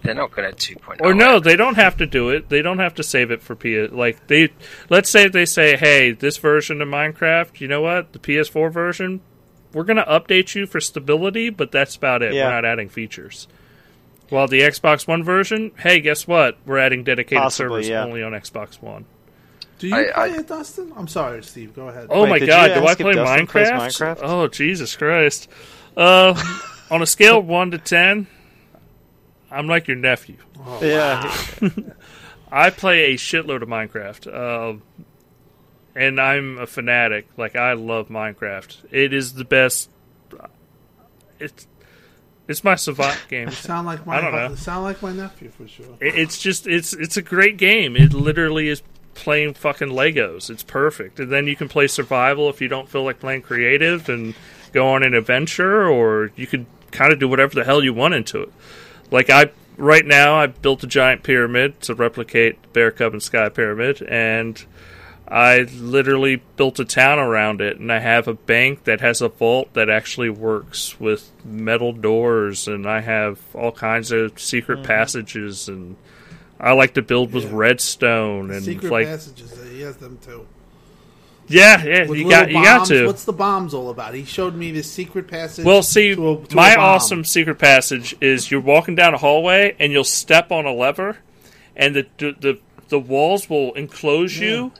[0.03, 0.97] They're not going to 2.0.
[1.01, 2.49] Or no, they don't have to do it.
[2.49, 3.91] They don't have to save it for PS.
[3.91, 4.49] Like they,
[4.89, 8.13] let's say they say, "Hey, this version of Minecraft, you know what?
[8.13, 9.21] The PS4 version,
[9.73, 12.33] we're going to update you for stability, but that's about it.
[12.33, 12.45] Yeah.
[12.45, 13.47] We're not adding features."
[14.29, 16.57] While the Xbox One version, hey, guess what?
[16.65, 18.03] We're adding dedicated Possibly, servers yeah.
[18.05, 19.05] only on Xbox One.
[19.81, 20.93] Do you I- play I- it, Dustin?
[20.95, 21.75] I'm sorry, Steve.
[21.75, 22.07] Go ahead.
[22.09, 23.71] Oh Wait, my god, do I play Minecraft?
[23.73, 24.19] Minecraft?
[24.21, 25.49] Oh Jesus Christ!
[25.97, 26.33] Uh,
[26.91, 28.27] on a scale of one to ten,
[29.49, 30.37] I'm like your nephew.
[30.81, 31.35] yeah,
[32.51, 34.77] I play a shitload of Minecraft, uh,
[35.95, 37.27] and I'm a fanatic.
[37.37, 38.77] Like I love Minecraft.
[38.91, 39.89] It is the best.
[41.39, 41.67] It's
[42.47, 43.49] it's my savant game.
[43.51, 44.55] Sound like my I don't know.
[44.55, 45.97] sound like my nephew for sure.
[45.99, 47.95] It- It's just it's it's a great game.
[47.95, 48.83] It literally is
[49.13, 50.49] playing fucking Legos.
[50.49, 51.19] It's perfect.
[51.19, 54.35] And then you can play survival if you don't feel like playing creative and
[54.71, 58.13] go on an adventure or you could kind of do whatever the hell you want
[58.13, 58.53] into it.
[59.09, 63.49] Like I right now I built a giant pyramid to replicate Bear Cub and Sky
[63.49, 64.63] Pyramid and
[65.31, 69.29] I literally built a town around it, and I have a bank that has a
[69.29, 74.87] vault that actually works with metal doors, and I have all kinds of secret mm-hmm.
[74.87, 75.95] passages, and
[76.61, 77.49] I like to build with Yeah.
[77.53, 79.51] redstone and Secret like passages.
[79.73, 80.45] He has them too.
[81.47, 83.07] yeah, yeah, With you got you got to.
[83.07, 84.13] What's the bombs all about?
[84.13, 85.65] He showed me this secret passage.
[85.65, 89.75] Well, see, to a- to my awesome secret passage is you're walking down a hallway
[89.79, 91.17] and you'll step on a lever,
[91.75, 92.59] and the the the,
[92.89, 94.71] the walls will enclose you,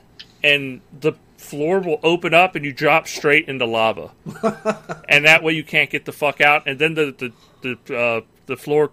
[0.42, 4.12] and the floor will open up and you drop straight into lava,
[5.08, 8.20] and that way you can't get the fuck out, and then the the the uh,
[8.46, 8.92] the floor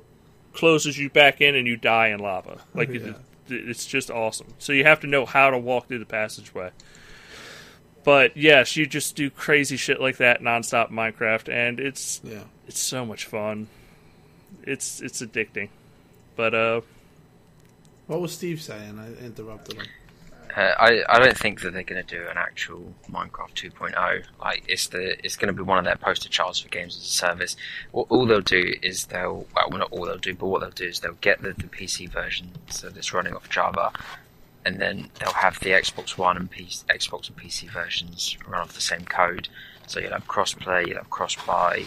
[0.53, 2.59] closes you back in and you die in lava.
[2.73, 3.09] Like Yeah.
[3.09, 3.15] it,
[3.49, 4.53] it's just awesome.
[4.59, 6.71] So you have to know how to walk through the passageway.
[8.03, 12.43] But yes, you just do crazy shit like that nonstop in Minecraft, and it's Yeah.
[12.67, 13.67] it's so much fun.
[14.63, 15.69] It's it's addicting.
[16.35, 16.81] But uh
[18.07, 18.97] What was Steve saying?
[18.97, 19.85] I interrupted him.
[20.55, 24.23] Uh, I I don't think that they're going to do an actual Minecraft 2.0.
[24.39, 27.03] Like it's the it's going to be one of their poster childs for games as
[27.03, 27.55] a service.
[27.91, 30.85] What all they'll do is they'll well not all they'll do, but what they'll do
[30.85, 33.91] is they'll get the, the PC version so that's running off Java,
[34.65, 38.73] and then they'll have the Xbox One and PC, Xbox and PC versions run off
[38.73, 39.49] the same code.
[39.85, 41.85] So you'll have crossplay, you'll have cross buy,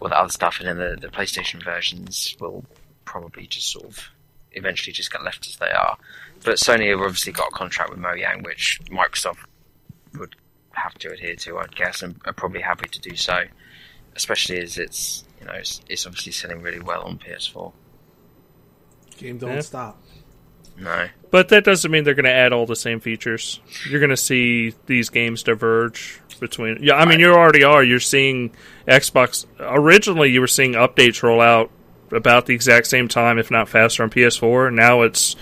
[0.00, 2.64] all the other stuff, and then the, the PlayStation versions will
[3.04, 4.08] probably just sort of
[4.52, 5.98] eventually just get left as they are.
[6.44, 9.38] But Sony have obviously got a contract with Mojang, which Microsoft
[10.18, 10.34] would
[10.72, 13.42] have to adhere to, I'd guess, and are probably happy to do so,
[14.16, 17.72] especially as it's you know it's, it's obviously selling really well on PS4.
[19.18, 19.60] Game don't Yeah.
[19.60, 20.02] stop.
[20.78, 23.60] No, but that doesn't mean they're going to add all the same features.
[23.86, 27.82] You're going to see these games diverge between Yeah, I mean you already are.
[27.84, 28.54] You're seeing
[28.88, 31.70] Xbox originally you were seeing updates roll out
[32.12, 34.72] about the exact same time if not faster on PS4.
[34.72, 35.36] Now it's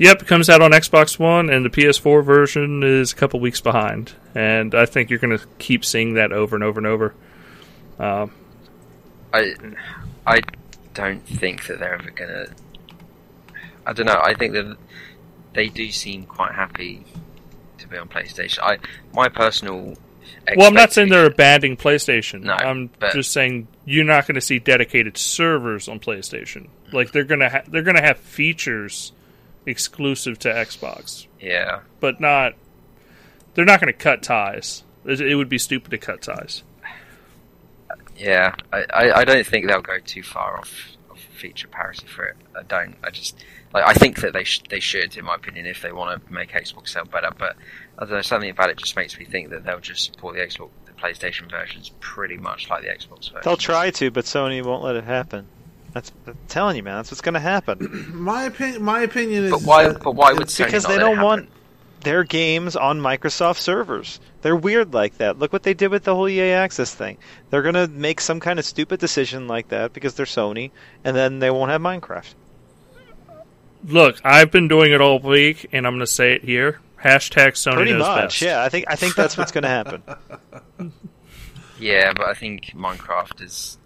[0.00, 3.60] Yep, it comes out on Xbox One, and the PS4 version is a couple weeks
[3.60, 4.14] behind.
[4.34, 7.14] And I think you're going to keep seeing that over and over and over.
[7.98, 8.32] Um,
[9.34, 9.52] I
[10.26, 10.40] I
[10.94, 12.46] don't think that they're ever gonna.
[13.84, 14.18] I don't know.
[14.18, 14.74] I think that
[15.52, 17.04] they do seem quite happy
[17.76, 18.60] to be on PlayStation.
[18.62, 18.78] I
[19.12, 19.98] my personal.
[20.56, 22.44] well, I'm not saying they're abandoning PlayStation.
[22.44, 26.68] No, I'm just saying you're not going to see dedicated servers on PlayStation.
[26.90, 29.12] Like they're going to ha- they're going to have features
[29.70, 32.54] exclusive to Xbox, Yeah, but not.
[33.54, 34.82] They're not going to cut ties.
[35.04, 36.62] It it would be stupid to cut ties.
[38.16, 38.54] yeah.
[38.72, 40.72] I, I, I don't think they'll go too far off,
[41.10, 42.36] off feature parity for it.
[42.56, 42.94] I don't.
[43.02, 43.42] I just
[43.72, 43.84] like.
[43.86, 46.50] I think that they sh- they should, in my opinion, if they want to make
[46.52, 47.30] Xbox sell better.
[47.36, 47.56] But
[47.98, 48.20] I don't know.
[48.22, 51.50] Something about it just makes me think that they'll just support the Xbox, the PlayStation
[51.50, 53.40] versions, pretty much like the Xbox version.
[53.44, 55.46] they'll try to, but Sony won't let it happen.
[55.92, 56.96] That's I'm telling you, man.
[56.96, 58.82] That's what's going to happen My opinion.
[58.82, 59.50] My opinion is.
[59.50, 59.88] But why?
[59.88, 61.48] that- But why would Sony because they don't want
[62.02, 64.20] their games on Microsoft servers.
[64.42, 65.38] They're weird like that.
[65.38, 67.18] Look what they did with the whole EA Access thing.
[67.50, 70.70] They're gonna make some kind of stupid decision like that because they're Sony,
[71.04, 72.32] and then they won't have Minecraft.
[73.86, 76.80] Look, I've been doing it all week, and I'm going to say it here.
[77.02, 78.42] Hashtag Sony Pretty knows much, best.
[78.42, 78.62] yeah.
[78.62, 80.02] I think I think that's what's gonna happen.
[81.78, 83.78] Yeah, but I think Minecraft is.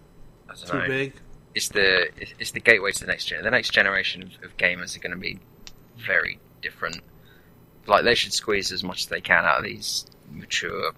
[0.49, 0.87] I don't Too know.
[0.87, 1.13] big.
[1.55, 3.41] It's the it's- the gateway to the next gen.
[3.43, 5.39] The next generation of, gamers are going to be
[5.97, 7.01] very different.
[7.87, 10.91] Like they should squeeze as much as they can out of these mature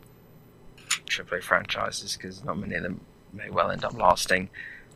[1.06, 3.02] AAA franchises because not many of them
[3.34, 4.50] may well end up lasting.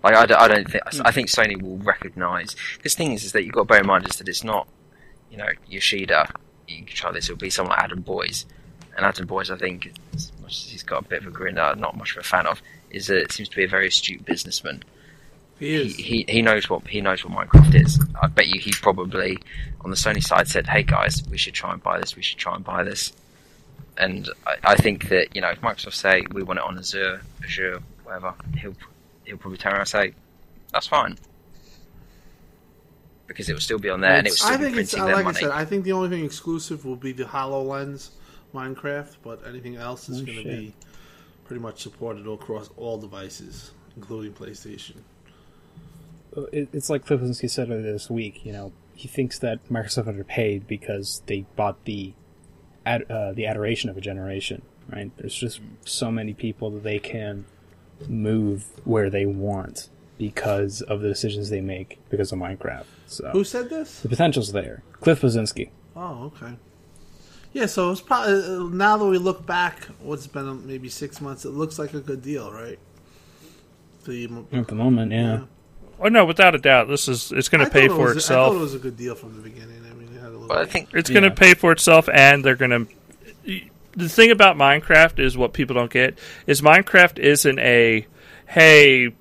[0.03, 2.55] Like I, don't- I don't think I think Sony will recognise.
[2.81, 4.67] This thing is, is that you've got to bear in mind is that it's not,
[5.29, 6.33] you know, Yoshida.
[6.67, 7.25] You can try this.
[7.25, 8.45] It'll be someone like Adam Boyes,
[8.95, 11.59] and Adam Boyes, I think, as much as he's got a bit of a grin
[11.59, 13.87] I'm not much of a fan of, is that it seems to be a very
[13.89, 14.83] astute businessman
[15.61, 15.95] He he, is.
[15.95, 18.03] he he knows what he knows what Minecraft is.
[18.19, 19.37] I bet you he probably
[19.81, 22.15] on the Sony side said, "Hey guys, we should try and buy this.
[22.15, 23.13] We should try and buy this."
[23.95, 27.21] And I, I think that you know if Microsoft say we want it on Azure,
[27.43, 28.75] Azure, whatever, he'll
[29.23, 30.13] he'll probably turn around and say,
[30.73, 31.19] "That's fine,"
[33.27, 34.93] because it will still be on there and it will still I be think it's
[34.93, 35.37] printing their like money.
[35.37, 35.51] I said.
[35.51, 38.09] I think the only thing exclusive will be the Hololens
[38.53, 40.73] Minecraft, but anything else is Oh, going to be
[41.45, 44.95] pretty much supported across all devices, including PlayStation.
[46.51, 48.45] It, it's like Cliff Linsky said earlier this week.
[48.45, 52.13] You know, he thinks that Microsoft underpaid because they bought the
[52.85, 54.61] ad, uh, the adoration of a generation.
[54.89, 55.11] Right?
[55.17, 57.45] There's just so many people that they can
[58.07, 62.85] move where they want because of the decisions they make because of Minecraft.
[63.07, 64.01] So Who said this?
[64.01, 64.83] the potential's there.
[64.99, 65.69] Cliff Bleszinski.
[65.95, 66.55] Oh, okay.
[67.53, 71.19] Yeah, so it's probably uh, now that we look back, what's been uh, maybe six
[71.19, 72.79] months, it looks like a good deal, right?
[74.05, 75.41] The, At the moment, yeah.
[76.03, 78.13] Oh no, without a doubt, this is it's going to pay thought it for was-
[78.13, 78.53] I itself.
[78.53, 79.81] thought it was a good deal from the beginning.
[79.89, 80.47] I mean, it had a little.
[80.47, 82.87] But I think It's going to pay for itself, and they're going
[83.45, 83.61] to.
[83.93, 86.17] The thing about Minecraft is what people don't get
[86.47, 88.07] is Minecraft isn't a,
[88.47, 89.11] hey,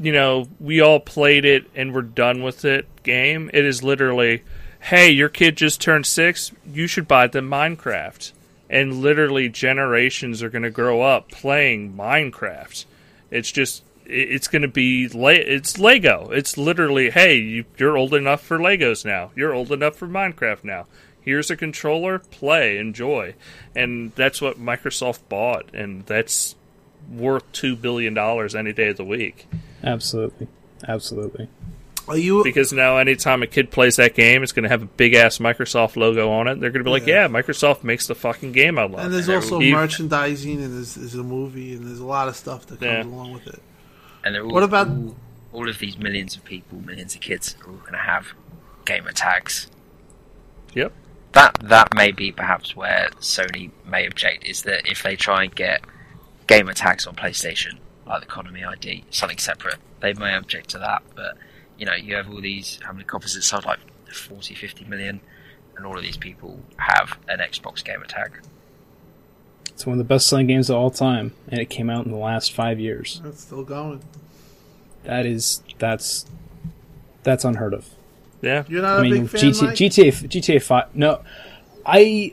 [0.00, 3.50] you know, we all played it and we're done with it game.
[3.52, 4.42] It is literally,
[4.80, 8.32] hey, your kid just turned six, you should buy them Minecraft,
[8.70, 12.86] and literally generations are going to grow up playing Minecraft.
[13.30, 13.82] It's just.
[14.08, 16.30] It- It's going to be Le- it's Lego.
[16.30, 19.30] It's literally, hey, you, you're old enough for Legos now.
[19.36, 20.86] You're old enough for Minecraft now
[21.20, 23.34] here's a controller, play, enjoy.
[23.74, 26.54] And that's what Microsoft bought, and that's
[27.10, 29.48] worth two billion dollars any day of the week.
[29.82, 30.46] Absolutely.
[30.86, 31.48] Absolutely.
[32.06, 32.44] Are you?
[32.44, 35.96] Because now anytime a kid plays that game, it's gonna have a big ass Microsoft
[35.96, 36.60] logo on it.
[36.60, 37.22] They're gonna be like, Yeah.
[37.22, 39.06] Yeah, Microsoft makes the fucking game I love.
[39.06, 42.36] and there's and also merchandising, and there's, there's a movie, and there's a lot of
[42.36, 43.02] stuff that comes Yeah.
[43.02, 43.60] along with it.
[44.26, 45.16] And they're all, What about- all,
[45.52, 48.32] all of these millions of people, millions of kids are all going to have
[48.84, 49.68] gamer tags.
[50.74, 50.92] Yep.
[51.30, 55.54] That that may be perhaps where Sony may object is that if they try and
[55.54, 55.82] get
[56.48, 61.02] gamer tags on PlayStation, like the Economy ID, something separate, they may object to that.
[61.14, 61.36] But
[61.78, 63.78] you know, you have all these how many copies it sold like
[64.12, 65.20] 40, 50 million,
[65.76, 68.40] and all of these people have an Xbox gamer tag.
[69.76, 72.10] It's one of the best selling games of all time, and it came out in
[72.10, 73.20] the last five years.
[73.26, 74.00] It's still going.
[75.04, 76.24] That is that's
[77.22, 77.86] that's unheard of.
[78.40, 78.64] Yeah.
[78.68, 79.74] You're not I a mean, big fan, GTA, Mike?
[79.74, 80.96] GTA GTA Five.
[80.96, 81.20] No,
[81.84, 82.32] I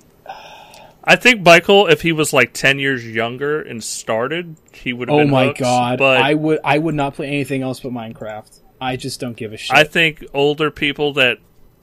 [1.03, 5.15] I think Michael, if he was like ten years younger and started, he would have
[5.15, 7.91] oh been my hooked, god, But I would I would not play anything else but
[7.91, 8.57] Minecraft.
[8.79, 9.75] I just don't give a shit.
[9.75, 11.39] I think older people that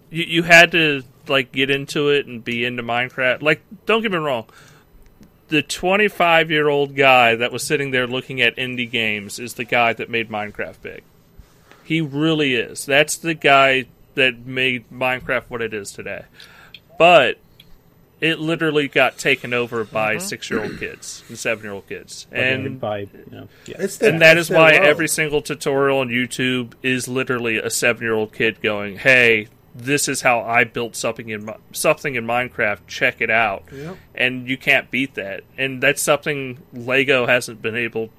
[0.08, 3.42] you, you had to like get into it and be into Minecraft.
[3.42, 4.46] Like, don't get me wrong,
[5.51, 9.64] the 25 year old guy that was sitting there looking at indie games is the
[9.64, 11.02] guy that made Minecraft big.
[11.85, 12.86] He really is.
[12.86, 16.24] That's the guy that made Minecraft what it is today.
[16.98, 17.39] But
[18.20, 20.27] it literally got taken over by mm-hmm.
[20.27, 23.77] six year old kids and seven year old kids, and by you know, yeah.
[23.78, 24.85] It's their- and that it's is their why world.
[24.86, 30.40] every single tutorial on YouTube is literally a seven-year-old kid going, "Hey, this is how
[30.40, 32.80] I built something in something in Minecraft.
[32.86, 33.97] Check it out." Yep.
[34.14, 35.42] And you can't beat that.
[35.56, 38.10] And that's something Lego hasn't been able.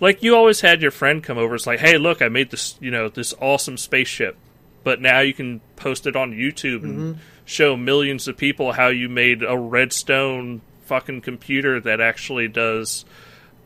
[0.00, 1.54] Like you always had your friend come over.
[1.54, 4.36] It's like, "Hey, look, I made this, you know, this awesome spaceship."
[4.82, 7.20] But now you can post it on YouTube and mm-hmm.
[7.44, 13.04] show millions of people how you made a redstone fucking computer that actually does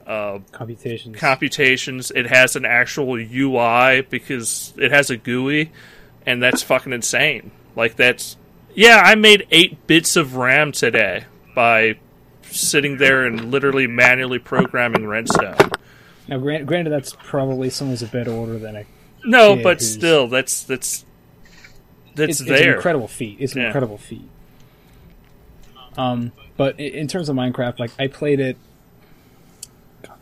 [0.07, 1.17] uh, computations.
[1.17, 2.11] computations.
[2.11, 5.73] It has an actual UI because it has a GUI,
[6.27, 7.51] and that's fucking insane.
[7.77, 8.37] Like that's
[8.75, 11.25] yeah, I made eight bits of RAM today
[11.55, 11.97] by
[12.43, 15.57] sitting there and literally manually programming Redstone.
[16.29, 18.85] now, grant, granted, that's probably someone's a bit order than a.
[19.25, 21.05] No, but still, that's that's
[22.15, 23.37] that's It's, it's an incredible feat.
[23.41, 23.67] It's an Yeah.
[23.67, 24.29] incredible feat.
[25.97, 28.57] Um, but in terms of Minecraft, like I played it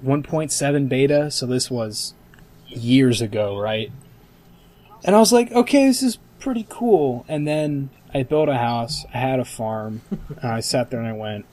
[0.04, 2.14] 1.7 beta, so this was
[2.68, 3.90] years ago, right?
[5.04, 7.24] And I was like, okay, this is pretty cool.
[7.28, 11.08] And then I built a house, I had a farm, and I sat there and
[11.08, 11.46] I went,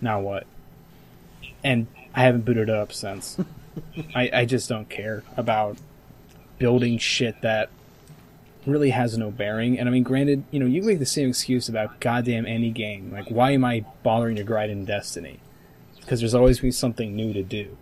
[0.00, 0.46] now what?
[1.64, 3.38] And I haven't booted it up since.
[4.14, 5.78] I, I just don't care about
[6.58, 7.70] building shit that
[8.66, 9.78] really has no bearing.
[9.78, 13.10] And I mean, granted, you know, you make the same excuse about goddamn any game.
[13.12, 15.40] Like, why am I bothering to grind in Destiny?
[16.00, 17.76] Because there's always be something new to do.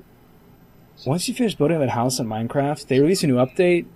[1.07, 3.87] Once you finish building that house in Minecraft, they release a new update.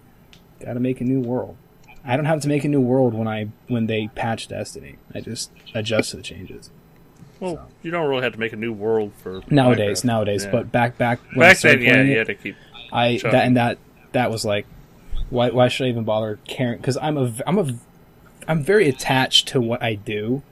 [0.61, 1.57] Got to make a new world.
[2.05, 4.97] I don't have to make a new world when I when they patch Destiny.
[5.15, 6.71] I just adjust to the changes
[7.41, 10.01] Well, you don't really have to make a new world for nowadays.
[10.03, 10.05] Minecraft.
[10.05, 10.51] Nowadays, Yeah.
[10.53, 12.57] but back back when back then, yeah, you had to keep.
[12.93, 13.79] I that and that
[14.13, 14.67] that was like,
[15.31, 16.79] why why should I even bother caring?
[16.79, 17.75] Because I'm a I'm a
[18.47, 20.43] I'm very attached to what I do.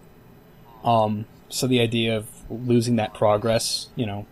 [0.85, 4.27] Um, so the idea of losing that progress, you know,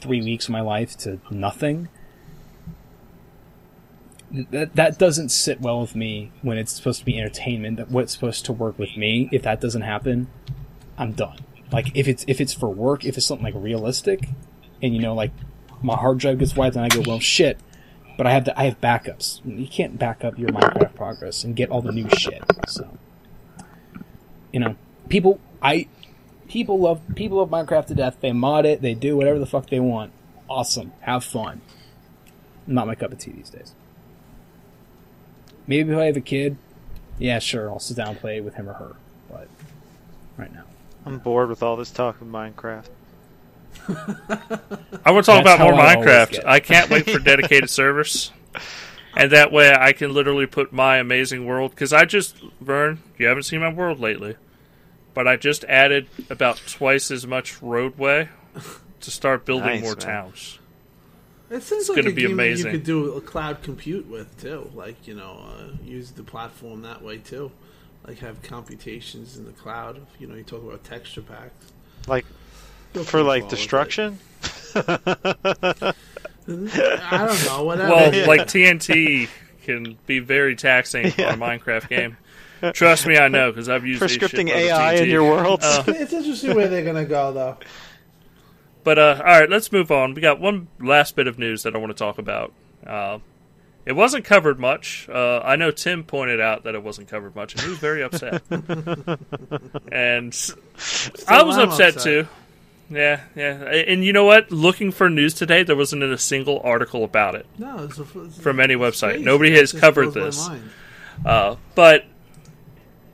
[0.00, 1.88] three weeks of my life to nothing.
[4.30, 7.78] That that doesn't sit well with me when it's supposed to be entertainment.
[7.78, 9.28] That what's supposed to work with me.
[9.32, 10.28] If that doesn't happen,
[10.98, 11.38] I'm done.
[11.72, 14.28] Like if it's if it's for work, if it's something like realistic,
[14.82, 15.32] and you know, like
[15.82, 17.58] my hard drive gets wiped, and I go, well, shit.
[18.16, 19.40] But I have to, I have backups.
[19.44, 22.42] You can't back up your Minecraft progress and get all the new shit.
[22.66, 22.98] So,
[24.52, 24.74] you know,
[25.08, 25.86] people, I,
[26.48, 28.16] people love people love Minecraft to death.
[28.20, 30.12] They mod it, they do whatever the fuck they want.
[30.50, 31.60] Awesome, have fun.
[32.66, 33.74] Not my cup of tea these days.
[35.68, 36.56] Maybe if I have a kid,
[37.18, 38.96] yeah, sure, I'll sit down and play with him or her.
[39.30, 39.46] But
[40.36, 40.64] right now,
[41.06, 42.86] I'm bored with all this talk of Minecraft.
[43.88, 46.44] I want to talk That's about more I Minecraft.
[46.44, 48.32] I can't wait for dedicated servers,
[49.16, 51.72] and that way I can literally put my amazing world.
[51.72, 54.36] Because I just, Vern, you haven't seen my world lately,
[55.14, 58.30] but I just added about twice as much roadway
[59.00, 60.00] to start building Nice, more man.
[60.00, 60.57] towns.
[61.50, 62.66] It seems It's like gonna a be game that amazing.
[62.66, 64.70] you could do a cloud compute with too.
[64.74, 67.50] Like you know, uh, use the platform that way too.
[68.06, 70.00] Like have computations in the cloud.
[70.18, 71.72] You know, you talk about texture packs.
[72.06, 72.26] Like
[72.94, 73.56] Go for like far with it.
[73.56, 74.18] destruction.
[76.48, 77.64] I don't know.
[77.64, 77.90] Whatever.
[77.90, 78.26] Well, Yeah.
[78.26, 79.28] like TNT
[79.62, 81.32] can be very taxing Yeah.
[81.32, 82.16] on a Minecraft game.
[82.72, 85.60] Trust me, I know because I've used For scripting AI in your world.
[85.62, 87.56] Uh, it's interesting where they're gonna go though.
[88.84, 90.14] But uh, all right, let's move on.
[90.14, 92.52] We got one last bit of news that I want to talk about.
[92.86, 93.18] Uh,
[93.84, 95.08] it wasn't covered much.
[95.08, 98.02] Uh, I know Tim pointed out that it wasn't covered much, and he was very
[98.02, 98.42] upset.
[99.92, 100.34] and
[101.26, 102.02] I was upset, upset.
[102.02, 102.28] too.
[102.90, 103.52] Yeah, yeah.
[103.64, 104.50] And you know what?
[104.50, 107.46] Looking for news today, there wasn't a single article about it.
[107.58, 109.10] No, it's a, it's From any website.
[109.12, 109.24] crazy.
[109.24, 110.48] Nobody has covered this.
[111.24, 112.04] Uh, but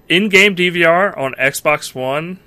[0.09, 2.39] in-game DVR on Xbox One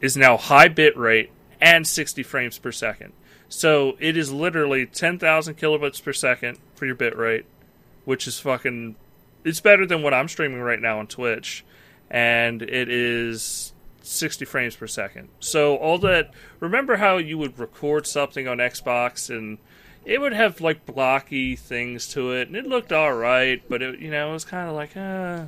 [0.00, 3.12] is now high bit rate and 60 frames per second.
[3.48, 7.46] So it is literally 10,000 kilobits per second for your bit rate,
[8.04, 8.96] which is fucking.
[9.44, 11.64] It's better than what I'm streaming right now on Twitch,
[12.10, 13.72] and it is
[14.02, 15.28] 60 frames per second.
[15.40, 16.32] So all that.
[16.60, 19.58] Remember how you would record something on Xbox and
[20.08, 24.00] it would have like blocky things to it, and it looked all right, but it,
[24.00, 25.44] you know, it was kind of like, uh,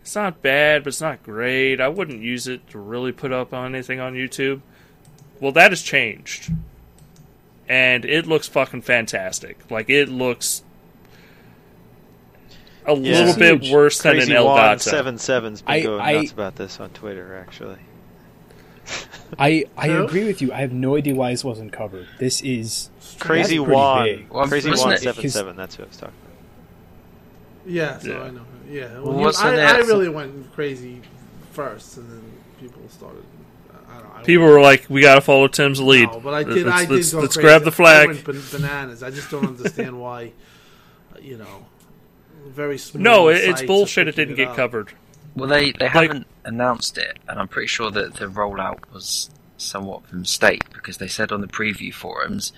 [0.00, 1.80] it's not bad, but it's not great.
[1.80, 4.60] I wouldn't use it to really put up on anything on YouTube.
[5.42, 6.52] Well, that has changed,
[7.68, 9.58] and it looks fucking fantastic.
[9.72, 10.62] Like it looks
[12.86, 13.18] a Yeah.
[13.24, 13.72] little bit Huge.
[13.72, 14.80] worse than Crazy an Juan Elgato.
[14.80, 17.36] seven seven's been I- going I- nuts about this on Twitter.
[17.36, 17.78] Actually,
[19.36, 20.04] I I Who?
[20.04, 20.52] agree with you.
[20.52, 22.06] I have no idea why this wasn't covered.
[22.20, 24.26] This is Crazy pretty Juan.
[24.30, 25.56] Well, Crazy wasn't Juan seven seven.
[25.56, 26.14] That's what I was talking.
[27.64, 27.72] About.
[27.72, 28.22] Yeah, so Yeah.
[28.22, 28.40] I know.
[28.70, 29.74] Yeah, Well, well, you- I.
[29.74, 31.00] I really went crazy
[31.50, 32.22] first, and then
[32.60, 33.24] people started.
[33.90, 34.08] I don't know.
[34.08, 36.10] I People were like, "We got to follow Tim's lead.
[36.10, 36.66] No, but I did.
[36.66, 37.46] Let's, I did let's, go let's crazy.
[37.46, 39.02] grab the I flag." went bananas.
[39.02, 40.32] I just don't understand why.
[41.20, 41.66] You know,
[42.48, 43.00] very small.
[43.00, 44.08] No, it's bullshit.
[44.08, 44.56] It didn't get up.
[44.56, 44.92] covered.
[45.36, 50.02] Well, they, they haven't announced it, and I'm pretty sure that the rollout was somewhat
[50.02, 52.52] of a mistake because they said on the preview forums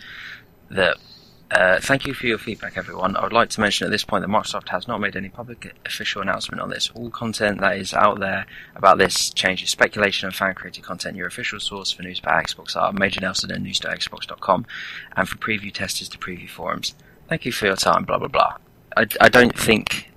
[0.70, 0.96] that.
[1.50, 3.16] Uh, thank you for your feedback, everyone.
[3.16, 5.72] I would like to mention at this point that Microsoft has not made any public
[5.86, 6.90] official announcement on this.
[6.94, 11.16] All content that is out there about this change is speculation and fan created content.
[11.16, 14.66] Your official source for news about Xbox are Major Nelson and news.xbox.com,
[15.16, 16.94] and for preview testers to preview forums.
[17.28, 18.04] Thank you for your time.
[18.04, 18.56] Blah blah blah.
[18.96, 20.10] I, I don't think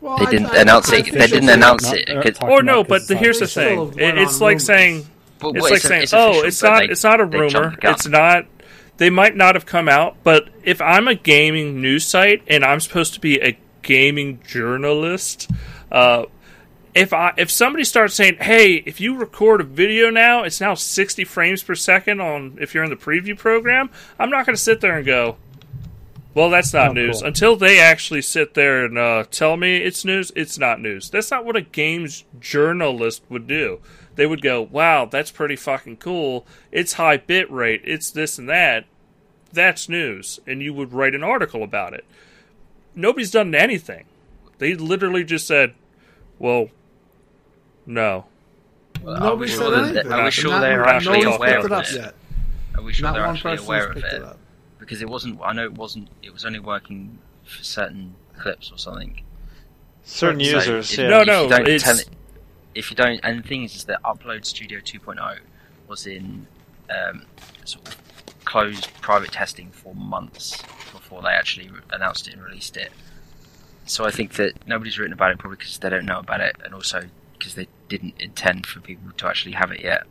[0.00, 1.12] Well, they I- didn't I- announce it.
[1.12, 2.22] They didn't announce Not- it.
[2.22, 3.78] Could- talking Or no, but the, here's the thing.
[3.86, 4.64] have It- went It's like rumors.
[4.66, 5.06] saying
[5.42, 6.78] Well, it's well, like saying, it's "Oh, it's not.
[6.78, 7.48] they- it's not a rumor.
[7.50, 7.94] jumped the gun.
[7.94, 8.46] It's not.
[8.98, 12.80] They might not have come out, but if I'm a gaming news site and I'm
[12.80, 15.50] supposed to be a gaming journalist,
[15.90, 16.24] uh,
[16.94, 20.74] if I if somebody starts saying, "Hey, if you record a video now, it's now
[20.74, 23.88] 60 frames per second on if you're in the preview program,"
[24.18, 25.36] I'm not going to sit there and go,
[26.34, 27.28] "Well, that's not Oh, news." cool.
[27.28, 31.08] Until they actually sit there and uh, tell me it's news, it's not news.
[31.08, 33.78] That's not what a games journalist would do.
[34.18, 36.44] They would go, "Wow, that's pretty fucking cool.
[36.72, 37.82] It's high bit rate.
[37.84, 38.84] It's this and that."
[39.52, 42.04] That's news, and you would write an article about it.
[42.96, 44.06] Nobody's done anything.
[44.58, 45.74] They literally just said,
[46.40, 46.70] "Well,
[47.86, 48.24] no."
[49.04, 50.12] Well, are Nobody we said that, anything.
[50.12, 52.14] are we sure they're actually aware of it yet.
[52.76, 54.04] Are we sure Not they're actually aware of it?
[54.04, 54.22] it.
[54.80, 55.38] Because it wasn't.
[55.44, 56.08] I know it wasn't.
[56.24, 59.22] It was only working for certain clips or something.
[60.02, 61.08] Certain So users, if- yeah.
[61.08, 62.08] No, if no, you it's- it-
[62.78, 65.38] if you don't, and the thing is, is that Upload Studio 2.0
[65.88, 66.46] was in
[66.88, 67.24] um,
[67.64, 67.96] sort of
[68.44, 72.92] closed private testing for months before they actually announced it and released it.
[73.86, 76.56] So I think that nobody's written about it probably because they don't know about it,
[76.64, 77.02] and also
[77.36, 80.04] because they didn't intend for people to actually have it yet.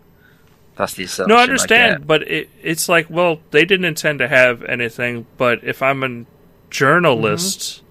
[0.75, 1.29] That's the assumption.
[1.29, 2.07] No, I I understand, get.
[2.07, 5.25] but it, it's like, well, they didn't intend to have anything.
[5.37, 6.25] But if I'm a
[6.69, 7.81] journalist,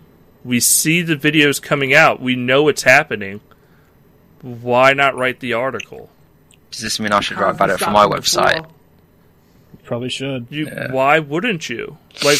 [0.44, 3.40] we see the videos coming out, we know it's happening.
[4.42, 6.10] Why not write the article?
[6.70, 8.62] Does this mean I should write about it for my website?
[8.62, 8.72] before.
[9.84, 10.46] Probably should.
[10.50, 10.92] You, Yeah.
[10.92, 11.96] Why wouldn't you?
[12.24, 12.38] Like,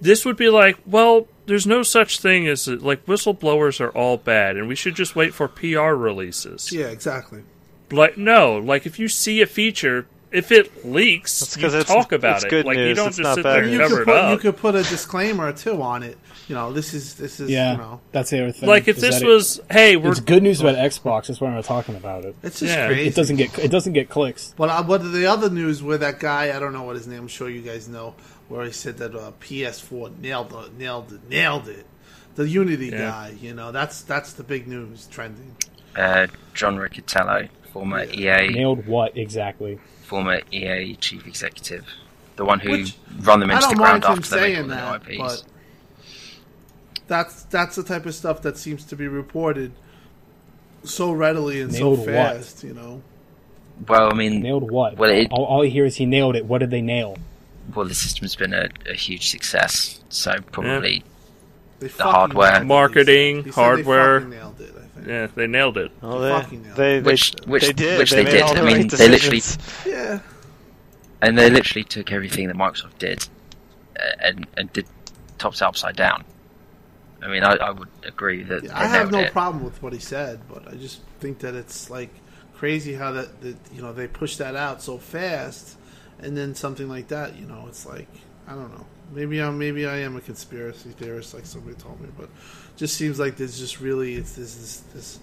[0.00, 4.56] this would be like, well, there's no such thing as like whistleblowers are all bad,
[4.56, 6.72] and we should just wait for PR releases.
[6.72, 7.42] Yeah, exactly.
[7.90, 11.88] Like, no, like if you see a feature, if it leaks, That's you 'cause it's-
[11.88, 12.50] talk about it's it.
[12.50, 13.64] good like you don't it's just sit there news.
[13.64, 14.30] and You cover could it put up.
[14.32, 16.18] you could put a disclaimer too on it.
[16.48, 18.68] You know, this is this is Yeah, you know, that's the other thing.
[18.68, 21.28] like if is this that it- was, hey, we're it's good news about Xbox.
[21.28, 22.34] That's why we're talking about it.
[22.42, 23.08] it's just Yeah, crazy.
[23.08, 24.52] It doesn't get it doesn't get clicks.
[24.56, 27.20] But uh, what the other news where that guy I don't know what his name.
[27.20, 28.14] I'm sure you guys know
[28.48, 31.86] where he said that uh, PS4 nailed it, nailed it, nailed it.
[32.34, 32.98] The Unity Yeah.
[32.98, 35.56] guy, you know, that's that's the big news trending.
[35.96, 39.78] Uh, John Riccitiello, former EA, Nailed what exactly?
[40.04, 41.84] Former EA chief executive,
[42.36, 44.64] the one who Which, run them into the mind ground him after they make all
[44.64, 45.44] saying the that, but IPs.
[47.06, 49.72] that's that's the type of stuff that seems to be reported
[50.84, 52.06] so readily and Nailed so what?
[52.36, 52.62] fast.
[52.64, 53.02] You know,
[53.88, 54.96] Well, I mean, Nailed what?
[54.96, 56.44] Well, it- all, all I hear is he nailed it.
[56.46, 57.16] What did they nail?
[57.74, 61.02] well, the system's been a, a huge success, so probably
[61.78, 62.50] the hardware.
[62.52, 62.66] nailed it.
[62.66, 64.20] Marketing, He said they hardware.
[64.20, 64.73] fucking nailed it.
[65.04, 65.30] I think.
[65.30, 65.92] yeah, they nailed it.
[66.00, 67.04] Well, They they, fucking nailed they, it.
[67.04, 67.98] Which- which- they did.
[67.98, 68.56] which they, they made did.
[68.56, 69.42] the I mean, right they literally-
[69.86, 70.18] Yeah.
[71.22, 73.26] and they literally took everything that Microsoft did
[73.98, 74.86] uh, and and did
[75.38, 76.24] tops upside down.
[77.22, 79.32] I mean, I, I would agree that Yeah, I have no it.
[79.32, 82.10] problem with what he said, but I just think that it's like
[82.54, 85.76] crazy how that, that you know they push that out so fast,
[86.20, 87.36] and then something like that.
[87.36, 88.08] You know, it's like
[88.46, 88.86] I don't know.
[89.14, 92.28] Maybe I'm maybe I am a conspiracy theorist, like somebody told me, but
[92.76, 95.18] just seems like there's just really it's this this, this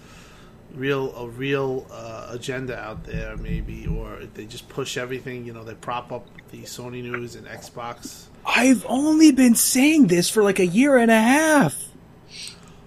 [0.73, 5.45] real a real uh, agenda out there, maybe, or they just push everything.
[5.45, 8.26] You know, they prop up the Sony news and Xbox.
[8.45, 11.76] I've only been saying this for like a year and a half.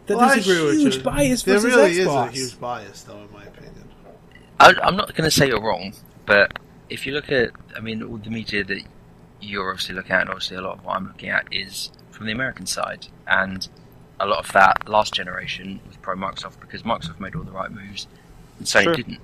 [0.06, 1.02] That Well, I there's a agree with huge you.
[1.02, 2.28] bias There versus really Xbox.
[2.32, 3.84] is a huge bias, though, in my opinion.
[4.60, 5.94] I, I'm not going to say you're wrong,
[6.26, 6.58] but
[6.90, 8.80] if you look at, I mean, all the media that
[9.44, 12.26] you're obviously looking at, and obviously a lot of what I'm looking at is from
[12.26, 13.66] the American side, and
[14.20, 17.70] a lot of that last generation was pro Microsoft because Microsoft made all the right
[17.70, 18.06] moves,
[18.58, 18.94] and Sony Sure.
[18.94, 19.18] didn't.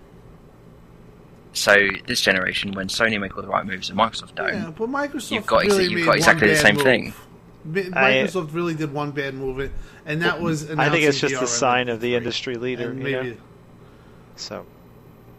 [1.53, 4.89] So this generation, when Sony make all the right moves and Microsoft don't, Yeah, but
[4.89, 6.85] Microsoft You've got exa- really you've got exactly the same move.
[6.85, 7.15] thing.
[7.65, 9.71] Mi- I- Microsoft really did one bad move,
[10.07, 10.71] and that was.
[10.71, 12.91] I think it's announcing just a DRM sign of the industry leader.
[12.91, 13.37] And you maybe know?
[14.37, 14.65] So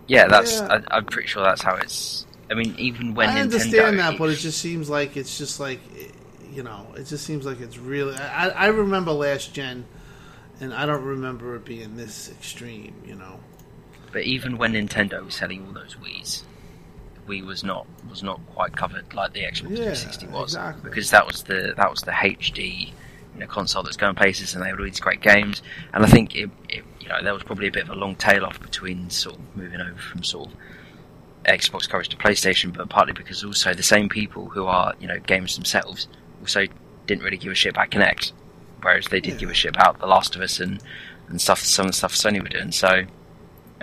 [0.07, 0.79] yeah, that's Yeah.
[0.89, 2.25] I, I'm pretty sure that's how it's.
[2.51, 5.59] I mean, even when I Nintendo, understand that, but it just seems like it's just
[5.59, 5.79] like
[6.51, 8.15] you know, it just seems like it's really.
[8.15, 9.85] I, I remember last gen,
[10.59, 12.93] and I don't remember it being this extreme.
[13.05, 13.39] You know,
[14.11, 16.43] But even when Nintendo was selling all those Wii's,
[17.27, 20.89] Wii was not was not quite covered like the Xbox Yeah, 360 was exactly.
[20.89, 22.87] because that was the that was the HD
[23.33, 25.61] you know console that's going places and they had all these great games
[25.93, 28.15] and I think it, it you know there was probably a bit of a long
[28.15, 30.55] tail off between sort of moving over from sort of
[31.45, 35.17] Xbox coverage to PlayStation, but partly because also the same people who are you know
[35.19, 36.07] gamers themselves
[36.39, 36.65] also
[37.07, 38.31] didn't really give a shit about Kinect,
[38.81, 39.39] whereas they did Yeah.
[39.39, 40.81] give a shit about The Last of Us and
[41.29, 42.71] and stuff some of the stuff Sony were doing.
[42.71, 43.03] So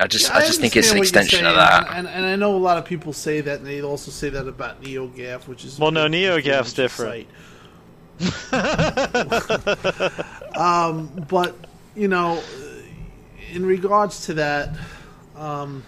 [0.01, 1.86] I just Yeah, I just think it's an extension you're of that.
[1.89, 4.28] And, and, and I know a lot of people say that, and they also say
[4.28, 7.26] that about NeoGaf, which is Well, no, NeoGaf's different.
[7.26, 7.28] site.
[10.56, 11.55] Um, but
[11.94, 12.43] you know,
[13.52, 14.76] in regards to that,
[15.36, 15.85] um,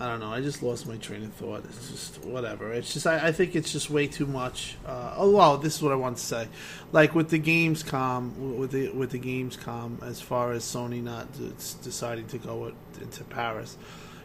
[0.00, 0.32] I don't know.
[0.32, 1.64] I just lost my train of thought.
[1.64, 2.72] It's just whatever.
[2.72, 4.76] It's just I, I think it's just way too much.
[4.86, 6.48] Uh, oh well, this is what I want to say.
[6.92, 11.50] Like with the Gamescom, with the with the Gamescom, as far as Sony not d-
[11.82, 13.76] deciding to go into Paris,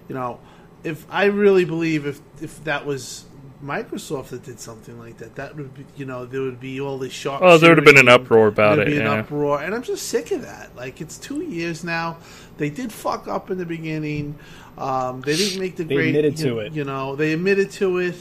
[0.08, 0.40] you know,
[0.84, 3.26] if I really believe if if that was
[3.64, 6.98] Microsoft that did something like that, that would be you know there would be all
[6.98, 7.42] this sharp.
[7.42, 8.88] Oh, there would have been an uproar about it.
[8.88, 10.76] Be an uproar, and I'm just sick of that.
[10.76, 12.18] Like it's two years now.
[12.58, 14.38] They did fuck up in the beginning.
[14.78, 16.08] Um, they didn't make the They great.
[16.10, 16.74] admitted you, to it.
[16.74, 18.16] You know, they admitted to it.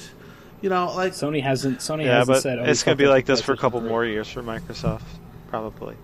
[0.60, 1.78] You know, like Sony hasn't.
[1.78, 2.58] Sony Yeah, hasn't but said.
[2.58, 5.02] Oh, it's going to be like this for a couple more years for Microsoft,
[5.48, 5.96] probably.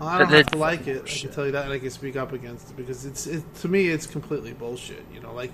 [0.00, 1.02] I don't have to like it.
[1.04, 3.42] I can tell you that, and I can speak up against it because it's it,
[3.56, 5.04] to me it's completely bullshit.
[5.12, 5.52] You know, like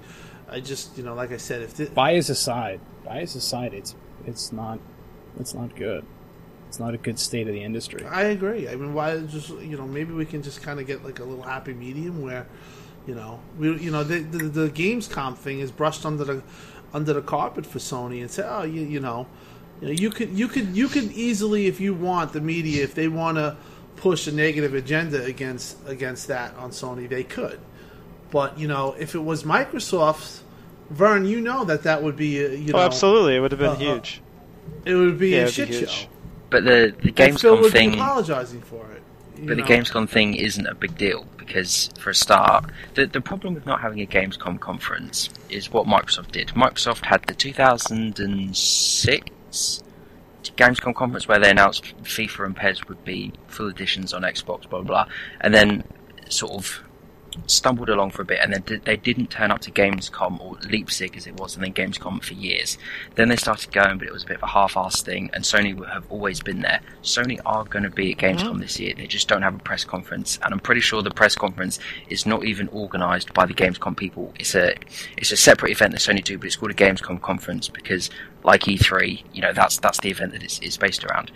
[0.49, 3.95] I just you know, like I said, if the, Bias aside, bias aside, it's
[4.25, 4.79] it's not
[5.39, 6.05] it's not good.
[6.69, 8.05] It's not a good state of the industry.
[8.05, 8.69] I agree.
[8.69, 11.25] I mean, why just you know maybe we can just kind of get like a
[11.25, 12.47] little happy medium where,
[13.07, 16.43] you know, we you know the, the the Gamescom thing is brushed under the
[16.93, 19.27] under the carpet for Sony and say, oh, you you know,
[19.81, 22.95] you know, you could you could you could easily if you want the media if
[22.95, 23.57] they want to
[23.97, 27.61] push a negative agenda against against that on Sony they could,
[28.31, 30.41] but you know if it was Microsoft,
[30.91, 33.37] Vern, you know that that would be a, you know Oh, absolutely.
[33.37, 34.23] It would have been uh, uh, huge.
[34.85, 36.09] it would be Yeah, a it'd be shit show.
[36.51, 39.03] But the the And Phil Gamescom would thing, be apologizing for it.
[39.41, 39.63] But the?
[39.63, 43.81] Gamescom thing isn't a big deal because, for a start, the the problem with not
[43.81, 46.49] having a Gamescom conference is what Microsoft did.
[46.49, 49.83] Microsoft had the 2006
[50.57, 54.81] Gamescom conference where they announced FIFA and PES would be full editions on Xbox, blah
[54.81, 55.07] blah, blah
[55.41, 55.85] and then
[56.29, 56.81] sort of
[57.47, 61.17] stumbled along for a bit, and then they didn't turn up to Gamescom or Leipzig
[61.17, 62.79] as it was, and then Gamescom for years.
[63.15, 65.77] Then they started going, but it was a bit of a half-assed thing, and Sony
[65.93, 66.81] have always been there.
[67.03, 68.61] Sony are going to be at Gamescom mm.
[68.61, 68.95] this year.
[68.97, 72.27] They just don't have a press conference, and I'm pretty sure the press conference is
[72.27, 74.33] not even organised by the Gamescom people.
[74.39, 74.75] It's a
[75.17, 78.11] it's a separate event that Sony do, but it's called a Gamescom conference because,
[78.45, 81.31] like E3, you know that's that's the event that it's, it's based around.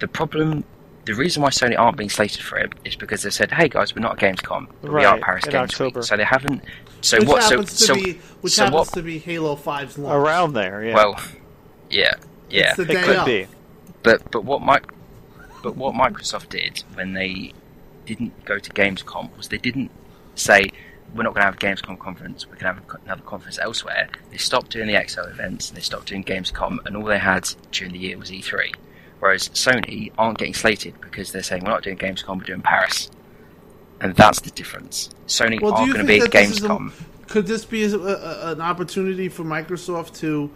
[0.00, 0.64] The problem
[1.08, 3.96] the reason why Sony aren't being slated for it is because they said, "Hey guys,
[3.96, 6.00] we're not at Gamescom, but we are at Paris in Games October.
[6.00, 6.62] Week." So they haven't.
[7.00, 7.42] So which what?
[7.44, 8.12] So happens to so be
[8.42, 8.88] which so happens what?
[8.94, 10.14] to be Halo 5's launch.
[10.14, 10.94] Around there, yeah.
[10.94, 11.18] Well,
[11.88, 12.14] yeah,
[12.50, 12.68] yeah.
[12.68, 13.26] It's the it day could of.
[13.26, 13.46] be.
[14.02, 14.92] But but what Mic-
[15.62, 17.54] but what Microsoft did when they
[18.04, 19.90] didn't go to Gamescom was they didn't
[20.34, 20.70] say
[21.14, 22.46] we're not going to have a Gamescom conference.
[22.50, 24.10] We can have a co- another conference elsewhere.
[24.30, 25.68] They stopped doing the XO events.
[25.70, 28.74] And they stopped doing Gamescom, and all they had during the year was E3.
[29.20, 33.10] Whereas Sony aren't getting slated because they're saying we're not doing Gamescom, we're doing Paris,
[34.00, 35.10] and that's the difference.
[35.26, 36.92] Sony Well, are you going to be at that this a- Gamescom.
[37.26, 40.48] Could this be a, a, an opportunity for Microsoft to,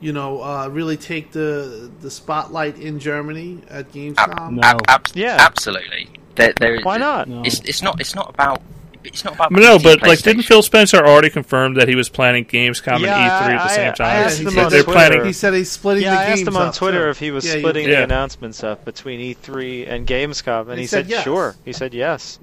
[0.00, 4.52] you know, uh, really take the the spotlight in Germany at Gamescom?
[4.54, 4.60] No.
[4.68, 5.36] Ab- ab- Yeah.
[5.40, 6.08] absolutely.
[6.34, 7.28] There, there, Why not?
[7.46, 8.00] It's, it's not.
[8.00, 8.60] It's not about.
[9.02, 9.52] It's not about.
[9.52, 13.52] No, but like, didn't Phil Spencer already confirm that he was planning Gamescom Yeah, and
[13.52, 14.06] E3 at the I- same I time?
[14.26, 14.92] asked he him said on they're Twitter.
[14.98, 15.24] planning.
[15.24, 17.10] He said he's splitting Yeah, the I games asked him on Twitter too.
[17.10, 17.96] if he was Yeah, you- splitting Yeah.
[17.96, 21.24] the announcements up between E3 and Gamescom, and He he, said said, yes.
[21.24, 21.56] sure.
[21.64, 22.38] He said yes,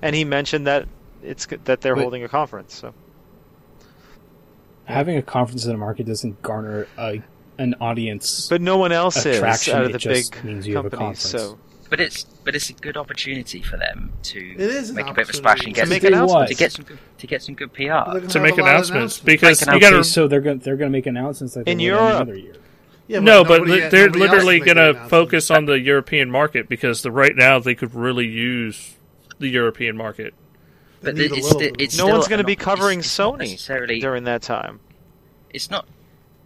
[0.00, 0.86] and he mentioned that
[1.24, 2.74] it's that they're But- holding a conference.
[2.74, 2.94] So
[4.84, 7.20] Having a conference in the market doesn't garner a,
[7.58, 8.46] an audience.
[8.48, 10.86] But no one else is Attraction, out of it the just big means you have
[10.86, 11.32] a companies.
[11.32, 11.42] conference.
[11.44, 15.14] So But it's but it's a good opportunity for them to is an make a
[15.14, 16.50] bit of a splash and To get make some, announcements.
[16.50, 17.82] to get some good, to get some good PR.
[17.82, 19.18] They're gonna to have make a lot of announcements announcements.
[19.20, 21.64] because Make you got okay, to so they're going they're going to make announcements like
[21.66, 22.10] they In would Europe.
[22.10, 22.54] any other year.
[23.08, 25.10] Yeah, no, but nobody- li- they're nobody else literally is making going to announcements.
[25.10, 28.96] focus on the European market because the, right now they could really use
[29.38, 30.34] the European market.
[31.02, 31.80] They But need a it's, little sti- bit.
[31.80, 34.00] it's no still one's going to an be op- covering it's, it's not Sony necessarily.
[34.00, 34.80] during that time.
[35.50, 35.86] It's not.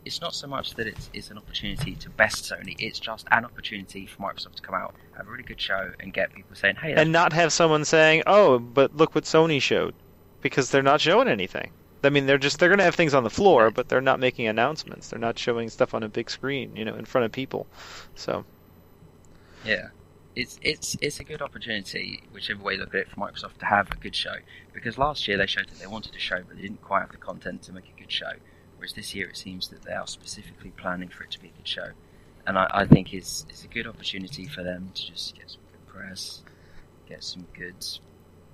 [0.05, 2.75] It's not so much that it's, it's an opportunity to best Sony.
[2.79, 6.13] It's just an opportunity for Microsoft to come out, have a really good show, and
[6.13, 9.95] get people saying, "Hey, and not have someone saying, "Oh, but look what Sony showed,"
[10.41, 11.73] because they're not showing anything.
[12.03, 14.21] I mean, they're just they're going to have things on the floor, but they're not
[14.21, 15.09] making announcements.
[15.09, 17.67] They're not showing stuff on a big screen, you know, in front of people.
[18.15, 18.47] So
[19.65, 19.89] Yeah,
[20.35, 23.67] it's it's it's a good opportunity, whichever way you look at it, for Microsoft to
[23.67, 24.37] have a good show.
[24.73, 27.13] Because last year they showed that they wanted a show, but they didn't quite have
[27.13, 28.33] the content to make a good show.
[28.77, 31.53] Whereas this year it seems that they are specifically planning for it to be a
[31.53, 31.91] good show,
[32.47, 35.61] and I, I think it's it's a good opportunity for them to just get some
[35.73, 36.43] good press,
[37.09, 37.75] get some good,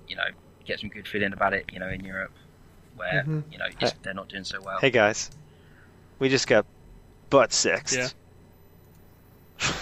[0.07, 0.23] you know,
[0.65, 1.65] get some good feeling about it.
[1.71, 2.31] You know, in Europe,
[2.95, 3.43] where Mhm.
[3.51, 4.79] you know it's, they're not doing so well.
[4.79, 5.29] hey guys,
[6.19, 6.65] we just got
[7.29, 7.95] butt sexed.
[7.97, 8.07] Yeah.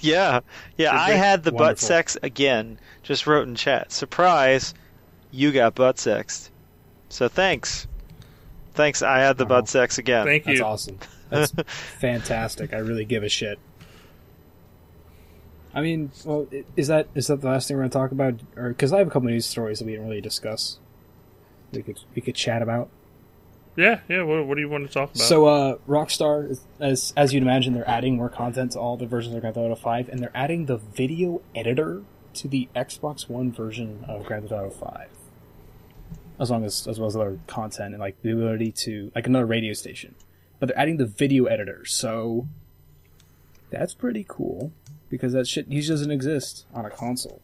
[0.00, 0.40] yeah,
[0.76, 0.94] yeah.
[0.94, 2.78] I had the butt sex again.
[3.02, 3.92] Just wrote in chat.
[3.92, 4.74] Surprise,
[5.30, 6.50] you got butt sexed.
[7.08, 7.86] So thanks,
[8.74, 9.02] thanks.
[9.02, 9.60] I had the Wow.
[9.60, 10.26] butt sex again.
[10.26, 10.64] Thank That's you.
[10.64, 10.98] awesome.
[11.30, 11.52] That's
[12.00, 12.72] fantastic.
[12.74, 13.58] I really give a shit.
[15.74, 16.46] I mean, well,
[16.76, 18.34] is that is that the last thing we're going to talk about?
[18.56, 20.78] Or because I have a couple of news stories that we didn't really discuss.
[21.72, 22.88] we could we could chat about.
[23.76, 24.22] Yeah, yeah.
[24.22, 25.24] What, what do you want to talk about?
[25.24, 29.06] So, uh, Rockstar, is- as as you'd imagine, they're adding more content to all the
[29.06, 32.02] versions of Grand Theft Auto Five, and they're adding the video editor
[32.34, 35.08] to the Xbox One version of Grand Theft Auto Five,
[36.38, 39.46] as long as as well as other content and like the ability to like another
[39.46, 40.14] radio station.
[40.64, 42.48] But they're adding the video editor, so
[43.68, 44.72] that's pretty cool
[45.10, 47.42] because that shit usually doesn't exist on a console.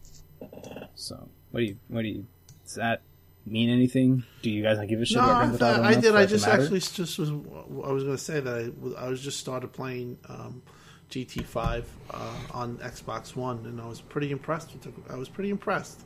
[0.95, 2.25] So, what do you what do you
[2.63, 3.03] does that
[3.45, 4.23] mean anything?
[4.41, 6.15] Do you guys not give a shit No, about I, Grand Theft thought- I did.
[6.15, 7.29] I just actually just was.
[7.29, 10.63] I was going to say that I, was- I was just started playing um,
[11.11, 14.93] GT5 uh, on Xbox One, and I was pretty impressed with it.
[15.11, 16.01] I was pretty impressed.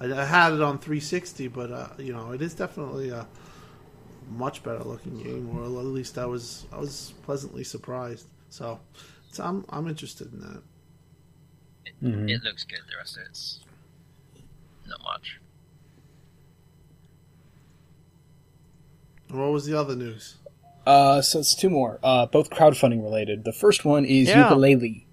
[0.00, 3.26] I, I had it on 360, but uh, you know, it is definitely a
[4.30, 6.66] much better looking game, or at least I was.
[6.72, 8.26] I was pleasantly surprised.
[8.50, 8.80] So,
[9.30, 10.62] so I'm I'm interested in that.
[12.02, 12.30] Mhm.
[12.30, 12.80] It looks good.
[12.90, 13.60] The rest of it's
[14.86, 15.40] not much.
[19.30, 20.36] What was the other news?
[20.86, 23.44] Uh, so it's two more, uh, both crowdfunding related.
[23.44, 24.50] The first one is Yeah.
[24.50, 25.04] Yooka-Laylee,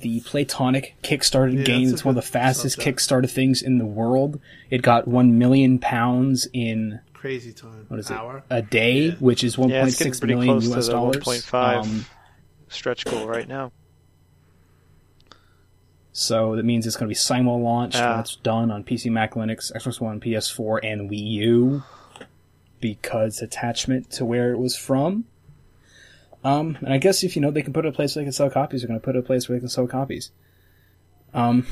[0.00, 1.88] the Platonic Kickstarted Yeah, game.
[1.88, 2.98] It's one of the fastest subject.
[2.98, 4.40] Kickstarter things in the world.
[4.70, 7.84] It got one million pounds in Crazy time.
[7.88, 8.44] what is it Hour.
[8.48, 9.14] a day, Yeah.
[9.18, 11.16] which is one Yeah, point it's getting pretty million close to US the dollars.
[11.24, 11.76] 1.5.
[11.84, 12.06] Um,
[12.68, 13.72] Stretch goal right now.
[16.12, 18.20] so that means it's going to be simul launched when Ah.
[18.20, 21.82] it's done on PC, Mac, Linux, Xbox One, PS4, and Wii U
[22.80, 25.24] because attachment to where it was from.
[26.44, 28.26] Um, and I guess if you know they can put it a place where they
[28.26, 30.30] can sell copies, they're going to put it a place where they can sell copies.
[31.34, 31.66] Um,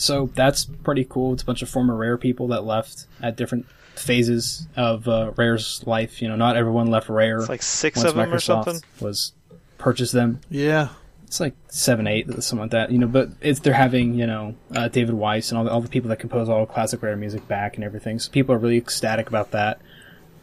[0.00, 1.32] so that's pretty cool.
[1.32, 3.66] It's a bunch of former Rare people that left at different
[3.98, 6.22] phases of uh, Rare's life.
[6.22, 7.38] You know, not everyone left Rare.
[7.38, 8.82] It's like six once of them or Microsoft something.
[9.00, 9.32] was
[9.76, 10.40] purchased them.
[10.50, 10.90] Yeah.
[11.24, 12.90] It's like seven, eight, something like that.
[12.90, 15.80] You know, but it's they're having you know uh, David Wise and all the, all
[15.82, 18.18] the people that compose all classic rare music back and everything.
[18.18, 19.78] So people are really ecstatic about that.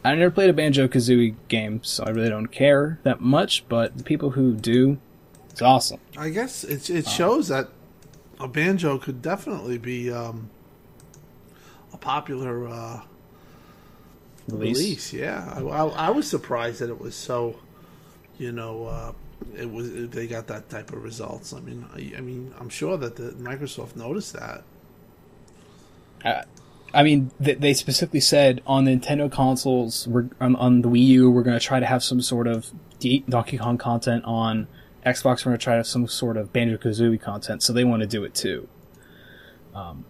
[0.04, 3.68] I never played a Banjo Kazooie game, so I really don't care that much.
[3.68, 4.98] But the people who do,
[5.50, 5.98] it's awesome.
[6.16, 7.68] I guess it it shows that
[8.40, 10.50] a banjo could definitely be um,
[11.92, 13.02] a popular uh,
[14.48, 14.78] Release.
[14.78, 15.12] release.
[15.12, 17.56] Yeah, I, I, I was surprised that it was so.
[18.38, 19.12] You know, uh,
[19.56, 21.52] it was they got that type of results.
[21.52, 24.62] I mean, I, I mean, I'm sure that the Microsoft noticed that.
[26.92, 31.30] I mean, they, they specifically said on Nintendo consoles, we're, on, on the Wii U,
[31.30, 32.70] we're going to try to have some sort of
[33.28, 34.24] Donkey Kong content.
[34.24, 34.66] On
[35.06, 37.62] Xbox, we're going to try to have some sort of Banjo Kazooie content.
[37.62, 38.68] So they want to do it too.
[39.72, 40.04] Um,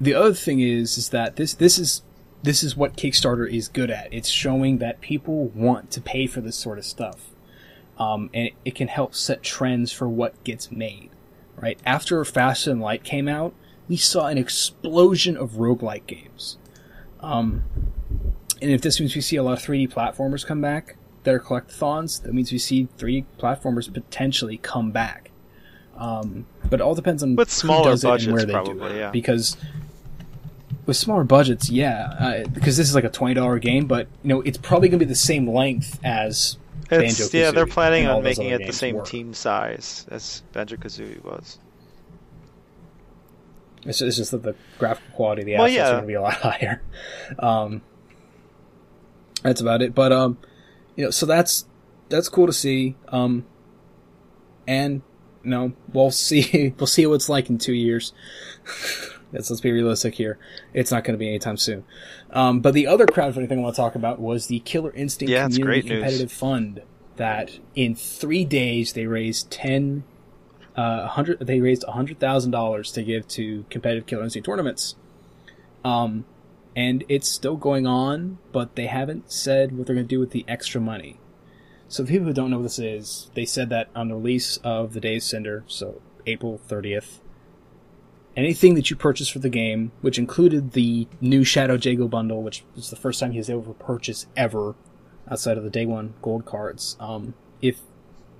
[0.00, 2.02] the other thing is, is that this this is
[2.42, 4.12] this is what Kickstarter is good at.
[4.12, 7.30] It's showing that people want to pay for this sort of stuff,
[7.98, 11.10] um, and it, it can help set trends for what gets made.
[11.56, 13.54] Right after Faster Than Light came out,
[13.88, 16.58] we saw an explosion of roguelike games.
[17.20, 17.64] Um,
[18.62, 20.95] and if this means we see a lot of 3D platformers come back
[21.34, 25.30] are collectathons, that means we see 3D platformers potentially come back.
[25.96, 28.90] Um, but it all depends on With who smaller and budgets, where they do probably,
[28.92, 28.98] it.
[28.98, 29.10] yeah.
[29.10, 29.56] Because
[30.84, 34.28] with smaller budgets, yeah, uh, because this is like a twenty dollar game, but you
[34.28, 36.58] know it's probably going to be the same length as
[36.90, 39.04] It's, yeah, they're planning on making it the same were.
[39.04, 41.58] team size as Banjo Kazooie was.
[43.84, 45.88] It's, it's just that the graphical quality of the Well, assets yeah.
[45.88, 46.82] are going to be a lot higher.
[47.38, 47.82] Um,
[49.42, 49.94] that's about it.
[49.94, 50.38] But um,
[50.96, 51.66] you know, so that's
[52.08, 52.96] that's cool to see.
[53.08, 53.46] Um,
[54.66, 55.02] and
[55.44, 58.12] you know, we'll see we'll see what it's like in two years.
[59.32, 60.38] let's let's be realistic here.
[60.72, 61.84] It's not going to be anytime soon.
[62.30, 65.30] Um, but the other crowdfunding thing I want to talk about was the Killer Instinct
[65.30, 65.92] Yeah, Community great news.
[65.92, 66.82] Competitive Fund.
[67.16, 70.04] That in three days they raised ten
[70.76, 71.40] uh, hundred.
[71.40, 74.96] They raised hundred thousand dollars to give to competitive Killer Instinct tournaments.
[75.82, 76.26] Um,
[76.76, 80.30] and it's still going on, but they haven't said what they're going to do with
[80.30, 81.18] the extra money.
[81.88, 84.58] So, the people who don't know what this is, they said that on the release
[84.58, 87.20] of the Days Cinder, so April thirtieth,
[88.36, 92.64] anything that you purchase for the game, which included the new Shadow Jago bundle, which
[92.74, 94.74] was the first time he was able to purchase ever
[95.30, 96.96] outside of the day one gold cards.
[97.00, 97.80] Um, if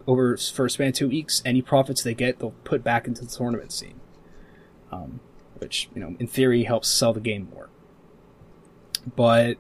[0.07, 3.25] over for a span of two weeks, any profits they get, they'll put back into
[3.25, 4.01] the tournament scene.
[4.93, 5.21] Um,
[5.59, 7.71] which, you know, in theory helps sell the game more.
[9.15, 9.59] But,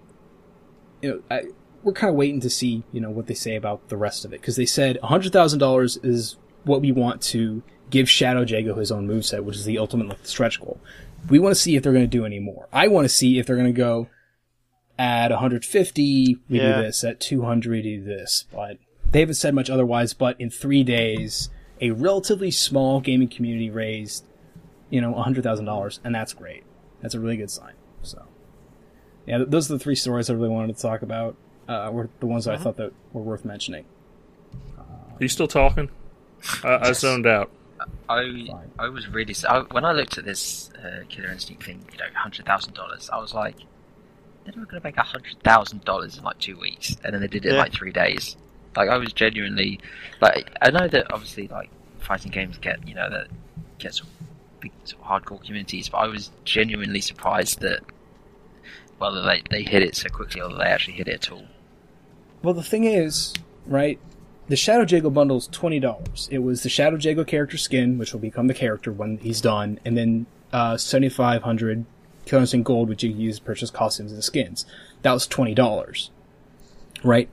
[1.02, 1.42] you know, I,
[1.82, 4.32] we're kind of waiting to see, you know, what they say about the rest of
[4.32, 4.40] it.
[4.40, 9.44] Because they said $100,000 is what we want to give Shadow Jago his own moveset,
[9.44, 10.80] which is the ultimate like, stretch goal.
[11.28, 12.68] We want to see if they're going to do any more.
[12.72, 14.08] I want to see if they're going to go
[14.98, 16.76] at 150, we Yeah.
[16.76, 17.04] do this.
[17.04, 18.46] At 200, we do this.
[18.52, 18.78] But
[19.10, 20.14] they haven't said much otherwise.
[20.14, 21.50] But in three days,
[21.80, 24.24] a relatively small gaming community raised,
[24.90, 26.64] you know, $100,000, and that's great.
[27.02, 27.74] That's a really good sign.
[28.02, 28.24] So,
[29.26, 31.36] yeah, those are the three stories I really wanted to talk about.
[31.68, 33.84] Uh, were the ones that I thought that were worth mentioning.
[34.78, 35.90] Are you still talking?
[36.62, 37.00] I, I Yes.
[37.00, 37.50] zoned out.
[38.08, 38.48] I
[38.78, 41.98] I was really s I when I looked at this uh, Killer Instinct thing, you
[41.98, 43.10] know, hundred thousand dollars.
[43.12, 43.56] I was like,
[44.44, 47.26] they're not going to make hundred thousand dollars in like two weeks, and then they
[47.26, 48.36] did it in like three days.
[48.76, 49.80] Like I was genuinely
[50.20, 53.26] like I know that obviously like fighting games get you know that
[53.78, 54.08] get sort
[54.60, 57.80] big sort of hardcore communities, but I was genuinely surprised that
[59.00, 61.46] that they they hit it so quickly or they actually hit it at all.
[62.42, 63.34] Well, the thing is,
[63.66, 63.98] right?
[64.48, 66.28] The Shadow Jago bundle is twenty dollars.
[66.30, 69.80] It was the Shadow Jago character skin, which will become the character when he's done,
[69.84, 71.84] and then uh, seventy five hundred
[72.24, 74.64] Killer Instinct Gold, which you can use to purchase costumes and skins.
[75.02, 76.10] That was twenty dollars,
[77.02, 77.28] right?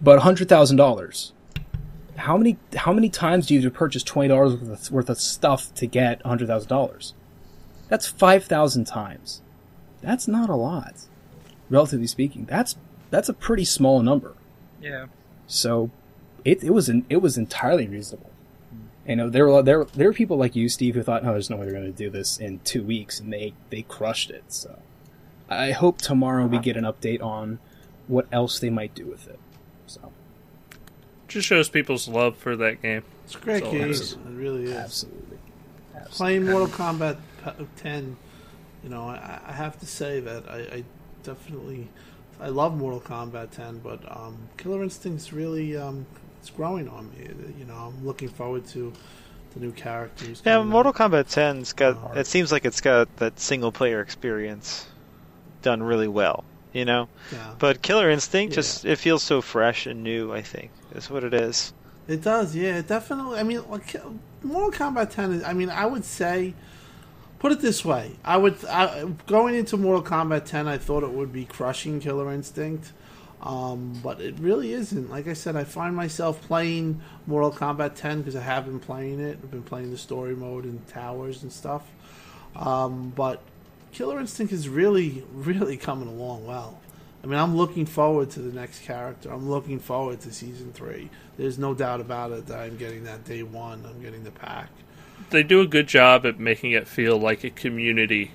[0.00, 1.32] But hundred thousand dollars.
[2.16, 5.10] How many how many times do you have to purchase twenty dollars worth, of- worth
[5.10, 7.12] of stuff to get hundred thousand dollars?
[7.88, 9.42] That's five thousand times.
[10.04, 10.94] That's not a lot,
[11.70, 12.44] relatively speaking.
[12.46, 12.76] That's
[13.10, 14.34] that's a pretty small number.
[14.80, 15.06] Yeah.
[15.46, 15.90] So
[16.44, 18.30] it, it was an, it was entirely reasonable.
[18.70, 19.10] Hmm.
[19.10, 21.50] You know, there were there there were people like you, Steve, who thought, "No, there's
[21.50, 24.44] no way they're going to do this in two weeks," and they they crushed it.
[24.48, 24.78] So
[25.48, 27.58] I hope tomorrow we get an update on
[28.08, 29.38] what else they might do with it.
[29.86, 30.12] So
[31.28, 33.02] Just shows people's love for that game.
[33.24, 33.90] It's a great So, game.
[33.90, 34.72] It really is.
[34.74, 35.38] absolutely,
[35.94, 36.10] absolutely.
[36.16, 37.16] Playing Mortal Kombat
[37.76, 38.16] 10,
[38.84, 40.84] you know, I, I have to say that I, I
[41.24, 41.88] definitely
[42.40, 46.04] I love Mortal Kombat 10, but um, Killer Instinct's really um,
[46.40, 47.28] it's growing on me.
[47.58, 48.92] You know, I'm looking forward to
[49.54, 50.42] the new characters.
[50.44, 51.10] Yeah, Mortal out.
[51.10, 51.96] Kombat 10's got.
[51.96, 54.86] Uh, It seems like it's got that single player experience
[55.62, 56.44] done really well.
[56.72, 57.54] You know, Yeah.
[57.60, 58.56] but Killer Instinct Yeah.
[58.56, 60.32] just it feels so fresh and new.
[60.32, 61.72] I think is what it is.
[62.08, 63.38] It does, yeah, it definitely.
[63.38, 63.94] I mean, like
[64.42, 65.44] Mortal Kombat 10 is.
[65.44, 66.52] I mean, I would say,
[67.44, 71.10] put it this way: I would I, going into Mortal Kombat 10, I thought it
[71.10, 72.92] would be crushing Killer Instinct,
[73.42, 75.10] um, but it really isn't.
[75.10, 79.20] Like I said, I find myself playing Mortal Kombat 10 because I have been playing
[79.20, 79.38] it.
[79.42, 81.86] I've been playing the story mode and towers and stuff,
[82.56, 83.42] um, but
[83.92, 86.80] Killer Instinct is really, really coming along well.
[87.22, 89.30] I mean, I'm looking forward to the next character.
[89.30, 91.10] I'm looking forward to season three.
[91.36, 93.84] There's no doubt about it that I'm getting that day one.
[93.86, 94.70] I'm getting the pack.
[95.30, 98.32] They do a good job at making it feel like a community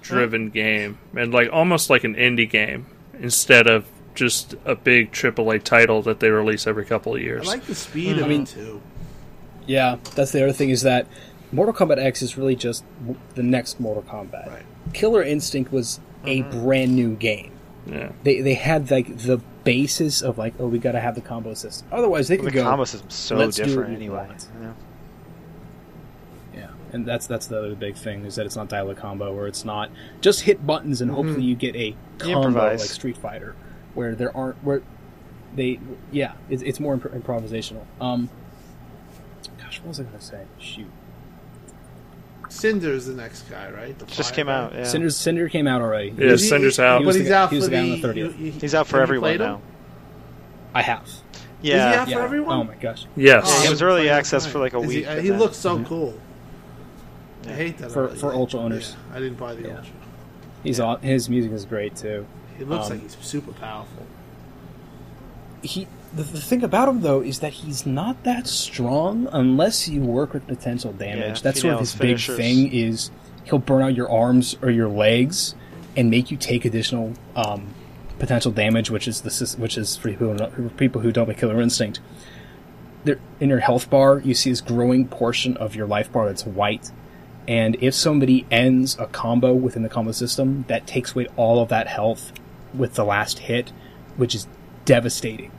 [0.00, 2.86] driven game and like almost like an indie game
[3.20, 7.48] instead of just a big AAA title that they release every couple of years.
[7.48, 8.18] I like the speed mm-hmm.
[8.18, 8.82] I of mean- it too.
[9.64, 11.06] Yeah, that's the other thing is that
[11.52, 12.84] Mortal Kombat X is really just
[13.34, 14.48] the next Mortal Kombat.
[14.48, 14.64] Right.
[14.92, 16.64] Killer Instinct was a mm-hmm.
[16.64, 17.52] brand new game.
[17.86, 18.10] yeah.
[18.24, 21.54] They they had like the basis of like, oh, we got to have the combo
[21.54, 21.86] system.
[21.92, 22.64] Otherwise, they The could go.
[22.64, 24.28] The combo system's so different anyway.
[24.60, 24.72] Yeah.
[26.92, 29.34] Yeah, and that's that's the other big thing is that it's not dial a combo
[29.34, 29.90] or it's not
[30.20, 31.48] just hit buttons and hopefully mm-hmm.
[31.48, 32.80] you get a combo improvise.
[32.80, 33.54] like Street Fighter,
[33.94, 34.82] where there aren't where
[35.54, 37.84] they yeah, it's, it's more impro- improvisational.
[38.00, 38.30] Um,
[39.58, 40.44] gosh, what was I going to say?
[40.58, 40.90] Shoot,
[42.48, 43.98] Cinder's the next guy, right?
[43.98, 44.54] The Just came guy?
[44.54, 44.74] out.
[44.74, 44.84] Yeah.
[44.84, 46.14] Cinder Cinder came out already.
[46.16, 47.00] Yeah, He- Cinder's he- out.
[47.00, 47.96] He But he's the- out he was for the guy the.
[47.96, 48.16] the 30th.
[48.16, 49.46] you- you- He's out for everyone played him?
[49.46, 49.60] now.
[50.74, 51.08] I have.
[51.62, 51.74] Yeah.
[51.88, 52.16] Is he out Yeah.
[52.16, 52.58] for everyone?
[52.60, 53.06] Oh my gosh.
[53.16, 53.46] Yes.
[53.46, 54.80] Yeah, he Oh, was I early access for like a.
[54.80, 55.84] Is week, He, but he looks so mm-hmm.
[55.84, 56.14] cool.
[57.46, 58.96] I hate that For- for Ultra owners.
[59.10, 59.76] Yeah, I didn't buy the Yeah.
[59.78, 59.92] Ultra.
[60.62, 61.00] He's on.
[61.00, 62.24] His music is great too.
[62.58, 64.06] He looks Um, like he's super powerful.
[65.62, 70.00] he the, the thing about him though is that he's not that strong unless you
[70.02, 71.36] work with potential damage.
[71.38, 72.36] Yeah, That's sort of his finishers.
[72.36, 73.10] big thing is
[73.44, 75.54] he'll burn out your arms or your legs
[75.96, 77.68] and make you take additional um,
[78.18, 81.26] potential damage, which is the which is for people who don't, for people who don't
[81.28, 82.00] have Killer Instinct.
[83.04, 86.44] There, in your health bar, you see this growing portion of your life bar that's
[86.46, 86.92] white,
[87.48, 91.68] and if somebody ends a combo within the combo system, that takes away all of
[91.70, 92.32] that health
[92.72, 93.72] with the last hit,
[94.16, 94.46] which is
[94.84, 95.50] devastating.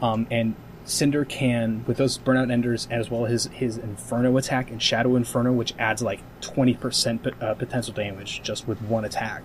[0.00, 0.54] Um, and
[0.84, 5.16] Cinder can, with those burnout enders, as well as his, his Inferno attack and Shadow
[5.16, 9.42] Inferno, which adds like 20% pot- uh, potential damage just with one attack.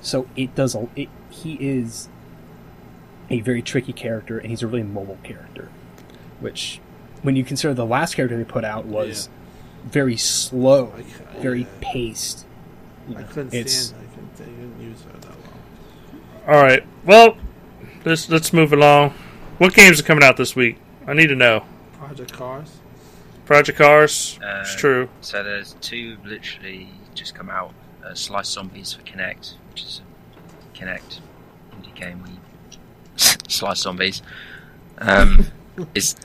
[0.00, 2.08] So it does, a, it, he is
[3.30, 5.70] a very tricky character, and he's a really mobile character.
[6.40, 6.80] Which,
[7.22, 9.28] when you consider the last character they put out was
[9.84, 11.66] very slow, I ca- very yeah.
[11.80, 12.46] paced.
[13.08, 14.02] You I couldn't it's, stand.
[14.02, 15.36] I couldn't, I couldn't use her that
[16.46, 16.56] well.
[16.56, 16.84] All right.
[17.04, 17.36] Well,
[18.04, 19.14] let's let's move along.
[19.58, 20.78] What games are coming out this week?
[21.06, 21.64] I need to know.
[21.98, 22.78] Project Cars.
[23.44, 24.38] Project Cars.
[24.42, 25.08] Uh, it's true.
[25.20, 27.74] So there's two literally just come out.
[28.04, 30.00] Uh, Slice Zombies for Kinect, which is
[30.74, 31.20] a Kinect
[31.72, 32.38] indie game where you
[33.48, 34.22] slice zombies.
[34.98, 35.46] Um,
[35.94, 36.16] is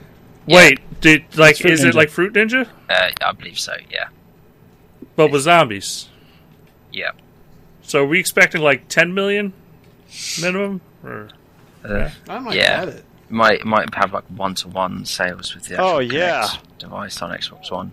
[0.48, 3.74] Wait, did like Fruit is it like Fruit Ninja, uh, I believe so.
[3.90, 4.08] Yeah,
[5.16, 6.08] but with zombies?
[6.92, 7.10] yeah.
[7.82, 9.52] So are we expecting like 10 million
[10.42, 10.80] minimum?
[11.02, 11.28] Or
[11.84, 12.84] Uh, I might Yeah.
[12.84, 13.04] get it.
[13.30, 16.42] might might have like one to one sales with the actual Oh, yeah.
[16.42, 17.92] Kinect device on Xbox One.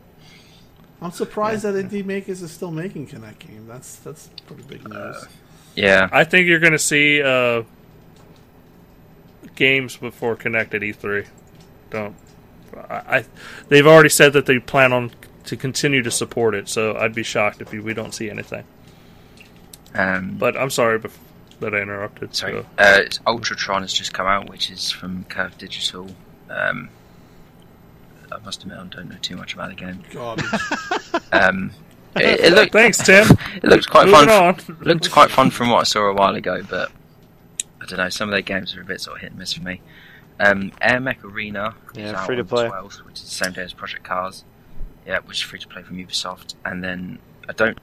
[1.01, 3.67] I'm surprised that indie makers are still making Kinect game.
[3.67, 5.25] That's that's pretty big news.
[5.75, 7.63] Yeah, I think you're going to see uh,
[9.55, 11.27] games before Kinect at E3.
[11.89, 12.15] Don't.
[12.77, 13.25] I, I,
[13.69, 15.11] they've already said that they plan on
[15.45, 18.63] to continue to support it, so I'd be shocked if we don't see anything.
[19.93, 21.11] um, But I'm sorry bef-
[21.59, 22.35] that I interrupted.
[22.35, 26.07] sorry, so- uh, it's Ultratron has just come out, which is from Curve Digital.
[26.49, 26.89] Um,
[28.31, 30.03] I must admit, I don't know too much about the game.
[31.31, 31.71] Um,
[32.15, 33.25] it, it looked Thanks, Tim.
[33.55, 34.55] it looked quite Moving fun.
[34.69, 34.77] on.
[34.81, 36.91] looked quite fun from what I saw a while ago, but
[37.81, 38.09] I don't know.
[38.09, 39.81] Some of their games are a bit sort of hit and miss for me.
[40.39, 42.65] Um, Air Mech Arena is Yeah, out free to play.
[42.65, 44.43] the 12th, which is the same day as Project Cars.
[45.07, 46.55] Yeah, which is free to play from Ubisoft.
[46.65, 47.77] And then I don't.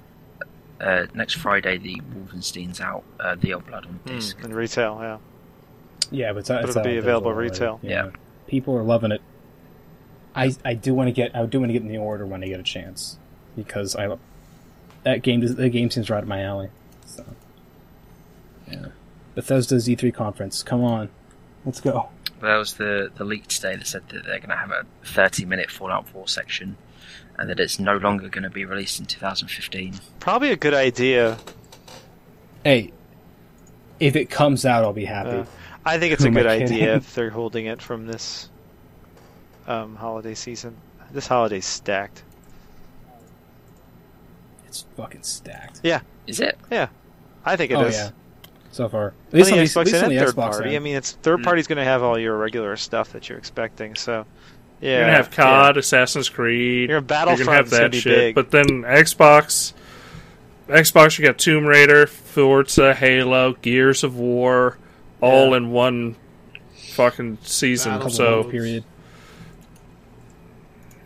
[0.80, 3.04] Uh, next Friday, the Wolfenstein's out.
[3.20, 4.36] Uh, the Old Blood on disc.
[4.38, 5.18] Hmm, in retail, yeah.
[6.10, 7.50] Yeah, but it's, But it'll be there available already.
[7.50, 7.78] retail.
[7.82, 8.10] Yeah.
[8.48, 9.22] people are loving it.
[10.34, 12.42] I I do want to get I do want to get in the order when
[12.42, 13.18] I get a chance
[13.54, 14.16] because I
[15.04, 16.70] that game the game seems right up my alley.
[17.06, 17.24] So
[18.70, 18.86] yeah,
[19.34, 20.62] Bethesda's E3 conference.
[20.62, 21.10] Come on,
[21.64, 22.08] let's go.
[22.42, 25.44] There was the the leak today that said that they're going to have a 30
[25.44, 26.76] minute Fallout 4 section,
[27.38, 29.94] and that it's no longer going to be released in 2015.
[30.18, 31.38] Probably a good idea.
[32.64, 32.92] Hey,
[34.00, 35.30] if it comes out, I'll be happy.
[35.30, 35.44] Uh,
[35.84, 38.48] I think it's Who a good idea if they're holding it from this
[39.68, 40.76] um, holiday season.
[41.12, 42.24] This holiday's stacked.
[44.66, 45.80] It's fucking stacked.
[45.84, 46.00] Yeah.
[46.26, 46.58] Is it?
[46.70, 46.88] Yeah.
[47.44, 47.96] I think it is.
[47.96, 48.10] oh yeah,
[48.72, 49.14] so far.
[49.28, 50.68] At least on the, Xbox at least on the third Xbox party.
[50.70, 50.76] end.
[50.76, 51.44] I mean, it's third Mm.
[51.44, 53.94] party's going to have all your regular stuff that you're expecting.
[53.94, 54.26] So,
[54.80, 56.88] yeah, You're gonna have COD, Assassin's Creed.
[56.90, 58.04] Your You're Battlefront's gonna have gonna that shit.
[58.04, 58.34] big.
[58.34, 59.72] But then Xbox,
[60.68, 64.78] Xbox, you got Tomb Raider, Forza, Halo, Gears of War,
[65.20, 65.58] all Yeah.
[65.58, 66.16] in one
[66.94, 67.92] fucking season.
[67.92, 68.84] Battle So, period.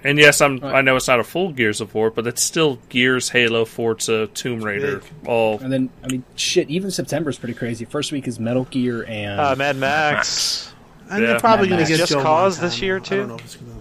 [0.06, 0.58] And yes, I'm.
[0.58, 0.76] Right.
[0.76, 4.26] I know it's not a full Gears of War, but it's still Gears, Halo, Forza,
[4.28, 5.28] Tomb Raider, big.
[5.28, 5.58] all.
[5.58, 6.68] And then I mean, shit.
[6.70, 7.84] Even September is pretty crazy.
[7.84, 10.72] First week is Metal Gear and Uh, Mad Max.
[11.10, 11.28] And Yeah.
[11.30, 13.16] they're probably going to get Just Joe Cause this year, I too?
[13.18, 13.72] don't know if it's gonna...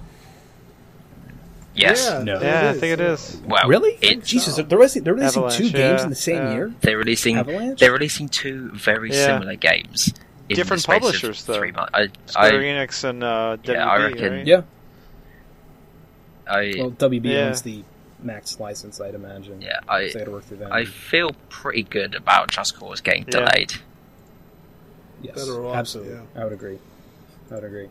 [1.74, 2.08] Yes.
[2.10, 2.40] Yeah, No.
[2.42, 3.42] Yeah, I think it is.
[3.46, 3.68] Wow.
[3.68, 6.54] really, it- Jesus, they're releasing, they're releasing two games yeah, in the same yeah.
[6.54, 6.74] year.
[6.82, 7.38] They're releasing.
[7.38, 7.80] Avalanche?
[7.80, 9.26] They're releasing two very Yeah.
[9.26, 10.14] similar games.
[10.48, 11.58] Different publishers, though.
[11.58, 11.92] Three months.
[11.96, 14.46] I, Square I, Enix and uh, WB, Yeah, I reckon- right?
[14.48, 14.62] Yeah.
[16.48, 17.48] I, Well, WB Yeah.
[17.48, 17.84] owns the
[18.22, 19.62] Max license, I'd imagine.
[19.62, 20.72] yeah, I, So they got to work through that.
[20.72, 23.46] I feel pretty good about Just Cause getting Yeah.
[23.46, 23.74] delayed.
[25.22, 26.20] yes, off, absolutely.
[26.36, 26.80] I would agree.
[27.52, 27.90] I would agree.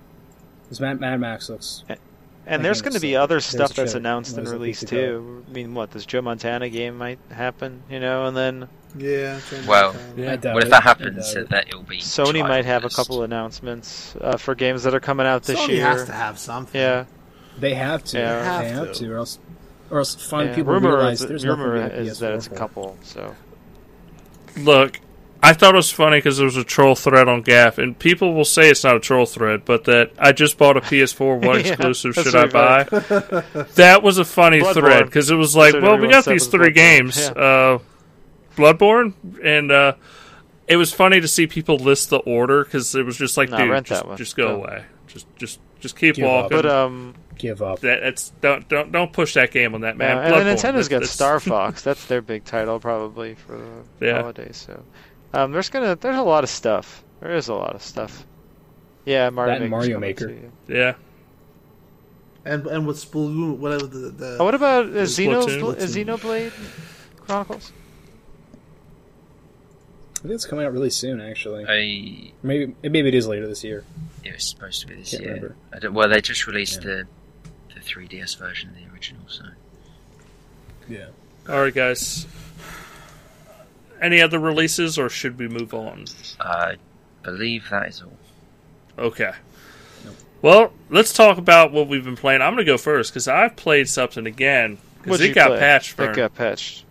[0.65, 1.85] Because Mad, Mad Max looks.
[1.89, 1.99] And
[2.47, 3.99] That there's going to be other stuff that's trailer.
[3.99, 5.45] announced and released to too.
[5.49, 9.41] I mean, what this Joe Montana game might happen, you know, and then Yeah.
[9.67, 10.37] Well, Yeah.
[10.45, 11.33] I What if that happens?
[11.33, 11.49] doubt it.
[11.51, 15.27] That it'll be Sony might have a couple announcements uh, for games that are coming
[15.27, 15.85] out this Sony year.
[15.87, 16.79] has to have something.
[16.81, 17.05] Yeah,
[17.59, 18.19] They have to.
[18.19, 18.39] Yeah.
[18.63, 19.05] They Have have to.
[19.07, 19.13] to.
[19.13, 19.39] or else,
[19.91, 20.55] or else finally yeah.
[20.57, 22.97] people rumor realize is, there's rumor nothing to is that it's a couple.
[23.03, 23.35] So
[24.57, 25.01] Look,
[25.43, 28.35] I thought it was funny because there was a troll thread on GAF, and people
[28.35, 31.45] will say it's not a troll thread, but that I just bought a PS4.
[31.45, 32.85] What Yeah, exclusive should I buy?
[33.75, 34.75] that was a funny Bloodborne.
[34.75, 36.75] thread because it was like, So well, we got these three Bloodborne.
[36.75, 37.43] games, Yeah.
[37.43, 37.79] uh,
[38.57, 39.15] Bloodborne,
[39.45, 39.95] and uh,
[40.69, 43.59] it was funny to see people list the order because it was just like, Nah,
[43.59, 44.17] dude, rent just, that one.
[44.17, 44.55] just go Yeah.
[44.55, 46.45] away, just just just keep Give up.
[46.45, 46.57] walking.
[46.59, 47.81] but um, Give up.
[47.81, 50.17] that, that's don't don't don't push that game on that man.
[50.17, 51.83] yeah, and then Nintendo's got that's- Star Fox.
[51.83, 53.57] That's their big title probably for
[53.99, 54.21] the Yeah.
[54.21, 54.57] holidays.
[54.67, 54.83] So
[55.33, 57.03] um, there's gonna there's a lot of stuff.
[57.21, 58.27] There is a lot of stuff.
[59.05, 60.29] Yeah, Mario That Mario Maker.
[60.29, 60.53] too.
[60.69, 60.95] Yeah,
[62.45, 65.77] And and with Sploon, whatever the, the Oh, what about uh, Xeno Splatoon.
[65.79, 66.53] is Xenoblade
[67.27, 67.73] Chronicles?
[70.17, 71.65] I think it's coming out really soon, actually.
[71.69, 73.85] I, Maybe maybe it is later this year.
[74.25, 75.35] it was supposed to be this Can't year.
[75.35, 75.57] remember.
[75.73, 76.89] I don't, well, they just released Yeah.
[76.89, 77.07] the the
[77.85, 79.23] 3DS version of the original.
[79.29, 79.45] So
[80.89, 81.07] Yeah.
[81.49, 82.27] all right, guys.
[84.01, 86.05] Any other releases, or should we move on?
[86.41, 86.77] I
[87.23, 88.17] believe that is all.
[88.99, 89.33] Okay.
[90.43, 92.43] Well, let's talk about what we've been playing.
[92.43, 95.49] I'm going to go first because I've played something again because What'd it you got
[95.49, 95.59] play?
[95.59, 95.99] patched.
[95.99, 96.85] It got patched.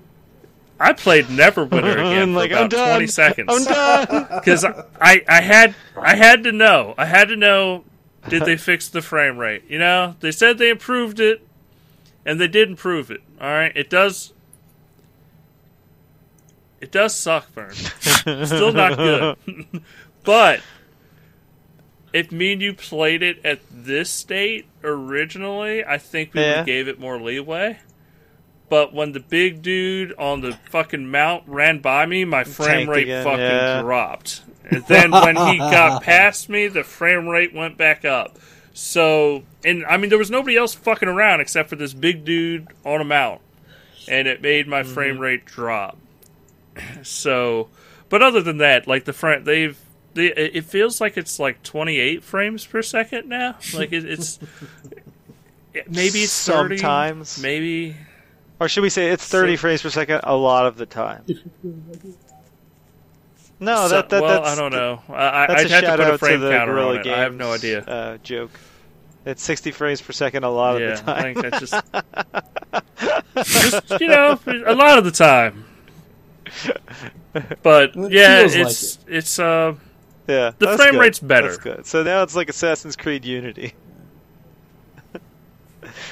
[0.80, 2.90] I played Neverwinter again for like about I'm done.
[2.98, 4.28] 20 seconds I'm done.
[4.40, 7.84] because I, I had I had to know I had to know
[8.30, 9.64] did they fix the frame rate?
[9.68, 11.46] You know, they said they improved it,
[12.26, 13.22] and they did improve it.
[13.42, 14.34] All right, it does.
[16.82, 17.74] It does suck, Vern.
[18.46, 19.38] Still not good.
[20.24, 20.60] but
[22.12, 26.64] if me and you played it at this state originally, I think we Yeah.
[26.64, 27.80] gave it more leeway.
[28.70, 32.90] but when the big dude on the fucking mount ran by me, my frame Tanked
[32.90, 33.82] rate again, fucking yeah.
[33.82, 34.42] dropped.
[34.70, 38.38] And then when he got past me, the frame rate went back up.
[38.74, 42.68] So, and I mean, there was nobody else fucking around except for this big dude
[42.84, 43.42] on a mount,
[44.08, 44.94] and it made my Mm-hmm.
[44.94, 45.98] frame rate drop.
[47.04, 47.70] So,
[48.10, 49.78] but other than that, like the front, they've.
[50.16, 53.56] They, it feels like it's like 28 frames per second now.
[53.74, 54.38] Like it, it's
[55.88, 57.42] maybe it's 30, Sometimes.
[57.42, 57.96] maybe
[58.60, 61.24] Or should we say it's 30 So- frames per second a lot of the time?
[63.64, 65.02] No, So- that, that well, that's I don't know.
[65.10, 65.14] I,
[65.44, 66.90] I, That's I'd a have to shout put a out frame to the counter Guerrilla
[66.90, 67.04] on it.
[67.04, 67.80] Games I have no idea.
[67.82, 68.52] Uh, joke.
[69.26, 71.18] It's 60 frames per second a lot yeah, of the time.
[71.18, 71.60] I think that's
[73.44, 75.66] just, just you know, a lot of the time.
[77.64, 79.74] But It yeah, feels like it's it's uh
[80.28, 81.00] yeah, the frame good.
[81.00, 81.48] rate's better.
[81.48, 81.86] That's good.
[81.88, 83.74] So now it's like Assassin's Creed Unity.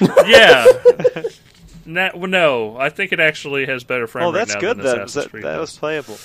[0.26, 0.66] yeah.
[1.86, 4.86] Na- no, I think it actually has better frame oh, rate that's now good than.
[4.86, 6.18] Assassin's That, Creed that was playable.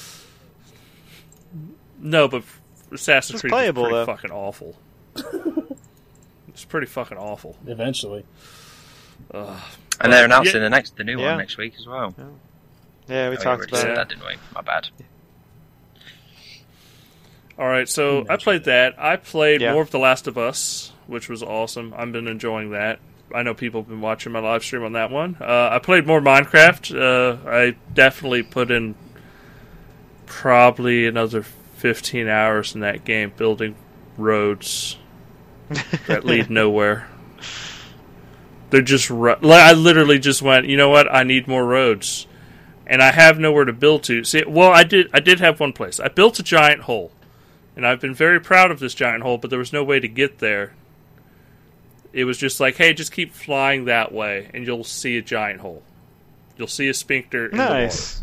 [2.00, 2.44] No, but
[2.92, 4.06] Assassin's It's Creed playable, is pretty though.
[4.06, 4.76] fucking awful.
[6.50, 7.58] it's pretty fucking awful.
[7.66, 8.24] Eventually.
[9.34, 10.62] And they're announcing Yeah.
[10.62, 11.30] the next, the new Yeah.
[11.30, 12.14] one next week as well.
[13.08, 14.36] Yeah, we Oh, talked already about that, didn't we?
[14.54, 14.90] My bad.
[17.60, 18.96] All right, so I played that.
[19.00, 19.74] I played Yeah.
[19.74, 21.94] more of The Last of Us, which was awesome.
[21.98, 23.00] I've been enjoying that.
[23.34, 25.38] I know people have been watching my live stream on that one.
[25.42, 26.96] Uh, I played more Minecraft.
[26.96, 28.96] Uh, I definitely put in
[30.28, 31.44] probably another
[31.88, 33.74] 15 hours in that game building
[34.18, 34.98] roads
[36.08, 37.08] that lead nowhere.
[38.72, 39.10] They're just.
[39.10, 40.68] I literally just went.
[40.68, 41.10] You know what?
[41.10, 42.28] I need more roads,
[42.86, 44.26] and I have nowhere to build to.
[44.26, 45.10] See, well, I did.
[45.14, 45.98] I did have one place.
[46.02, 47.10] I built a giant hole,
[47.78, 49.38] and I've been very proud of this giant hole.
[49.38, 50.74] But there was no way to get there.
[52.12, 55.62] It was just like, hey, just keep flying that way, and you'll see a giant
[55.62, 55.84] hole.
[56.58, 57.46] You'll see a sphincter.
[57.48, 58.22] In Nice.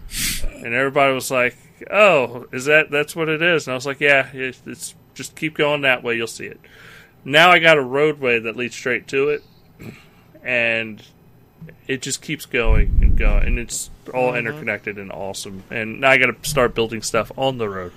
[0.52, 1.56] And everybody was like,
[1.90, 5.36] "Oh, is that that's what it is?" And I was like, "Yeah, it- it's just
[5.36, 6.16] keep going that way.
[6.16, 6.60] You'll see it."
[7.24, 9.42] Now I got a roadway that leads straight to it,
[10.42, 11.02] and
[11.88, 15.62] it just keeps going and going, and it's all interconnected and awesome.
[15.70, 17.92] And now I got to start building stuff on the road.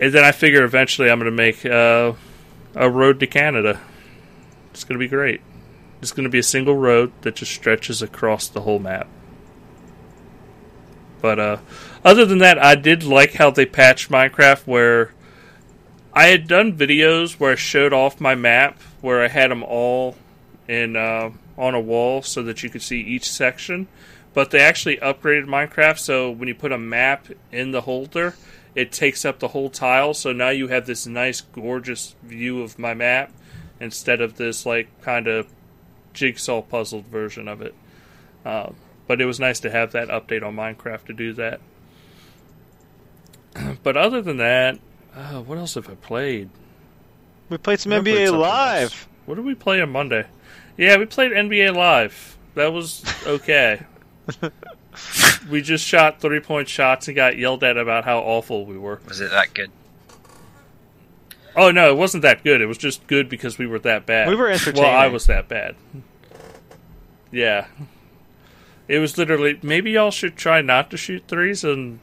[0.00, 2.14] And then I figure eventually I'm going to make uh,
[2.74, 3.80] a road to Canada.
[4.72, 5.40] It's going to be great.
[6.00, 9.06] It's going to be a single road that just stretches across the whole map.
[11.20, 11.58] But uh,
[12.04, 15.12] other than that, I did like how they patched Minecraft where
[16.12, 20.16] I had done videos where I showed off my map where I had them all
[20.66, 23.88] in uh, on a wall so that you could see each section.
[24.32, 28.34] But they actually upgraded Minecraft so when you put a map in the holder,
[28.74, 30.14] it takes up the whole tile.
[30.14, 33.32] So now you have this nice, gorgeous view of my map
[33.80, 35.48] instead of this like kind of
[36.12, 37.74] jigsaw puzzled version of it.
[38.44, 38.70] Uh,
[39.10, 41.60] but it was nice to have that update on Minecraft to do that.
[43.82, 44.78] but other than that,
[45.16, 46.48] uh, what else have I played?
[47.48, 48.82] We played some I played NBA something Live.
[48.82, 49.06] else.
[49.26, 50.28] What did we play on Monday?
[50.76, 52.38] Yeah, we played NBA Live.
[52.54, 53.82] That was okay.
[55.50, 59.00] we just shot three point shots and got yelled at about how awful we were.
[59.08, 59.72] Was it that good?
[61.56, 62.60] Oh no, it wasn't that good.
[62.60, 64.28] It was just good because we were that bad.
[64.28, 65.74] We were Well, I was that bad.
[67.32, 67.66] Yeah.
[68.90, 72.00] It was literally maybe y'all should try not to shoot threes and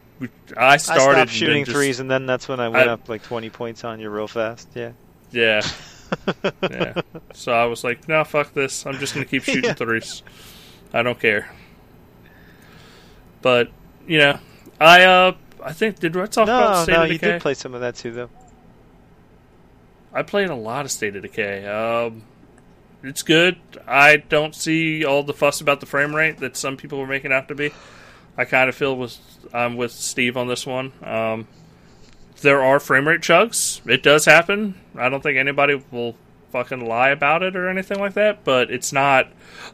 [0.55, 3.09] I I started stopped shooting just- threes, and then that's when I went I- up
[3.09, 4.69] like 20 points on you real fast.
[4.73, 4.91] Yeah.
[5.31, 5.61] Yeah.
[6.63, 7.01] yeah.
[7.33, 8.85] So I was like, no, fuck this.
[8.85, 9.73] I'm just going to keep shooting Yeah.
[9.73, 10.23] threes.
[10.93, 11.49] I don't care.
[13.41, 13.69] But,
[14.07, 14.39] you know,
[14.79, 15.33] I uh
[15.63, 17.81] I think did I talk about No, State no, of you did play some of
[17.81, 18.29] that too, though.
[20.13, 21.67] I played a lot of State of Decay.
[21.67, 22.23] Um
[23.03, 23.57] it's good.
[23.87, 27.31] I don't see all the fuss about the frame rate that some people were making
[27.31, 27.71] out to be.
[28.37, 29.17] I kind of feel with
[29.53, 30.91] I'm with Steve on this one.
[31.03, 31.47] Um,
[32.41, 33.87] there are frame rate chugs.
[33.89, 34.75] It does happen.
[34.95, 36.15] I don't think anybody will
[36.51, 38.43] fucking lie about it or anything like that.
[38.43, 39.27] But it's not.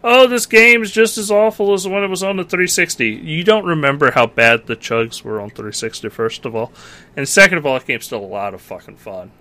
[0.03, 3.07] Oh, this game is just as awful as when it was on the 360.
[3.09, 6.09] You don't remember how bad the chugs were on 360.
[6.09, 6.71] First of all,
[7.15, 9.31] and second of all, that game's still a lot of fucking fun.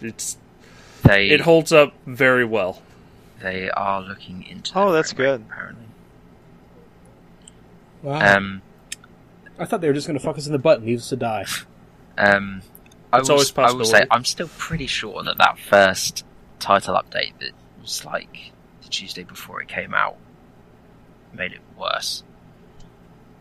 [0.00, 0.36] It's
[1.04, 2.82] They it holds up very well.
[3.42, 4.72] They are looking into.
[4.78, 5.46] Oh, the that's frame rate, good.
[5.50, 5.84] Apparently,
[8.02, 8.36] Wow.
[8.36, 8.62] um,
[9.58, 11.08] I thought they were just going to fuck us in the butt and leave us
[11.08, 11.44] to die.
[12.16, 12.62] um,
[13.12, 14.04] I It's will, always I will say.
[14.10, 16.24] I'm still pretty sure that that first
[16.60, 18.52] title update that was like
[18.82, 20.16] the Tuesday before it came out
[21.32, 22.22] made it worse.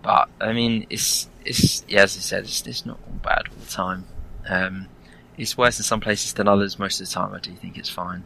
[0.01, 3.55] But I mean, it's it's yeah, as I said, it's, it's not all bad all
[3.59, 4.05] the time.
[4.47, 4.87] Um,
[5.37, 6.79] it's worse in some places than others.
[6.79, 8.23] Most of the time, I do think it's fine.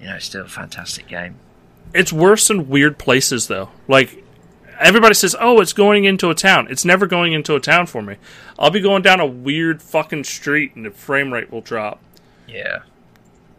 [0.00, 1.36] You know, it's still a fantastic game.
[1.94, 3.70] it's worse in weird places though.
[3.88, 4.22] Like
[4.78, 8.02] everybody says, "Oh, it's going into a town." It's never going into a town for
[8.02, 8.16] me.
[8.58, 12.00] I'll be going down a weird fucking street and the frame rate will drop.
[12.46, 12.80] Yeah.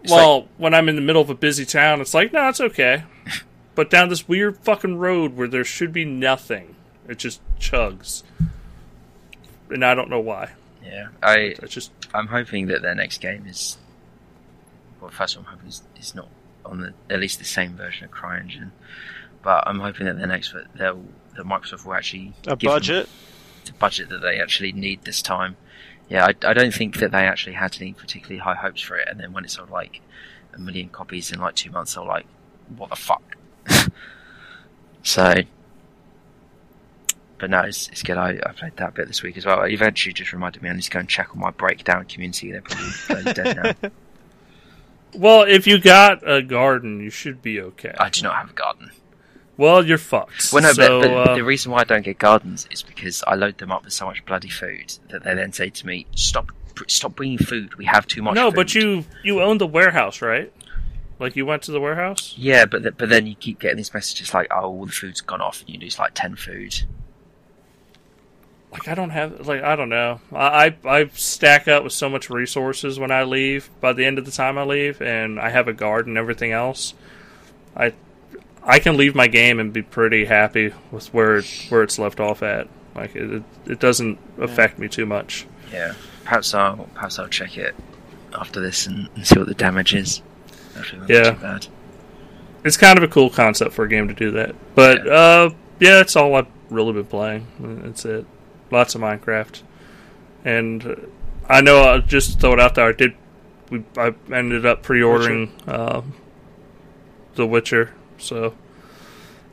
[0.03, 2.61] It's well, when I'm in the middle of a busy town, it's like, no, it's
[2.61, 3.03] okay.
[3.76, 6.76] but down this weird fucking road where there should be nothing,
[7.07, 8.24] it just chugs,
[9.70, 10.52] and I don't know why.
[10.84, 13.78] Yeah, I It's just I'm hoping that their next game is.
[15.01, 16.27] Well, first I'm hoping is not
[16.65, 18.71] on the at least the same version of CryEngine,
[19.41, 21.03] but I'm hoping that their next they'll
[21.35, 23.07] that Microsoft will actually A budget.
[23.65, 25.55] the budget that they actually need this time.
[26.09, 29.07] Yeah, I, I don't think that they actually had any particularly high hopes for it,
[29.09, 30.01] and then when it sold like
[30.53, 32.26] a million copies in like two months, they're like,
[32.76, 33.38] "What the fuck?"
[35.03, 35.35] so,
[37.38, 38.17] but no, it's, it's good.
[38.17, 39.63] I, I played that bit this week as well.
[39.63, 42.51] Eventually just reminded me I need to go and check on my breakdown community.
[42.51, 43.89] They're probably dead now.
[45.14, 47.94] well, if you got a garden, you should be okay.
[47.99, 48.91] I do not have a garden.
[49.57, 50.53] Well, you're fucked.
[50.53, 53.23] Well, no, so, but, but uh, the reason why I don't get gardens is because
[53.27, 56.07] I load them up with so much bloody food that they then say to me,
[56.15, 56.53] "Stop,
[56.88, 57.76] stop bringing food.
[57.76, 60.53] We have too much." no, food." but you you own the warehouse, right?
[61.19, 62.34] Like you went to the warehouse.
[62.38, 65.19] Yeah, but th- but then you keep getting these messages like, "Oh, all the food's
[65.19, 66.86] gone off," and you lose like ten food.
[68.71, 70.19] Like I don't have like I don't know.
[70.31, 73.69] I, I I stack up with so much resources when I leave.
[73.81, 76.51] By the end of the time I leave, and I have a guard and everything
[76.51, 76.93] else,
[77.75, 77.93] I
[78.63, 82.19] I can leave my game and be pretty happy with where it, where it's left
[82.19, 82.67] off at.
[82.95, 85.47] Like it it doesn't affect me too much.
[85.73, 85.93] Yeah,
[86.23, 87.73] perhaps I'll perhaps I'll check it
[88.39, 90.21] after this and, and see what the damage is.
[90.77, 91.31] Actually, Yeah.
[91.31, 91.67] too bad.
[92.63, 94.53] It's kind of a cool concept for a game to do that.
[94.75, 95.11] But Yeah.
[95.11, 97.47] uh, yeah, that's all I've really been playing.
[97.59, 98.25] That's it.
[98.71, 99.61] Lots of Minecraft,
[100.45, 101.11] and
[101.47, 102.89] I know I'll just throw it out there.
[102.89, 103.15] I did.
[103.69, 106.01] We I ended up pre-ordering uh,
[107.35, 108.55] The Witcher, so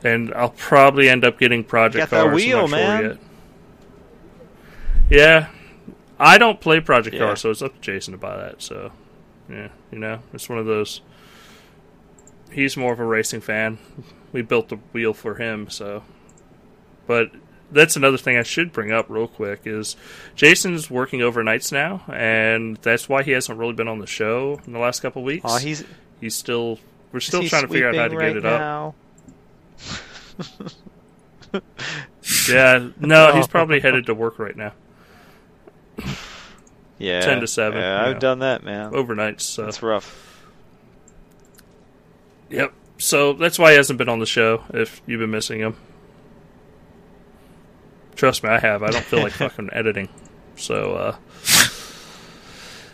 [0.03, 2.27] and I'll probably end up getting Project Got Cars.
[2.27, 3.03] I'm wheel, sure man.
[3.03, 3.17] yet.
[5.09, 5.49] Yeah,
[6.19, 7.33] I don't play Project Yeah.
[7.35, 8.61] So it's up to Jason to buy that.
[8.61, 8.91] So
[9.49, 11.01] yeah, you know, it's one of those.
[12.51, 13.77] He's more of a racing fan.
[14.31, 16.03] We built the wheel for him, so.
[17.05, 17.31] But
[17.71, 19.95] that's another thing I should bring up real quick is
[20.35, 24.73] Jason's working overnights now, and that's why he hasn't really been on the show in
[24.73, 25.45] the last couple weeks.
[25.45, 25.83] Aw, he's
[26.21, 26.79] he's still
[27.11, 28.95] we're still trying to figure out how to sweeping get right it up.
[32.49, 33.47] Yeah, no, he's Oh.
[33.47, 34.73] probably headed to work right now,
[36.97, 38.05] Yeah, 10 to 7, Yeah.
[38.05, 38.91] I've done that, man.
[38.91, 39.41] overnights.
[39.41, 40.43] So That's rough.
[42.49, 42.73] Yep.
[42.97, 44.63] So that's why he hasn't been on the show.
[44.73, 45.75] If you've been missing him,
[48.17, 48.83] trust me, I have.
[48.83, 50.09] I don't feel like fucking editing.
[50.55, 51.15] So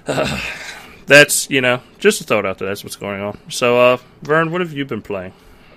[0.08, 0.40] uh,
[1.08, 2.68] that's you know just to throw it out there.
[2.68, 3.40] That's what's going on.
[3.50, 5.34] So uh, Vern, what have you been playing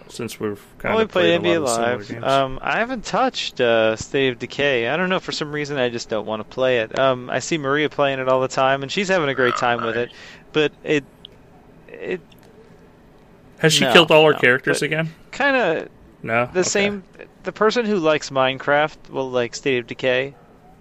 [0.09, 2.25] since we've kind only of played played a lot NBA of Live.
[2.25, 4.89] Um, I haven't touched uh, State of Decay.
[4.89, 6.99] I don't know for some reason I just don't want to play it.
[6.99, 9.85] Um, I see Maria playing it all the time, and she's having a great time
[9.85, 10.13] with it.
[10.53, 11.05] But it,
[11.89, 12.21] it
[13.59, 15.13] Has she no, killed all her no, characters again?
[15.33, 15.89] kind of
[16.23, 16.47] No.
[16.47, 16.69] the Okay.
[16.69, 17.05] same.
[17.45, 20.35] The person who likes Minecraft will like State of Decay.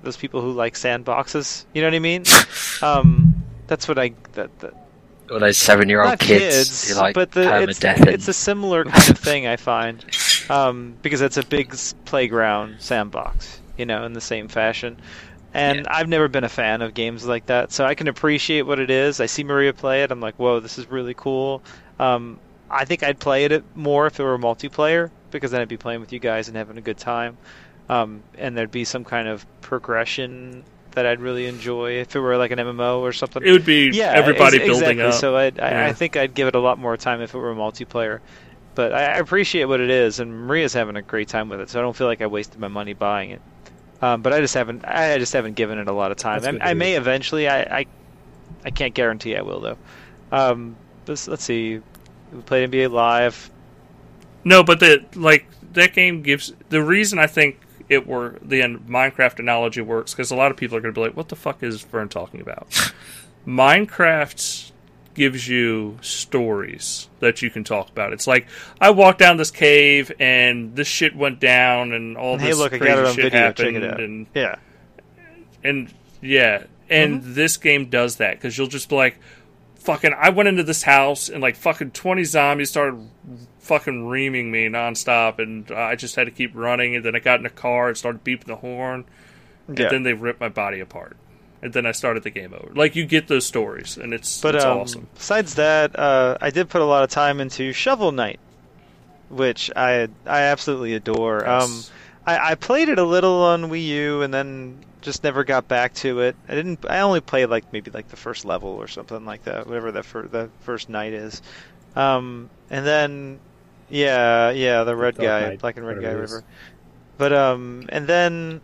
[0.04, 2.24] Those people who like sandboxes, you know what I mean?
[2.82, 3.36] um,
[3.68, 4.14] that's what I.
[4.34, 4.74] That, that,
[5.32, 9.10] All those seven-year-old not kids, kids, who like but the, it's, it's a similar kind
[9.10, 10.06] of thing I find,
[10.50, 11.76] um, because it's a big
[12.06, 14.98] playground sandbox, you know, in the same fashion.
[15.56, 15.84] And Yeah.
[15.90, 18.90] I've never been a fan of games like that, so I can appreciate what it
[18.92, 19.20] is.
[19.20, 21.64] I see Maria play it, I'm like, whoa, this is really cool.
[22.00, 22.40] Um,
[22.70, 26.00] I think I'd play it more if it were multiplayer, because then I'd be playing
[26.02, 27.38] with you guys and having a good time.
[27.88, 32.38] Um, and there'd be some kind of progression that I'd really enjoy if it were
[32.38, 35.04] like an MMO or something it would be yeah, everybody ex- building exactly.
[35.04, 35.14] up.
[35.14, 35.86] So I'd, I, Yeah.
[35.88, 38.22] I think I'd give it a lot more time if it were multiplayer.
[38.76, 41.70] But I, appreciate what it is, and Maria's having a great time with it.
[41.70, 43.42] So I don't feel like I wasted my money buying it.
[44.02, 44.84] Um, but I just haven't.
[44.86, 46.42] I just haven't given it a lot of time.
[46.42, 47.48] That's good to I, I may eventually.
[47.48, 47.86] I, I,
[48.66, 49.78] I can't guarantee I will though.
[50.32, 50.76] Um,
[51.08, 51.80] let's, let's see.
[52.34, 53.50] We played NBA Live.
[54.46, 57.60] No, but the like that game gives the reason I think
[57.90, 61.06] it were the Minecraft analogy works because a lot of people are going to be
[61.06, 62.68] like, "What the fuck is Vern talking about?"
[63.48, 64.72] Minecraft
[65.14, 68.12] gives you stories that you can talk about.
[68.12, 68.48] It's like
[68.82, 72.74] I walked down this cave and this shit went down and all hey, this look,
[72.74, 73.40] I crazy got it on shit video.
[73.40, 74.00] happened Check it out.
[74.02, 74.56] and Yeah.
[75.64, 77.34] and yeah, and Mm-hmm.
[77.34, 79.18] this game does that because you'll just be like,
[79.86, 83.00] fucking, I went into this house and like fucking twenty zombies started
[83.60, 86.96] fucking reaming me nonstop, and I just had to keep running.
[86.96, 89.06] And then I got in a car and started beeping the horn,
[89.68, 89.90] and Yeah.
[89.90, 91.18] then they ripped my body apart.
[91.62, 92.72] And then I started the game over.
[92.76, 95.08] Like you get those stories, and it's But it's um, awesome.
[95.16, 98.40] besides that, uh, I did put a lot of time into Shovel Knight.
[99.30, 101.48] which I I absolutely adore.
[101.50, 101.82] Um,
[102.28, 105.94] I, I played it a little on Wii U and then just never got back
[105.94, 106.36] to it.
[106.50, 106.86] I didn't.
[106.90, 110.04] I only played like maybe like the first level or something like that, whatever the
[110.04, 111.42] fir- the first night is.
[111.96, 113.40] Um, and then
[113.90, 116.32] yeah, yeah, the red Dark guy, Knight, black and red guy, whatever it is.
[116.32, 116.48] whatever.
[117.18, 118.62] But um, and then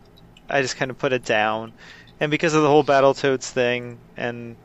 [0.50, 1.72] I just kind of put it down,
[2.20, 4.56] and because of the whole Battletoads thing, and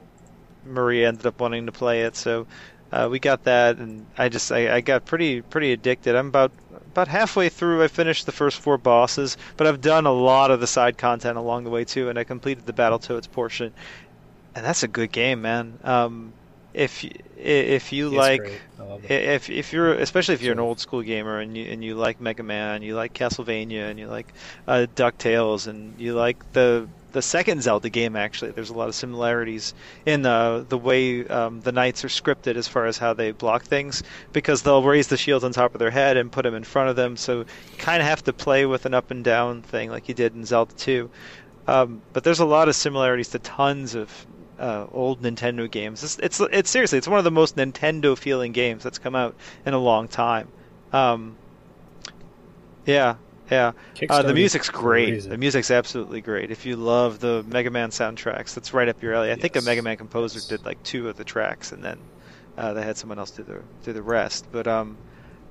[0.65, 2.47] Maria ended up wanting to play it, so
[2.91, 6.15] uh, we got that, and I just I, I got pretty pretty addicted.
[6.15, 6.51] I'm about
[6.97, 7.83] about halfway through.
[7.83, 11.37] I finished the first four bosses, but I've done a lot of the side content
[11.37, 13.71] along the way too, and I completed the Battletoads portion,
[14.55, 15.77] and that's a good game, man.
[15.83, 16.33] Um,
[16.73, 17.05] if
[17.37, 18.61] if you It's like great.
[18.79, 19.11] I love it.
[19.11, 22.19] if if you're especially if you're an old school gamer and you and you like
[22.19, 24.33] Mega Man, you like Castlevania, and you like
[24.67, 26.87] uh, Ducktales, and you like the
[27.17, 28.15] the second Zelda game.
[28.15, 29.73] Actually, there's a lot of similarities
[30.05, 33.63] in the the way um, the knights are scripted as far as how they block
[33.63, 34.03] things,
[34.33, 36.89] because they'll raise the shields on top of their head and put them in front
[36.89, 37.17] of them.
[37.17, 40.13] So you kind of have to play with an up and down thing like you
[40.13, 41.09] did in Zelda 2.
[41.67, 44.27] Um, but there's a lot of similarities to tons of
[44.59, 46.03] uh, old Nintendo games.
[46.03, 49.35] It's, it's it's seriously it's one of the most Nintendo feeling games that's come out
[49.65, 50.49] in a long time.
[50.93, 51.35] Um,
[52.85, 53.15] yeah,
[53.49, 53.71] yeah.
[54.09, 55.23] Uh, the music's great.
[55.23, 56.51] The music's absolutely great.
[56.51, 59.31] If you love the Mega Man soundtracks, that's right up your alley.
[59.31, 60.47] I think a Mega Man composer Yes.
[60.47, 61.97] did like two of the tracks, and then
[62.57, 64.47] uh, they had someone else do the do the rest.
[64.51, 64.97] But um,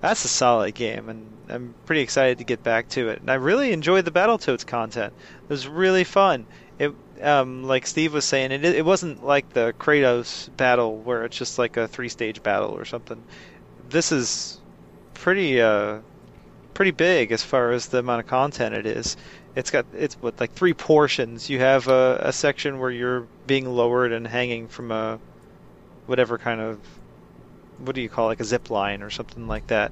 [0.00, 3.20] that's a solid game, and I'm pretty excited to get back to it.
[3.20, 5.12] And I really enjoyed the Battletoads content.
[5.44, 6.46] It was really fun.
[6.78, 6.92] It
[7.22, 11.58] um, like Steve was saying, it it wasn't like the Kratos battle where it's just
[11.58, 13.22] like a three stage battle or something.
[13.88, 14.60] This is
[15.14, 16.00] pretty uh
[16.76, 19.16] pretty big as far as the amount of content it is.
[19.54, 21.48] It's got it's what like three portions.
[21.48, 25.18] You have a, a section where you're being lowered and hanging from a
[26.04, 26.78] whatever kind of
[27.78, 29.90] what do you call like a zip line or something like that.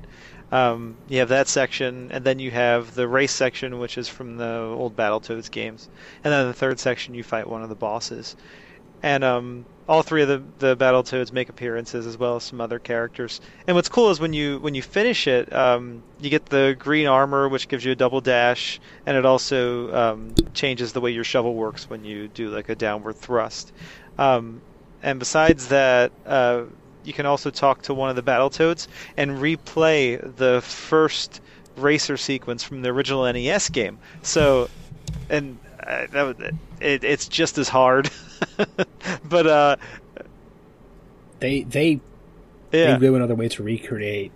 [0.52, 4.36] Um, you have that section, and then you have the race section, which is from
[4.36, 5.88] the old Battletoads games,
[6.22, 8.36] and then the third section you fight one of the bosses.
[9.02, 12.78] And um, all three of the the Battletoads make appearances as well as some other
[12.78, 13.40] characters.
[13.66, 17.06] And what's cool is when you when you finish it, um, you get the green
[17.06, 21.24] armor, which gives you a double dash, and it also um, changes the way your
[21.24, 23.72] shovel works when you do like a downward thrust.
[24.18, 24.60] Um,
[25.02, 26.62] and besides that, uh,
[27.04, 31.42] you can also talk to one of the Battletoads and replay the first
[31.76, 33.98] racer sequence from the original NES game.
[34.22, 34.70] So,
[35.28, 38.10] and uh, that it, it's just as hard.
[39.24, 39.76] but uh,
[41.40, 42.00] They they
[42.72, 44.32] yeah, they go another way to recreate.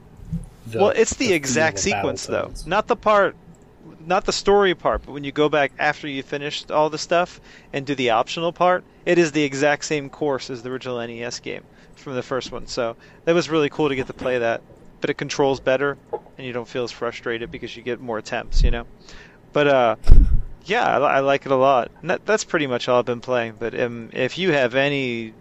[0.67, 2.67] The, well, it's the, feel exact sequence though, Battletoads.
[2.67, 3.37] not the part,
[4.05, 7.41] not the story part, but when you go back after you finished all the stuff
[7.73, 11.41] and do the optional part, it is the exact same course as the original NES
[11.41, 11.63] game
[11.97, 12.67] from the first one.
[12.67, 14.63] So that was really cool to get to play that.
[15.01, 15.97] But it controls better,
[16.37, 18.87] and you don't feel as frustrated because you get more attempts, you know.
[19.53, 19.97] But uh,
[20.69, 21.91] yeah, I, I like it a lot.
[22.03, 23.57] That, that's pretty much all I've been playing.
[23.59, 25.33] But um, if you have any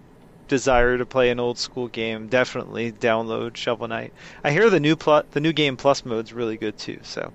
[0.47, 4.13] desire to play an old school game, definitely download Shovel Knight.
[4.43, 7.33] I hear the new pl- the new game plus mode's really good too, so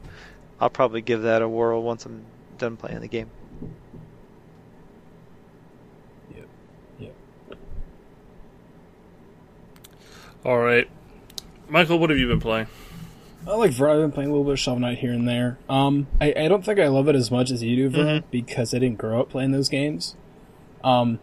[0.60, 2.24] I'll probably give that a whirl once I'm
[2.59, 3.31] done playing the game.
[6.35, 6.47] Yep.
[7.01, 7.14] Yep.
[10.44, 10.89] All right,
[11.69, 12.66] Michael, what have you been playing?
[13.47, 13.89] I like Ver.
[13.90, 15.59] I've been playing a little bit of Shovel Knight here and there.
[15.69, 18.24] Um, I, I don't think I love it as much as you do, Ver, Mhm.
[18.31, 20.14] because I didn't grow up playing those games.
[20.85, 21.19] Um,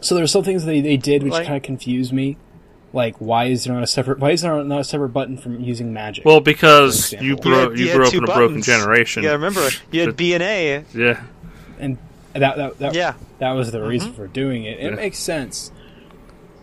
[0.00, 2.36] so there's some things they, they did which Like- kind of confused me.
[2.92, 4.20] Like, why is there not a separate?
[4.20, 6.24] Why is there not a separate button from using magic?
[6.24, 7.50] Well, because you example.
[7.50, 9.22] bro- You you, had- you had grew up in a broken generation.
[9.24, 10.84] Yeah, remember you had The- B and A.
[10.94, 11.20] Yeah,
[11.80, 11.98] and
[12.34, 14.78] that that that, Yeah, that was the reason for doing it.
[14.78, 14.90] It Yeah.
[14.90, 15.72] makes sense.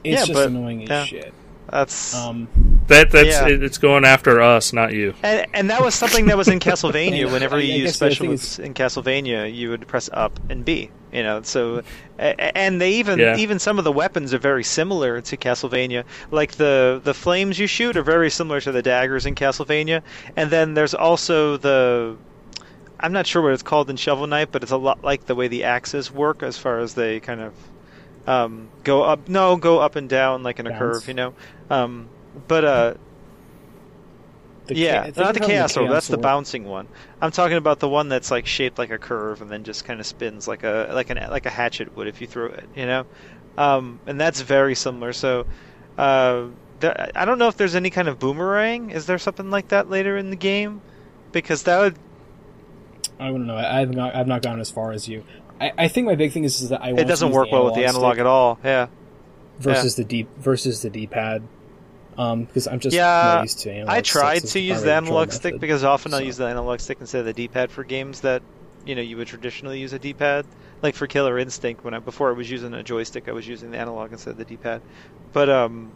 [0.06, 1.04] It's Yeah, just but- annoying as yeah.
[1.04, 1.34] shit.
[1.70, 2.48] that's Um,
[2.92, 3.48] that that's Yeah.
[3.48, 5.14] it, it's going after us, not you.
[5.24, 7.24] and and that was something that was in Castlevania.
[7.24, 10.10] And Whenever you I use guess the other special moves in Castlevania, you would press
[10.14, 10.92] up and B.
[11.12, 11.82] You know, so
[12.20, 13.36] a- a- and they even Yeah.
[13.38, 16.04] even some of the weapons are very similar to Castlevania.
[16.32, 20.04] Like the the flames you shoot are very similar to the daggers in Castlevania.
[20.38, 22.16] And then there's also the
[23.00, 25.34] I'm not sure what it's called in Shovel Knight, but it's a lot like the
[25.36, 27.54] way the axes work as far as they kind of
[28.28, 29.28] um, go up.
[29.28, 30.80] No, go up and down like in a Bounce.
[30.80, 31.08] curve.
[31.08, 31.34] You know.
[31.70, 32.08] Um,
[32.48, 32.94] but uh,
[34.66, 35.90] the yeah, think not the chaos orb.
[35.90, 36.88] That's the bouncing one.
[37.22, 40.00] I'm talking about the one that's like shaped like a curve and then just kind
[40.00, 42.68] of spins like a like an like a hatchet would if you throw it.
[42.76, 43.06] You know,
[43.58, 45.14] um, and that's very similar.
[45.14, 45.46] So.
[45.98, 46.48] Uh,
[46.80, 48.90] there, I don't know if there's any kind of boomerang.
[48.90, 50.82] Is there something like that later in the game?
[51.32, 51.96] Because that would
[53.22, 53.56] I don't know.
[53.56, 54.16] I, I've not.
[54.16, 55.24] I've not gone as far as you.
[55.60, 56.90] I, I think my big thing is, is that I.
[56.90, 58.60] it doesn't work well with the analog analog at all.
[58.64, 58.88] Yeah.
[59.60, 61.44] versus the D versus the D pad.
[62.16, 65.40] Because I'm just Yeah, more used to analog I tried to use the analog control
[65.40, 65.62] stick method.
[65.62, 68.44] because often I'll use the analog stick instead of the D-pad for games that
[68.86, 70.46] you know you would traditionally use a D-pad.
[70.82, 73.72] Like for Killer Instinct, when I before I was using a joystick, I was using
[73.72, 74.82] the analog instead of the D-pad.
[75.32, 75.92] But um,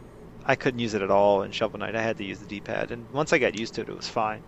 [0.46, 1.96] I couldn't use it at all in Shovel Knight.
[1.96, 4.08] I had to use the D-pad, and once I got used to it, it was
[4.08, 4.42] fine.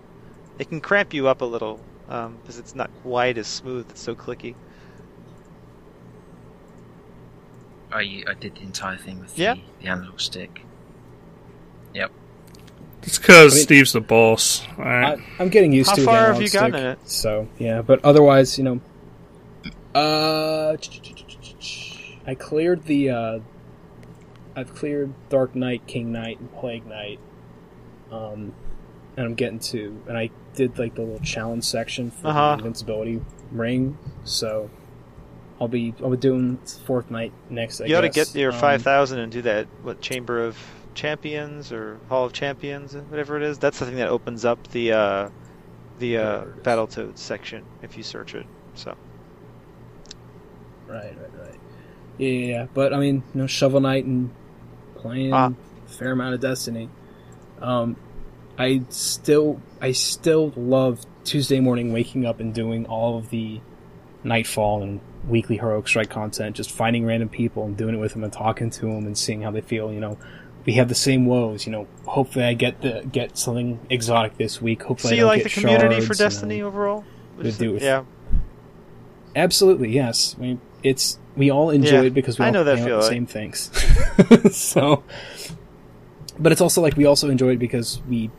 [0.60, 3.88] It can cramp you up a little because it's not quite as smooth.
[3.89, 4.56] It's so clicky.
[7.91, 9.56] I I did the entire thing with Yeah.
[9.56, 10.61] the, the analog stick.
[13.03, 14.68] It's because I mean- Steve's the boss.
[14.77, 15.18] All right.
[15.18, 16.99] I, I'm getting used How to the far have you gotten stick, in it?
[17.05, 18.81] So yeah, but otherwise, you know,
[19.95, 20.76] uh,
[22.26, 23.09] I cleared the.
[23.09, 23.39] Uh,
[24.55, 27.19] I've cleared Dark Knight, King Knight, and Plague Knight.
[28.11, 28.53] Um,
[29.15, 32.47] and I'm getting to, and I did like the little challenge section for Uh-huh.
[32.55, 33.97] the invincibility ring.
[34.26, 34.69] So
[35.61, 37.80] I'll be I'll be doing fourth night next.
[37.81, 39.68] I you ought to get your Um, five thousand and do that.
[39.84, 40.57] What Chamber of
[40.98, 43.60] Champions or Hall of Champions, whatever it is.
[43.60, 45.30] That's the thing that opens up the uh,
[45.99, 46.64] the uh, Whatever it is.
[46.64, 48.45] Battletoads section if you search it.
[48.76, 48.95] So
[50.88, 51.60] Right, right, right.
[52.18, 52.68] Yeah, yeah, yeah.
[52.74, 54.32] But I mean, you know, Shovel Knight and
[54.95, 55.52] playing Ah.
[55.86, 56.90] a fair amount of Destiny.
[57.61, 57.95] Um,
[58.57, 63.61] I still, I still love Tuesday morning waking up and doing all of the
[64.24, 66.56] Nightfall and weekly heroic strike content.
[66.56, 69.41] Just finding random people and doing it with them and talking to them and seeing
[69.44, 69.94] how they feel.
[69.94, 70.18] You know,
[70.68, 71.65] we have the same woes.
[71.65, 74.84] You know, hopefully I get the get something exotic this week.
[74.84, 76.14] Hopefully, so I you don't like the community for.
[76.14, 77.06] Destiny overall?
[77.38, 78.03] With- yeah.
[79.35, 80.35] Absolutely, yes.
[80.38, 82.84] I mean, it's we all enjoy Yeah, it because we I all know that out
[82.84, 83.02] the feeling.
[83.10, 83.72] same things.
[84.57, 85.03] so,
[86.38, 88.30] but it's also like we also enjoy it because we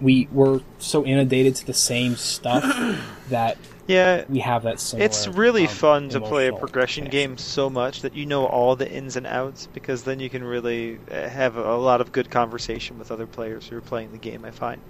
[0.00, 2.62] we were so inundated to the same stuff
[3.30, 3.56] that
[3.88, 5.06] Yeah, we have that similar.
[5.06, 7.30] it's really um, fun to play a progression connection.
[7.30, 10.44] game so much that you know all the ins and outs because then you can
[10.44, 14.12] really uh, have a, a lot of good conversation with other players who are playing
[14.12, 14.44] the game.
[14.44, 14.82] I find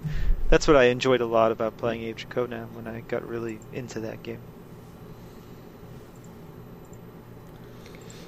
[0.49, 3.59] that's what I enjoyed a lot about playing Age of Conan when I got really
[3.71, 4.41] into that game.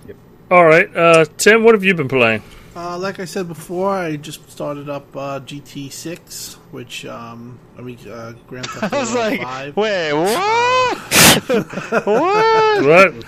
[0.08, 0.16] Yep.
[0.52, 2.44] All right, uh, Tim, what have you been playing?
[2.74, 7.98] Uh, like I said before, I just started up uh, GT6, which um, I mean
[8.10, 9.76] uh, Grand Theft I was Auto like, 5.
[9.78, 10.98] wait, what?
[12.06, 12.86] what?
[12.86, 13.26] What?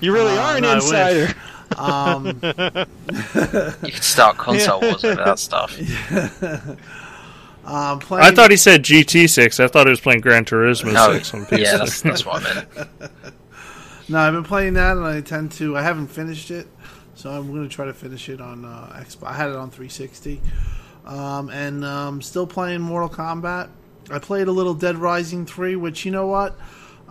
[0.00, 1.34] You really Uh, are an no, insider.
[1.76, 2.26] Um,
[3.84, 5.76] You could start console wars over that stuff.
[7.64, 9.58] um, playing, I thought he said GT6.
[9.62, 11.58] I thought he was playing Gran Turismo No, 6 on PC.
[11.58, 12.68] yeah, that's that's what I meant.
[14.08, 15.76] No, I've been playing that, and I tend to.
[15.76, 16.66] I haven't finished it,
[17.20, 19.24] so I'm going to try to finish it on uh, Xbox.
[19.24, 20.40] I had it on 360,
[21.04, 23.68] um, and um, still playing Mortal Kombat.
[24.10, 26.58] I played a little Dead Rising 3, which you know what.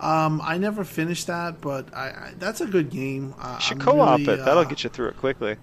[0.00, 3.34] Um, I never finished that, but I, I that's a good game.
[3.38, 4.44] Uh, You should I'm co-op really, it.
[4.44, 5.56] That'll uh, get you through it quickly.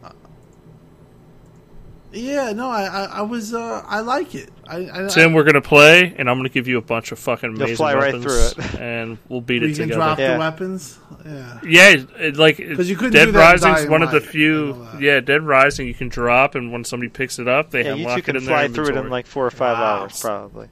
[2.19, 4.49] Yeah, no, I, I, I was, uh, I like it.
[4.67, 7.51] I, I, Tim, we're gonna play, and I'm gonna give you a bunch of fucking
[7.51, 8.75] You'll amazing fly right weapons, through it.
[8.81, 9.93] and we'll beat you it can together.
[9.99, 10.33] drop Yeah.
[10.33, 10.97] the weapons.
[11.25, 11.59] Yeah.
[11.63, 14.19] Yeah, it, like 'Cause you couldn't Dead do that in Rising's Dying one of the
[14.19, 14.73] Light, I few.
[14.93, 15.01] that.
[15.01, 18.03] Yeah, Dead Rising you can drop, and when somebody picks it up, they Yeah, you
[18.07, 19.09] unlock two it can in their fly through it in inventory.
[19.11, 20.01] like four or five Wow.
[20.01, 20.69] hours, probably.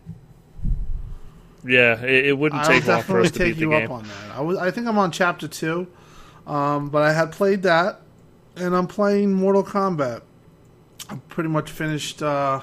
[1.68, 3.70] Yeah, it, it wouldn't I'll take long for definitely us to beat take the you
[3.72, 3.86] game.
[3.86, 4.36] up on that.
[4.38, 5.88] I was, I think I'm on chapter two,
[6.48, 8.02] um, but I had played that,
[8.56, 10.22] and I'm playing Mortal Kombat.
[11.10, 12.22] I'm pretty much finished.
[12.22, 12.62] Uh,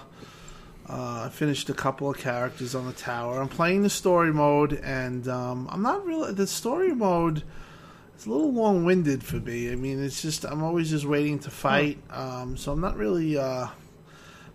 [0.89, 3.41] uh, I finished a couple of characters on the tower.
[3.41, 7.45] I'm playing the story mode, and um, I'm not really the story mode.
[8.15, 9.71] It's a little long winded for me.
[9.71, 13.39] I mean, it's just I'm always just waiting to fight, um, so I'm not really.
[13.39, 13.69] Uh,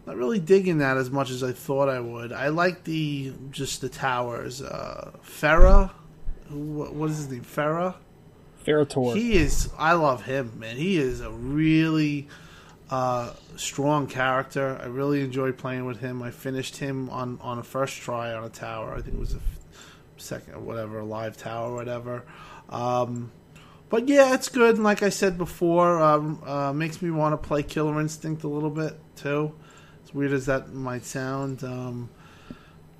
[0.06, 2.32] not really digging that as much as I thought I would.
[2.32, 4.62] I like the just the towers.
[4.62, 5.92] Uh, Farah,
[6.50, 7.44] what is his name?
[7.44, 7.96] Farah.
[8.64, 9.16] Ferrotor.
[9.16, 9.70] He is.
[9.78, 10.78] I love him, man.
[10.78, 12.30] He is a really
[12.90, 14.80] uh, strong character.
[14.82, 16.22] I really enjoy playing with him.
[16.24, 18.94] I finished him on on a first try on a tower.
[18.94, 19.40] I think it was a
[20.18, 22.24] second, or whatever, a live tower, or whatever.
[22.70, 23.32] Um,
[23.90, 24.76] but yeah, it's good.
[24.76, 28.48] And like I said before, um, uh, makes me want to play Killer Instinct a
[28.48, 29.54] little bit too.
[30.04, 31.64] As weird as that might sound.
[31.64, 32.10] Um,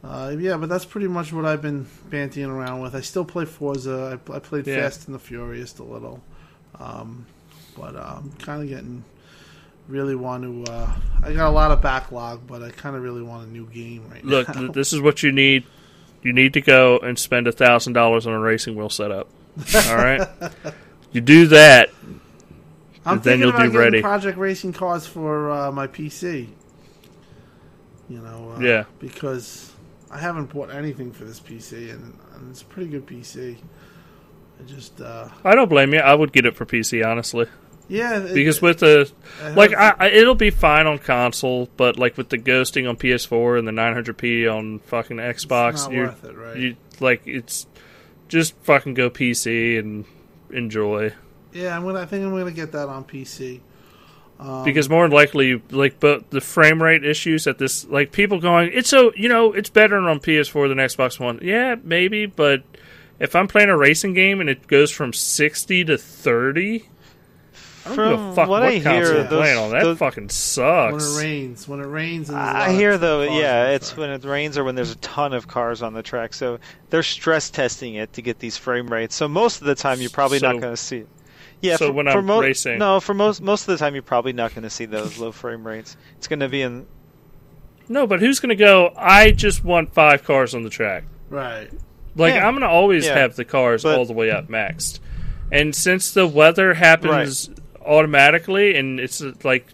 [0.04, 2.96] uh, yeah, but that's pretty much what I've been bantying around with.
[2.96, 4.20] I still play Forza.
[4.30, 4.82] I, I played Yeah.
[4.82, 6.22] Fast and the Furious a little,
[6.80, 7.26] um,
[7.78, 9.04] but uh, I'm kind of getting
[9.88, 10.72] really want to.
[10.72, 10.92] Uh,
[11.24, 14.08] I got a lot of backlog, but I kind of really want a new game
[14.10, 14.62] right Look, now.
[14.62, 15.66] Look, this is what you need.
[16.24, 19.30] You need to go and spend a thousand dollars on a racing wheel setup.
[19.90, 20.28] All right,
[21.12, 21.90] you do that.
[23.06, 24.02] I'm then thinking you'll about be ready.
[24.02, 26.50] Project Racing cars for uh, my PC.
[28.10, 28.84] You know, uh, Yeah.
[29.00, 29.72] because
[30.12, 33.58] I haven't bought anything for this PC, and, and it's a pretty good PC.
[34.60, 36.00] I just, uh, I don't blame you.
[36.00, 37.48] I would get it for PC, honestly.
[37.90, 39.10] Yeah, it- because with the
[39.44, 42.98] I like I, I, it'll be fine on console, but like with the ghosting on
[42.98, 46.58] PS4 and the 900p on fucking Xbox, not you're worth it, right?
[46.58, 47.66] you like it's
[48.28, 50.06] just fucking go PC and
[50.52, 51.14] enjoy.
[51.54, 52.02] yeah, I'm gonna.
[52.02, 53.62] I think I'm gonna get that on PC.
[54.40, 58.40] Um, because more than likely like but the frame rate issues at this like people
[58.40, 62.62] going it's so you know it's better on ps4 than xbox one yeah maybe but
[63.20, 66.84] if i'm playing a racing game and it goes from 60 to 30 I don't
[66.84, 69.72] give a From fuck what what, I hear, I'm playing those- on.
[69.72, 70.92] That those- fucking sucks.
[70.92, 71.16] when sucks.
[71.16, 74.00] it rains, when it rains, and there's a lot I hear though, yeah, it's track.
[74.00, 76.34] when it rains or when there's a ton of cars on the track.
[76.34, 76.60] So
[76.90, 79.16] they're stress testing it to get these frame rates.
[79.16, 81.08] So most of the time, you're probably So- not going to see it.
[81.60, 84.04] Yeah, so for, when I'm mo- racing- no, for most most of the time, you're
[84.04, 85.98] probably not going to see those low frame rates.
[86.18, 86.86] It's going to be in.
[87.90, 91.04] No, but who's going to go, I just want five cars on the track?
[91.30, 91.70] right.
[92.16, 92.48] Like, Yeah.
[92.48, 93.16] I'm going to always Yeah.
[93.18, 95.00] have the cars But- all the way up maxed.
[95.52, 97.50] And since the weather happens
[97.88, 99.68] automatically, and it's uh, like,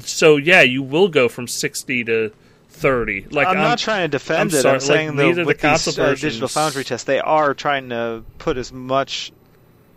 [0.00, 2.32] so yeah, you will go from 60 to
[2.68, 3.26] 30.
[3.30, 4.62] Like, I'm, I'm, not trying to defend I'm it.
[4.62, 7.18] sorry, I'm saying like, though, neither the with these console uh, digital foundry tests, they
[7.20, 9.32] are trying to put as much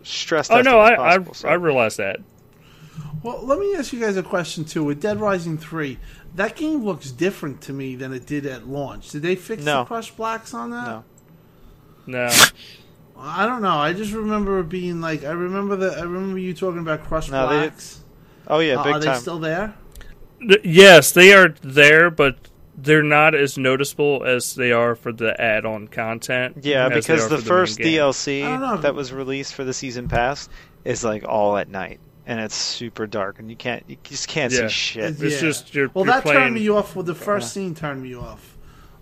[0.04, 0.50] stress.
[0.50, 1.48] Oh, no, as I, I, so.
[1.50, 2.20] I realize that.
[3.22, 4.84] Well, let me ask you guys a question too.
[4.84, 6.00] With Dead Rising three,
[6.36, 9.10] that game looks different to me than it did at launch.
[9.10, 9.80] Did they fix No.
[9.80, 10.86] the crush blacks on that?
[10.86, 11.04] No.
[12.08, 12.30] No.
[13.20, 13.78] I don't know.
[13.78, 15.98] I just remember being like I remember that.
[15.98, 18.04] I remember you talking about crushed No, they- blacks.
[18.48, 19.20] Oh yeah, Uh, big are they time.
[19.20, 19.74] still there?
[20.42, 22.36] Th- yes, they are there, but
[22.78, 26.58] they're not as noticeable as they are for the add-on content.
[26.62, 27.88] Yeah, because are the first game.
[27.98, 28.78] DLC I don't know.
[28.78, 30.48] that was released for the season pass
[30.86, 34.52] is like all at night, and it's super dark, and you can't, you just can't
[34.54, 34.62] Yeah.
[34.62, 35.04] see shit.
[35.04, 36.40] It's- It's just you're, Well, you're that playing.
[36.40, 36.96] turned me off.
[36.96, 38.56] Well, the first scene turned me off,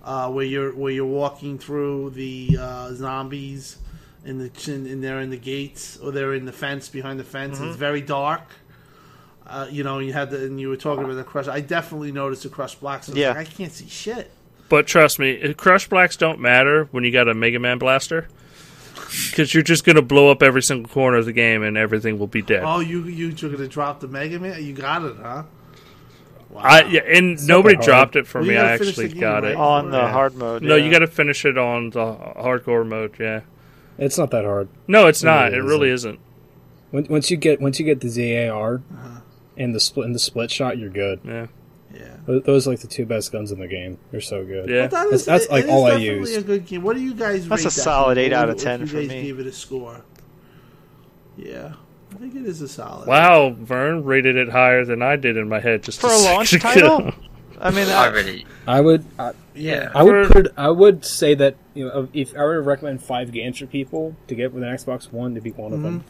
[0.03, 3.77] uh, where you're where you're walking through the uh, zombies
[4.27, 7.23] in the chin, and they're in the gates or they're in the fence behind the
[7.23, 7.57] fence.
[7.57, 7.69] Mm-hmm.
[7.69, 8.41] It's very dark.
[9.45, 11.47] Uh, you know, you had the and you were talking about the crush.
[11.47, 13.07] I definitely noticed the crush blacks.
[13.07, 13.29] I was Yeah.
[13.29, 14.29] like, I can't see shit.
[14.69, 18.27] But trust me, crush blacks don't matter when you got a Mega Man blaster.
[19.29, 22.27] Because you're just gonna blow up every single corner of the game and everything will
[22.27, 22.63] be dead.
[22.65, 24.61] Oh, you you you're gonna drop the Mega Man?
[24.61, 25.43] You got it, huh?
[26.49, 26.61] Wow.
[26.63, 28.57] I yeah, and nobody dropped it for Well, me.
[28.57, 29.51] I actually game, got right?
[29.51, 29.57] it.
[29.57, 30.11] on the Yeah.
[30.11, 30.61] hard mode.
[30.63, 30.83] No, yeah.
[30.85, 33.15] you got to finish it on the hardcore mode.
[33.19, 33.41] Yeah.
[33.97, 34.69] It's not that hard.
[34.87, 35.51] No, it's not.
[35.51, 36.19] really It really isn't.
[36.91, 39.19] When, once you get once you get the ZAR Uh-huh.
[39.57, 41.19] and the split and the split shot, you're good.
[41.25, 41.47] Yeah.
[41.93, 42.15] yeah.
[42.25, 43.97] Those, those are like the two best guns in the game.
[44.11, 44.69] They're so good.
[44.69, 44.83] Yeah.
[44.83, 46.35] But that That's- that's, it- like, it is all I definitely use.
[46.37, 46.83] a good game.
[46.83, 47.47] What do you guys?
[47.47, 48.25] That's rate a that solid game?
[48.25, 49.21] eight What out of 10 if for you guys me.
[49.23, 50.01] Gave it a score.
[51.37, 51.73] Yeah,
[52.13, 53.07] I think it is a solid.
[53.07, 56.49] Wow, Vern rated it higher than I did in my head just for a launch
[56.49, 57.11] second title.
[57.57, 57.67] Ago.
[57.67, 59.91] I mean, I I, really, I would I, yeah.
[59.93, 63.31] I would put I would say that you know if I were to recommend five
[63.31, 66.03] games for people to get with an Xbox One to be one of them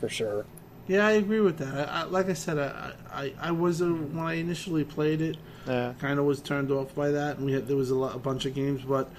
[0.00, 0.46] for sure.
[0.86, 1.88] Yeah, I agree with that.
[1.88, 5.38] I, I, like I said, I, I, I was a, when I initially played it,
[5.66, 5.94] yeah.
[5.98, 8.18] kind of was turned off by that, and we had there was a, lot, a
[8.18, 9.10] bunch of games, but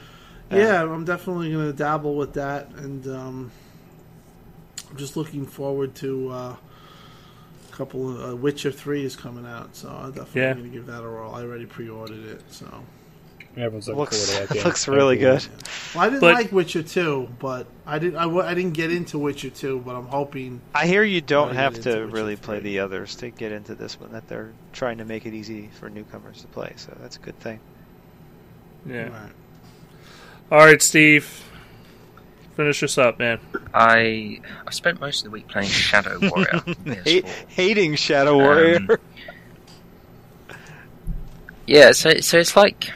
[0.52, 0.57] Yeah.
[0.57, 3.52] yeah, I'm definitely going to dabble with that, and um,
[4.91, 6.57] I'm just looking forward to uh, a
[7.76, 10.53] couple of uh, Witcher Three is coming out, so I'm definitely Yeah.
[10.53, 11.34] going to give that a roll.
[11.35, 12.68] I already pre-ordered it, so
[13.57, 14.64] Everyone's looking Looks forward to that game.
[14.65, 15.45] looks really good.
[15.95, 19.49] well, I didn't But- like Witcher Two, but I didn't I didn't get into Witcher
[19.49, 23.15] Two, but I'm hoping I hear you don't have to Witcher really play the others
[23.18, 24.11] to get into this one.
[24.11, 27.39] That they're trying to make it easy for newcomers to play, so that's a good
[27.39, 27.61] thing.
[28.85, 29.03] Yeah.
[29.03, 29.31] Right.
[30.52, 31.44] All right, Steve.
[32.56, 33.40] Finish this up, man.
[33.73, 36.64] I I spent most of the week playing Shadow Warrior.
[36.65, 38.77] on Hate, hating Shadow Warrior.
[38.77, 38.90] Um,
[41.68, 42.91] Yeah, so so it's like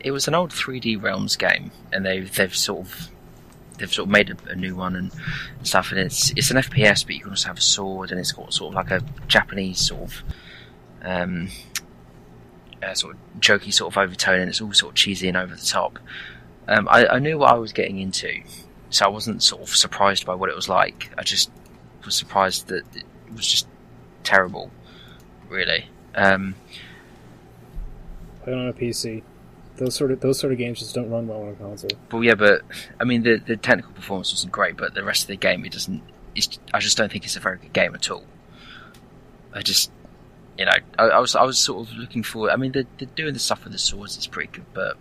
[0.00, 3.08] it was an old 3D Realms game, and they they've sort of
[3.78, 5.12] they've sort of made a, a new one and
[5.62, 8.32] stuff, and it's it's an FPS, but you can also have a sword, and it's
[8.32, 10.22] got sort of like a Japanese sort of
[11.02, 11.48] um,
[12.82, 15.54] uh, sort of jokey sort of overtone, and it's all sort of cheesy and over
[15.54, 15.98] the top.
[16.66, 18.40] Um, I, I knew what I was getting into,
[18.94, 21.10] so I wasn't sort of surprised by what it was like.
[21.18, 21.50] I just
[22.04, 23.04] was surprised that it
[23.34, 23.66] was just
[24.22, 24.70] terrible,
[25.48, 25.88] really.
[26.14, 26.54] Um,
[28.44, 29.22] Play on a PC.
[29.76, 31.90] Those sort of those sort of games just don't run well on a console.
[32.12, 32.62] Well, yeah, but
[33.00, 35.72] I mean, the the technical performance wasn't great, but the rest of the game, it
[35.72, 36.02] doesn't.
[36.36, 38.24] It's, I just don't think it's a very good game at all.
[39.52, 39.90] I just,
[40.56, 42.48] you know, I, I was I was sort of looking for.
[42.50, 44.96] I mean, they're, they're doing the stuff with the swords is pretty good, but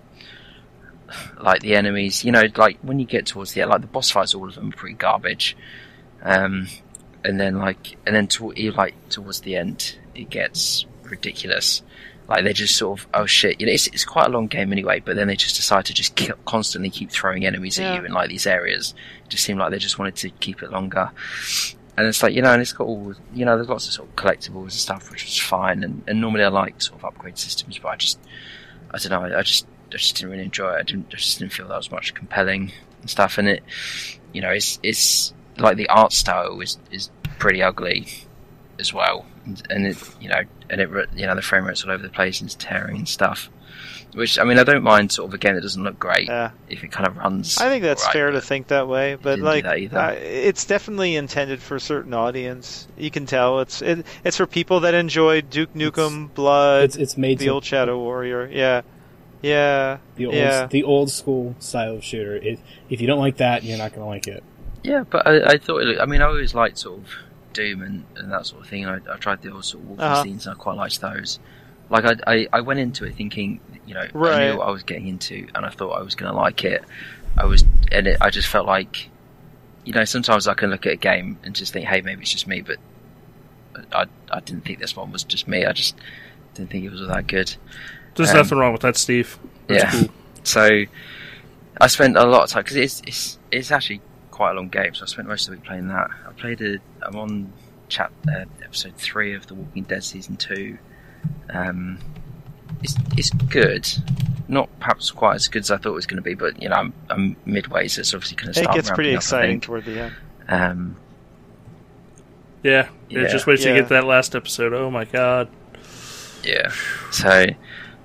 [1.40, 4.10] like the enemies, you know, like when you get towards the end, like the boss
[4.12, 5.56] fights, all of them are pretty garbage.
[6.22, 6.68] Um,
[7.24, 11.82] and then like, and then to, like towards the end, it gets ridiculous.
[12.28, 14.72] Like they're just sort of, oh shit, you know, it's, it's quite a long game
[14.72, 15.00] anyway.
[15.02, 17.94] But then they just decide to just keep, constantly keep throwing enemies Yeah.
[17.94, 18.94] at you in like these areas.
[19.26, 21.12] It just seemed like they just wanted to keep it longer.
[21.98, 24.10] and it's like you know, and it's got all you know, there's lots of sort
[24.10, 25.84] of collectibles and stuff, which is fine.
[25.84, 28.20] And, and normally I like sort of upgrade systems, but I just,
[28.92, 30.80] I don't know, I, I just, I just didn't really enjoy it.
[30.80, 32.72] I didn't, I just didn't feel that was much compelling
[33.02, 33.38] and stuff.
[33.38, 33.64] And it,
[34.34, 37.10] you know, it's it's like the art style is is
[37.40, 38.08] pretty ugly
[38.80, 41.92] as well, and, and it, you know, and it, you know, the frame rate's all
[41.92, 43.50] over the place and it's tearing and stuff.
[44.14, 46.52] Which I mean, I don't mind sort of a game that doesn't look great Yeah.
[46.70, 47.58] if it kind of runs.
[47.58, 51.60] I think that's alright, fair to think that way, but like uh, it's definitely intended
[51.64, 52.88] for a certain audience.
[52.96, 57.18] You can tell it's it, it's for people that enjoy Duke Nukem, Blood, It's it's
[57.18, 58.48] made the to old Shadow Warrior.
[58.52, 58.82] Yeah,
[59.44, 60.66] yeah, the old yeah.
[60.66, 62.36] the old school style of shooter.
[62.38, 62.60] It,
[62.90, 64.44] if you don't like that, you're not gonna like it.
[64.84, 65.86] Yeah, but I, I thought it.
[65.86, 67.08] looked- I mean, I always liked sort of
[67.54, 68.84] Doom and, and that sort of thing.
[68.86, 70.24] And I, I tried the old sort of Uh-huh.
[70.24, 71.40] Wolfensteins, and I quite liked those.
[71.90, 74.08] Like I, I, I went into it thinking, you know, I
[74.52, 76.84] knew what I was getting into, and I thought I was going to like it.
[77.38, 79.10] I was, and it, I just felt like,
[79.86, 82.32] you know, sometimes I can look at a game and just think, hey, maybe it's
[82.32, 82.78] just me, but
[83.92, 85.66] I, I didn't think this one was just me.
[85.66, 85.96] I just
[86.56, 87.54] didn't think it was all that good.
[88.16, 89.38] There's Um, nothing wrong with that, Steve.
[89.68, 89.92] That's yeah.
[90.02, 90.10] cool.
[90.44, 90.84] So
[91.82, 94.94] I spent a lot of time because it's it's it's actually quite a long game.
[94.94, 96.10] So I spent most of the week playing that.
[96.28, 96.78] I played a.
[97.02, 97.54] I'm on
[97.90, 100.78] chap uh, episode three of The Walking Dead season two.
[101.50, 102.00] Um,
[102.82, 103.88] it's it's good.
[104.50, 106.68] Not perhaps quite as good as I thought it was going to be, but you
[106.70, 109.62] know I'm, I'm midway, so it's obviously going to it gets pretty ramping up, exciting
[109.62, 110.16] toward the end.
[110.50, 110.96] Um,
[112.62, 113.22] Yeah, yeah.
[113.22, 113.28] Yeah.
[113.30, 113.76] Just wait till Yeah.
[113.76, 114.74] you get that last episode.
[114.74, 115.48] Oh my god.
[116.44, 116.72] Yeah.
[117.12, 117.46] So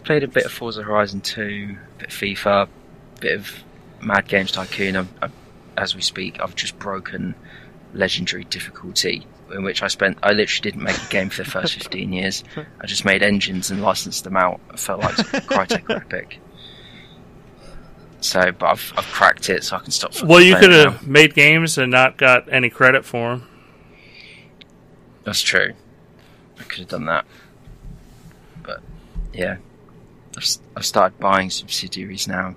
[0.05, 3.65] played a bit of Forza Horizon 2, a bit of FIFA, a bit of
[4.01, 4.97] Mad Games Tycoon.
[4.97, 5.31] i i
[5.77, 7.37] as we speak, I've just broken
[7.95, 10.19] legendary difficulty, in which I spent.
[10.25, 12.43] I literally didn't make a game for the first 15 years.
[12.81, 14.61] I just made engines and licensed them out.
[14.73, 16.41] I felt like Crytek were epic.
[18.21, 20.21] So, but I've I've cracked it, so I can stop.
[20.25, 23.49] Well, you could have made games and not got any credit for them.
[25.23, 25.75] That's true.
[26.59, 27.25] I could have done that.
[28.65, 28.81] But,
[29.33, 29.59] yeah.
[30.39, 32.55] I've, s- I've started buying subsidiaries now.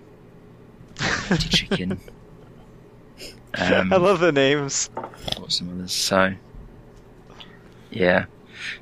[1.31, 1.99] Mighty Chicken.
[3.55, 4.91] Um, I love the names.
[4.95, 5.91] Got some others.
[5.91, 6.33] So,
[7.89, 8.25] yeah.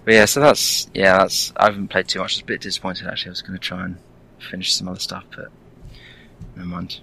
[0.03, 2.33] But yeah, so that's, yeah, that's, I haven't played too much.
[2.33, 3.29] I was a bit disappointed actually.
[3.29, 3.95] I was going to try and
[4.37, 5.47] finish some other stuff, but
[6.57, 6.99] never mind.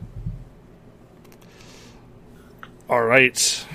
[2.90, 3.66] All right.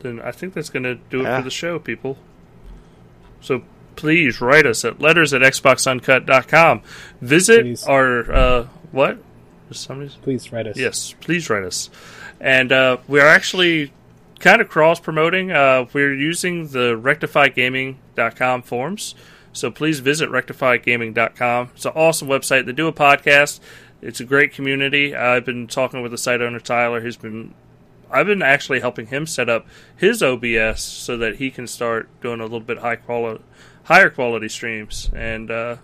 [0.00, 1.38] Then I think that's going to do it Yeah.
[1.38, 2.18] for the show, people.
[3.40, 3.62] So
[3.96, 6.82] please write us at letters at xboxuncut.com.
[7.20, 7.84] Visit Please.
[7.84, 9.18] our, uh, what?
[9.72, 10.14] Somebody's?
[10.16, 10.76] Please write us.
[10.76, 11.90] Yes, please write us.
[12.40, 13.92] And uh, we're actually
[14.38, 15.50] kind of cross promoting.
[15.50, 19.14] Uh, we're using the rectifygaming.com forums.
[19.52, 21.70] So please visit rectifygaming.com.
[21.74, 22.66] It's an awesome website.
[22.66, 23.60] They do a podcast.
[24.02, 25.16] It's a great community.
[25.16, 27.00] I've been talking with the site owner Tyler.
[27.00, 27.54] He's been
[28.10, 32.38] I've been actually helping him set up his OBS so that he can start doing
[32.40, 33.42] a little bit high quality
[33.86, 35.76] higher quality streams and uh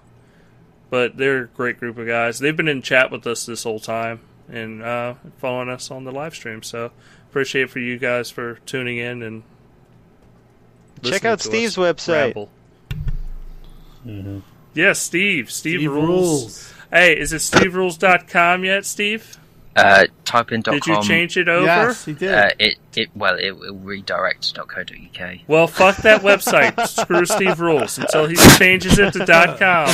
[0.91, 2.39] but they're a great group of guys.
[2.39, 6.13] They've been in chat with us this whole time and uh, following us on the
[6.13, 6.63] live stream.
[6.63, 6.91] So
[7.31, 9.43] appreciate for you guys for tuning in and
[11.03, 12.35] Check out Steve's website.
[12.35, 12.51] ramble.
[14.03, 14.41] hmm
[14.75, 15.51] Yes, Steve.
[15.51, 16.09] Steve, Steve rules.
[16.09, 16.75] rules.
[16.91, 19.39] Hey, is it steverules.com yet, Steve?
[19.75, 21.65] Uh, type in Did you change it over?
[21.65, 22.35] Yes, he did.
[22.35, 25.39] Uh, it, it, well, it will redirect to .co.uk.
[25.47, 26.87] Well, fuck that website.
[26.89, 29.89] Screw Steve Rules until he changes it to .com.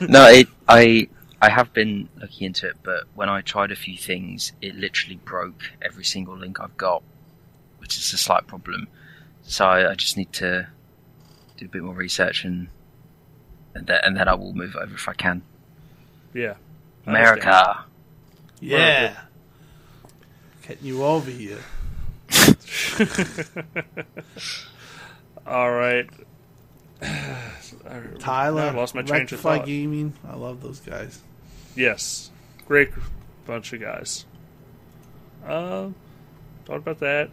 [0.08, 1.08] no, it, I
[1.40, 5.16] I have been looking into it, but when I tried a few things, it literally
[5.16, 7.02] broke every single link I've got,
[7.78, 8.88] which is a slight problem.
[9.42, 10.68] So I, I just need to
[11.56, 12.68] do a bit more research and
[13.74, 15.42] and, th- and then I will move over if I can.
[16.32, 16.54] Yeah.
[17.06, 17.84] I America.
[18.60, 19.16] Yeah.
[20.66, 21.58] Getting you over here.
[25.46, 26.08] All right.
[28.18, 29.66] Tyler, I lost my train of Rectify thought.
[29.66, 30.12] Gaming.
[30.28, 31.20] I love those guys.
[31.76, 32.30] Yes.
[32.66, 32.90] Great
[33.46, 34.24] bunch of guys.
[35.46, 35.88] Uh,
[36.64, 37.30] thought about that.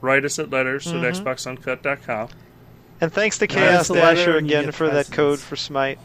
[0.00, 1.04] Write us at letters Mhm.
[1.04, 2.28] at xboxuncut.com.
[3.02, 5.16] And thanks to Nice Chaos letter Dasher again get for that presents.
[5.16, 5.98] code for Smite.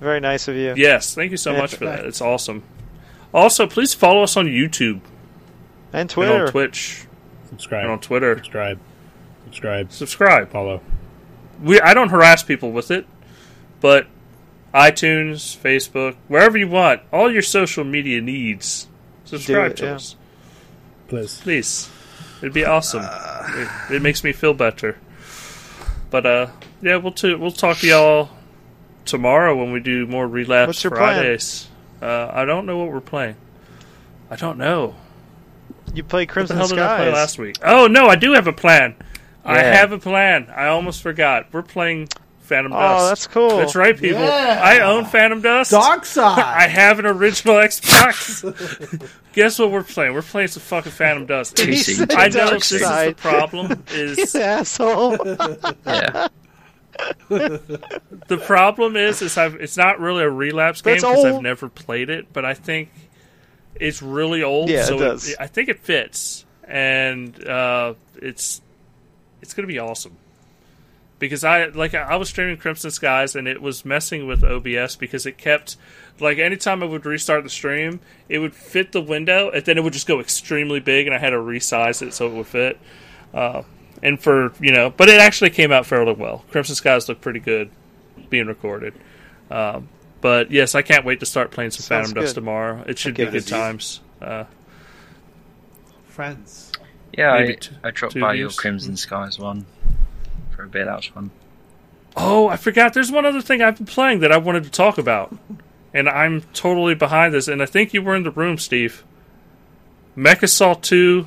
[0.00, 0.72] Very nice of you.
[0.76, 1.58] Yes, thank you so Yeah.
[1.60, 2.04] much for that.
[2.06, 2.62] It's awesome.
[3.34, 5.00] Also, please follow us on YouTube
[5.92, 6.46] And and Twitter.
[6.46, 7.06] on Twitch
[7.48, 7.82] Subscribe.
[7.84, 8.36] and on Twitter.
[8.36, 8.78] Subscribe.
[9.46, 9.92] Subscribe.
[9.92, 10.50] Subscribe.
[10.50, 10.80] Follow.
[11.62, 13.06] we I don't harass people with it,
[13.80, 14.06] but
[14.74, 18.88] iTunes, Facebook, wherever you want, all your social media needs,
[19.24, 19.94] subscribe it, to yeah.
[19.94, 20.16] us,
[21.08, 21.40] Please.
[21.42, 21.90] please.
[22.40, 23.04] It'd be awesome.
[23.04, 24.98] it, it makes me feel better.
[26.10, 26.46] But uh,
[26.80, 28.30] yeah, we'll t- we'll talk to y'all
[29.04, 31.64] tomorrow when we do more relapse Fridays.
[31.64, 31.71] plan?
[32.02, 32.30] Fridays.
[32.30, 33.36] Uh, I don't know what we're playing.
[34.30, 34.94] I don't know.
[35.94, 37.14] you played What the Crimson hell did I play Skies.
[37.14, 37.56] last week?
[37.64, 38.94] Oh no, I do have a plan.
[39.44, 40.48] I have a plan.
[40.54, 41.46] I almost forgot.
[41.52, 42.08] We're playing
[42.42, 43.02] Phantom Oh, Dust.
[43.02, 43.56] Oh, that's cool.
[43.58, 44.20] That's right, people.
[44.22, 44.60] Yeah.
[44.62, 45.72] I own Phantom Dust.
[45.72, 46.38] Dark side.
[46.44, 49.10] I have an original Xbox.
[49.32, 50.14] Guess what we're playing?
[50.14, 51.56] We're playing some fucking Phantom Dust.
[51.56, 51.94] Two He seat.
[51.94, 53.16] said I know Dark this is the side.
[53.16, 53.82] problem.
[53.92, 55.16] You Is asshole.
[55.86, 56.28] Yeah.
[57.28, 62.10] the problem is is I've, it's not really a relapse game because I've never played
[62.10, 62.90] it, but I think
[63.74, 64.68] it's really old.
[64.68, 65.34] Yeah, it so does.
[65.38, 68.60] I think it fits, and uh, it's
[69.40, 70.16] it's gonna be awesome.
[71.18, 75.24] Because I like I was streaming Crimson Skies and it was messing with OBS because
[75.24, 75.76] it kept
[76.18, 79.84] like anytime I would restart the stream, it would fit the window and then it
[79.84, 82.78] would just go extremely big and I had to resize it so it would fit.
[83.32, 83.62] Uh,
[84.02, 86.44] and for you know, but it actually came out fairly well.
[86.50, 87.70] Crimson Skies looked pretty good
[88.30, 88.94] being recorded.
[89.50, 89.88] Um,
[90.20, 92.84] but yes, I can't wait to start playing some Sounds Phantom Dust tomorrow.
[92.86, 94.00] It should give be good times.
[94.20, 94.44] Uh,
[96.06, 96.72] Friends.
[97.16, 98.50] Yeah, Maybe I, t- I dropped two by your.
[98.50, 99.66] Crimson Skies one
[100.54, 100.86] for a bit.
[100.86, 101.30] That was fun.
[102.16, 102.94] oh, I forgot.
[102.94, 105.36] There's one other thing I've been playing that I wanted to talk about,
[105.92, 107.48] and I'm totally behind this.
[107.48, 109.04] And I think you were in the room, Steve.
[110.16, 111.26] MechAssault 2,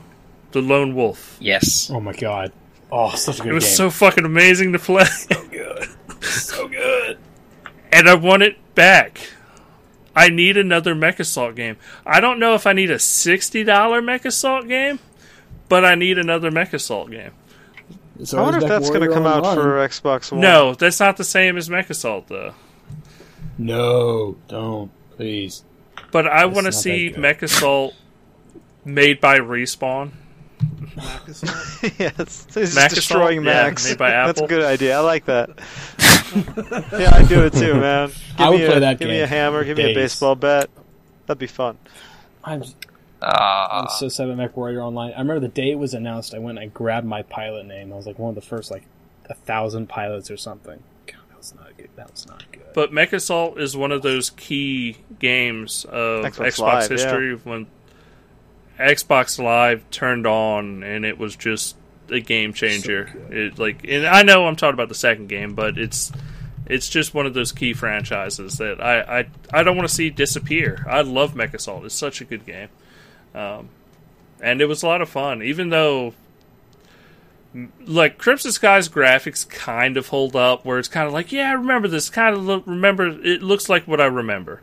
[0.52, 1.38] The Lone Wolf.
[1.40, 1.90] Yes.
[1.92, 2.52] Oh my god.
[2.92, 3.74] Oh, such a good It was game.
[3.76, 5.06] so fucking amazing to play.
[5.06, 5.90] So good.
[6.24, 7.18] so good.
[7.92, 9.30] and I want it back.
[10.16, 11.76] I need another MechAssault game.
[12.06, 15.00] I don't know if I need a $60 MechAssault game,
[15.68, 17.32] but I need another MechAssault game.
[18.34, 20.40] I wonder if that's going to come out for Xbox One.
[20.40, 22.54] No, that's not the same as MechAssault, though.
[23.58, 25.64] No, don't please.
[26.12, 27.50] But I want to see that good.
[27.50, 27.94] MechAssault
[28.86, 30.12] made by Respawn.
[30.96, 31.94] Microsoft.
[32.00, 33.56] yes, it's just Max destroying Assault?
[33.56, 33.90] Yeah, Max.
[33.90, 34.98] made by That's a good idea.
[34.98, 35.50] I like that.
[37.00, 38.08] yeah, I'd do it too, man.
[38.10, 39.60] Give I would me play a, that Give me a hammer.
[39.60, 40.70] for Give me a baseball bat.
[41.26, 41.78] That'd be fun.
[42.44, 42.64] I'm,
[43.22, 45.12] Ah, I'm so sad about Mech Warrior Online.
[45.14, 47.92] I remember the day it was announced, I went and I grabbed my pilot name.
[47.92, 48.84] I was like one of the first, like,
[49.30, 50.84] a thousand pilots or something.
[51.08, 51.90] God, that was not good.
[51.96, 52.62] That was not good.
[52.76, 57.68] But Mech Assault is one of those key games of Xbox Xbox, Live, history when
[58.80, 61.76] Xbox Live turned on and it was just
[62.10, 63.10] a game changer.
[63.30, 66.12] it like, and I know I'm talking about the second game, but it's
[66.68, 70.10] it's just one of those key franchises that I I, I don't want to see
[70.10, 70.86] disappear.
[70.90, 71.86] I love MechAssault.
[71.86, 72.70] It's such a good game,
[73.34, 73.70] um,
[74.42, 75.42] and it was a lot of fun.
[75.44, 76.14] Even though
[77.86, 81.54] like Crimson Sky's graphics kind of hold up, where it's kind of like, yeah, I
[81.54, 82.10] remember this.
[82.10, 84.62] Kind of look, remember it looks like what I remember.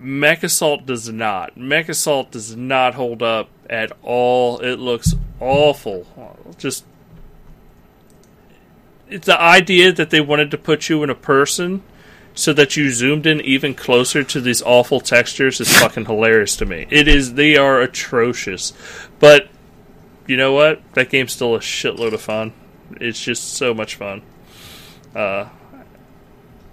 [0.00, 1.56] MechAssault does not.
[1.56, 4.58] MechAssault does not hold up at all.
[4.60, 6.06] It looks awful.
[6.56, 6.84] Just
[9.08, 11.82] it's the idea that they wanted to put you in a person
[12.34, 16.66] so that you zoomed in even closer to these awful textures is fucking hilarious to
[16.66, 16.86] me.
[16.90, 18.72] It is they are atrocious.
[19.18, 19.48] But
[20.26, 20.80] you know what?
[20.94, 22.52] That game's still a shitload of fun.
[23.00, 24.22] It's just so much fun.
[25.14, 25.48] Uh,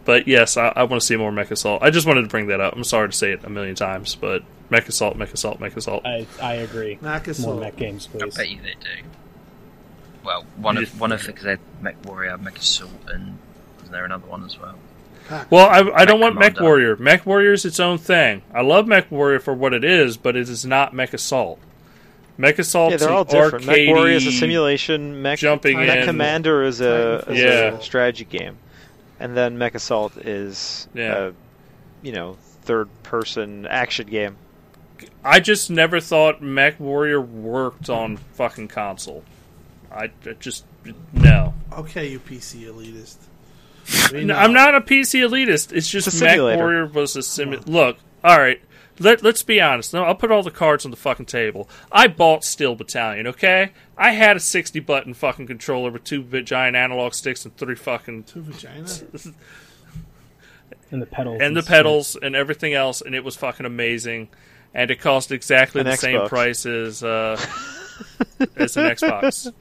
[0.05, 1.79] but yes, I, I want to see more MechAssault.
[1.81, 2.73] I just wanted to bring that up.
[2.75, 6.05] I'm sorry to say it a million times, but MechAssault, MechAssault, MechAssault.
[6.05, 6.97] I, I agree.
[7.01, 8.35] More Mech games, I please.
[8.35, 9.07] bet you they do.
[10.23, 13.37] Well, one You of just- one of because they had Mech Warrior, Mech Assault, and
[13.75, 14.75] wasn't there another one as well?
[15.49, 16.97] Well, I, I don't want Mech Warrior.
[16.97, 18.43] Mech Warrior is its own thing.
[18.53, 21.59] I love Mech Warrior for what it is, but it is not Mech Assault.
[22.37, 23.65] Mech Assault Yeah, they're all different.
[23.65, 25.21] Mech Warrior is a simulation.
[25.23, 26.05] Mech, jumping Mech in.
[26.05, 27.47] Commander is a, is Yeah.
[27.77, 28.57] a strategy game,
[29.19, 31.27] and then Mech Assault is Yeah.
[31.29, 31.31] a,
[32.01, 34.37] you know, third-person action game.
[35.23, 39.23] I just never thought Mech Warrior worked on fucking console.
[39.91, 40.65] I, I just
[41.13, 41.53] no.
[41.73, 43.17] Okay, you PC elitist.
[44.11, 44.39] We No, know.
[44.39, 45.71] I'm not a PC elitist.
[45.73, 46.37] It's just It's Mech.
[46.39, 47.51] Warrior was a sim.
[47.65, 48.61] Look, all right.
[48.99, 49.93] Let, let's be honest.
[49.93, 51.69] No, I'll put all the cards on the fucking table.
[51.91, 53.71] I bought Steel Battalion, okay?
[53.97, 57.75] I had a 60 button fucking controller with two bit giant analog sticks and three
[57.75, 58.87] fucking Two vagina.
[60.91, 61.41] And the pedals.
[61.41, 61.71] and the stuff.
[61.71, 64.29] pedals and everything else, and it was fucking amazing.
[64.73, 67.33] And it cost exactly An the same price as uh,
[68.55, 69.51] as an Xbox,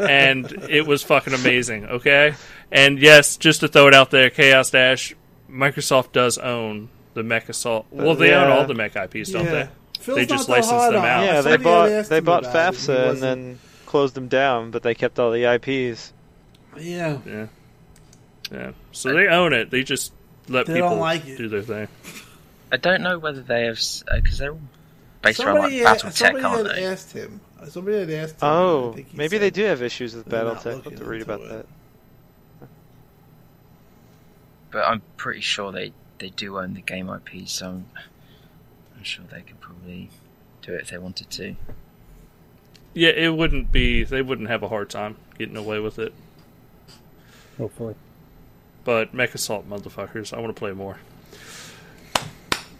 [0.00, 1.86] and it was fucking amazing.
[1.86, 2.34] Okay,
[2.70, 5.14] and yes, just to throw it out there, Chaos Dash,
[5.50, 7.86] Microsoft does own the Mech Assault.
[7.92, 9.68] Uh, well, they own all the Mech IPs, don't they?
[10.00, 11.24] Phil's They just that licensed them out.
[11.24, 13.58] Yeah, they thought he had bought they bought about it, and he FASA and then
[13.86, 16.12] closed them down, but they kept all the IPs.
[16.78, 17.18] yeah.
[17.24, 17.46] Yeah,
[18.52, 18.72] yeah.
[18.92, 19.70] So they own it.
[19.70, 20.12] They just
[20.48, 21.38] let They people don't like it.
[21.38, 21.88] do their thing.
[22.72, 24.60] I don't know whether they have because uh, they're all
[25.22, 26.84] based around Somebody, like a- BattleTech, somebody aren't had they?
[26.86, 27.40] asked him.
[27.68, 28.38] Somebody had asked him.
[28.42, 30.72] Oh, I think he maybe said- they do have issues with they're not BattleTech.
[30.74, 31.48] I'll have to read about it.
[31.48, 31.66] that.
[34.72, 37.86] But I'm pretty sure they they do own the game IP, so I'm,
[38.96, 40.10] I'm sure they could probably
[40.62, 41.56] do it if they wanted to.
[42.94, 44.04] Yeah, it wouldn't be.
[44.04, 46.14] They wouldn't have a hard time getting away with it.
[47.58, 47.94] Hopefully.
[48.84, 50.98] But Mech Assault motherfuckers, I want to play more.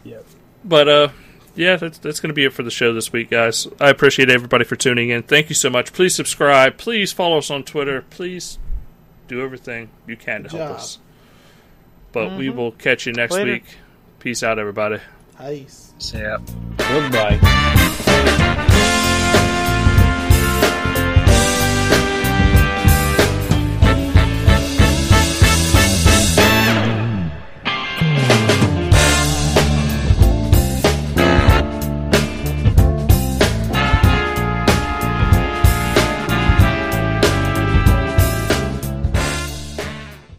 [0.04, 0.24] Yep.
[0.64, 1.08] But uh,
[1.56, 3.66] yeah, that's that's going to be it for the show this week, guys.
[3.80, 5.22] I appreciate everybody for tuning in.
[5.22, 5.92] Thank you so much.
[5.92, 6.76] Please subscribe.
[6.76, 8.02] Please follow us on Twitter.
[8.10, 8.58] Please
[9.28, 10.76] do everything you can to Good help job.
[10.78, 10.98] us.
[12.14, 12.56] But we mm-hmm.
[12.56, 13.52] will catch you next Later.
[13.52, 13.64] week.
[14.20, 15.00] Peace out, everybody.
[15.38, 15.92] Peace.
[15.98, 16.38] So yeah.
[16.78, 18.40] Goodbye.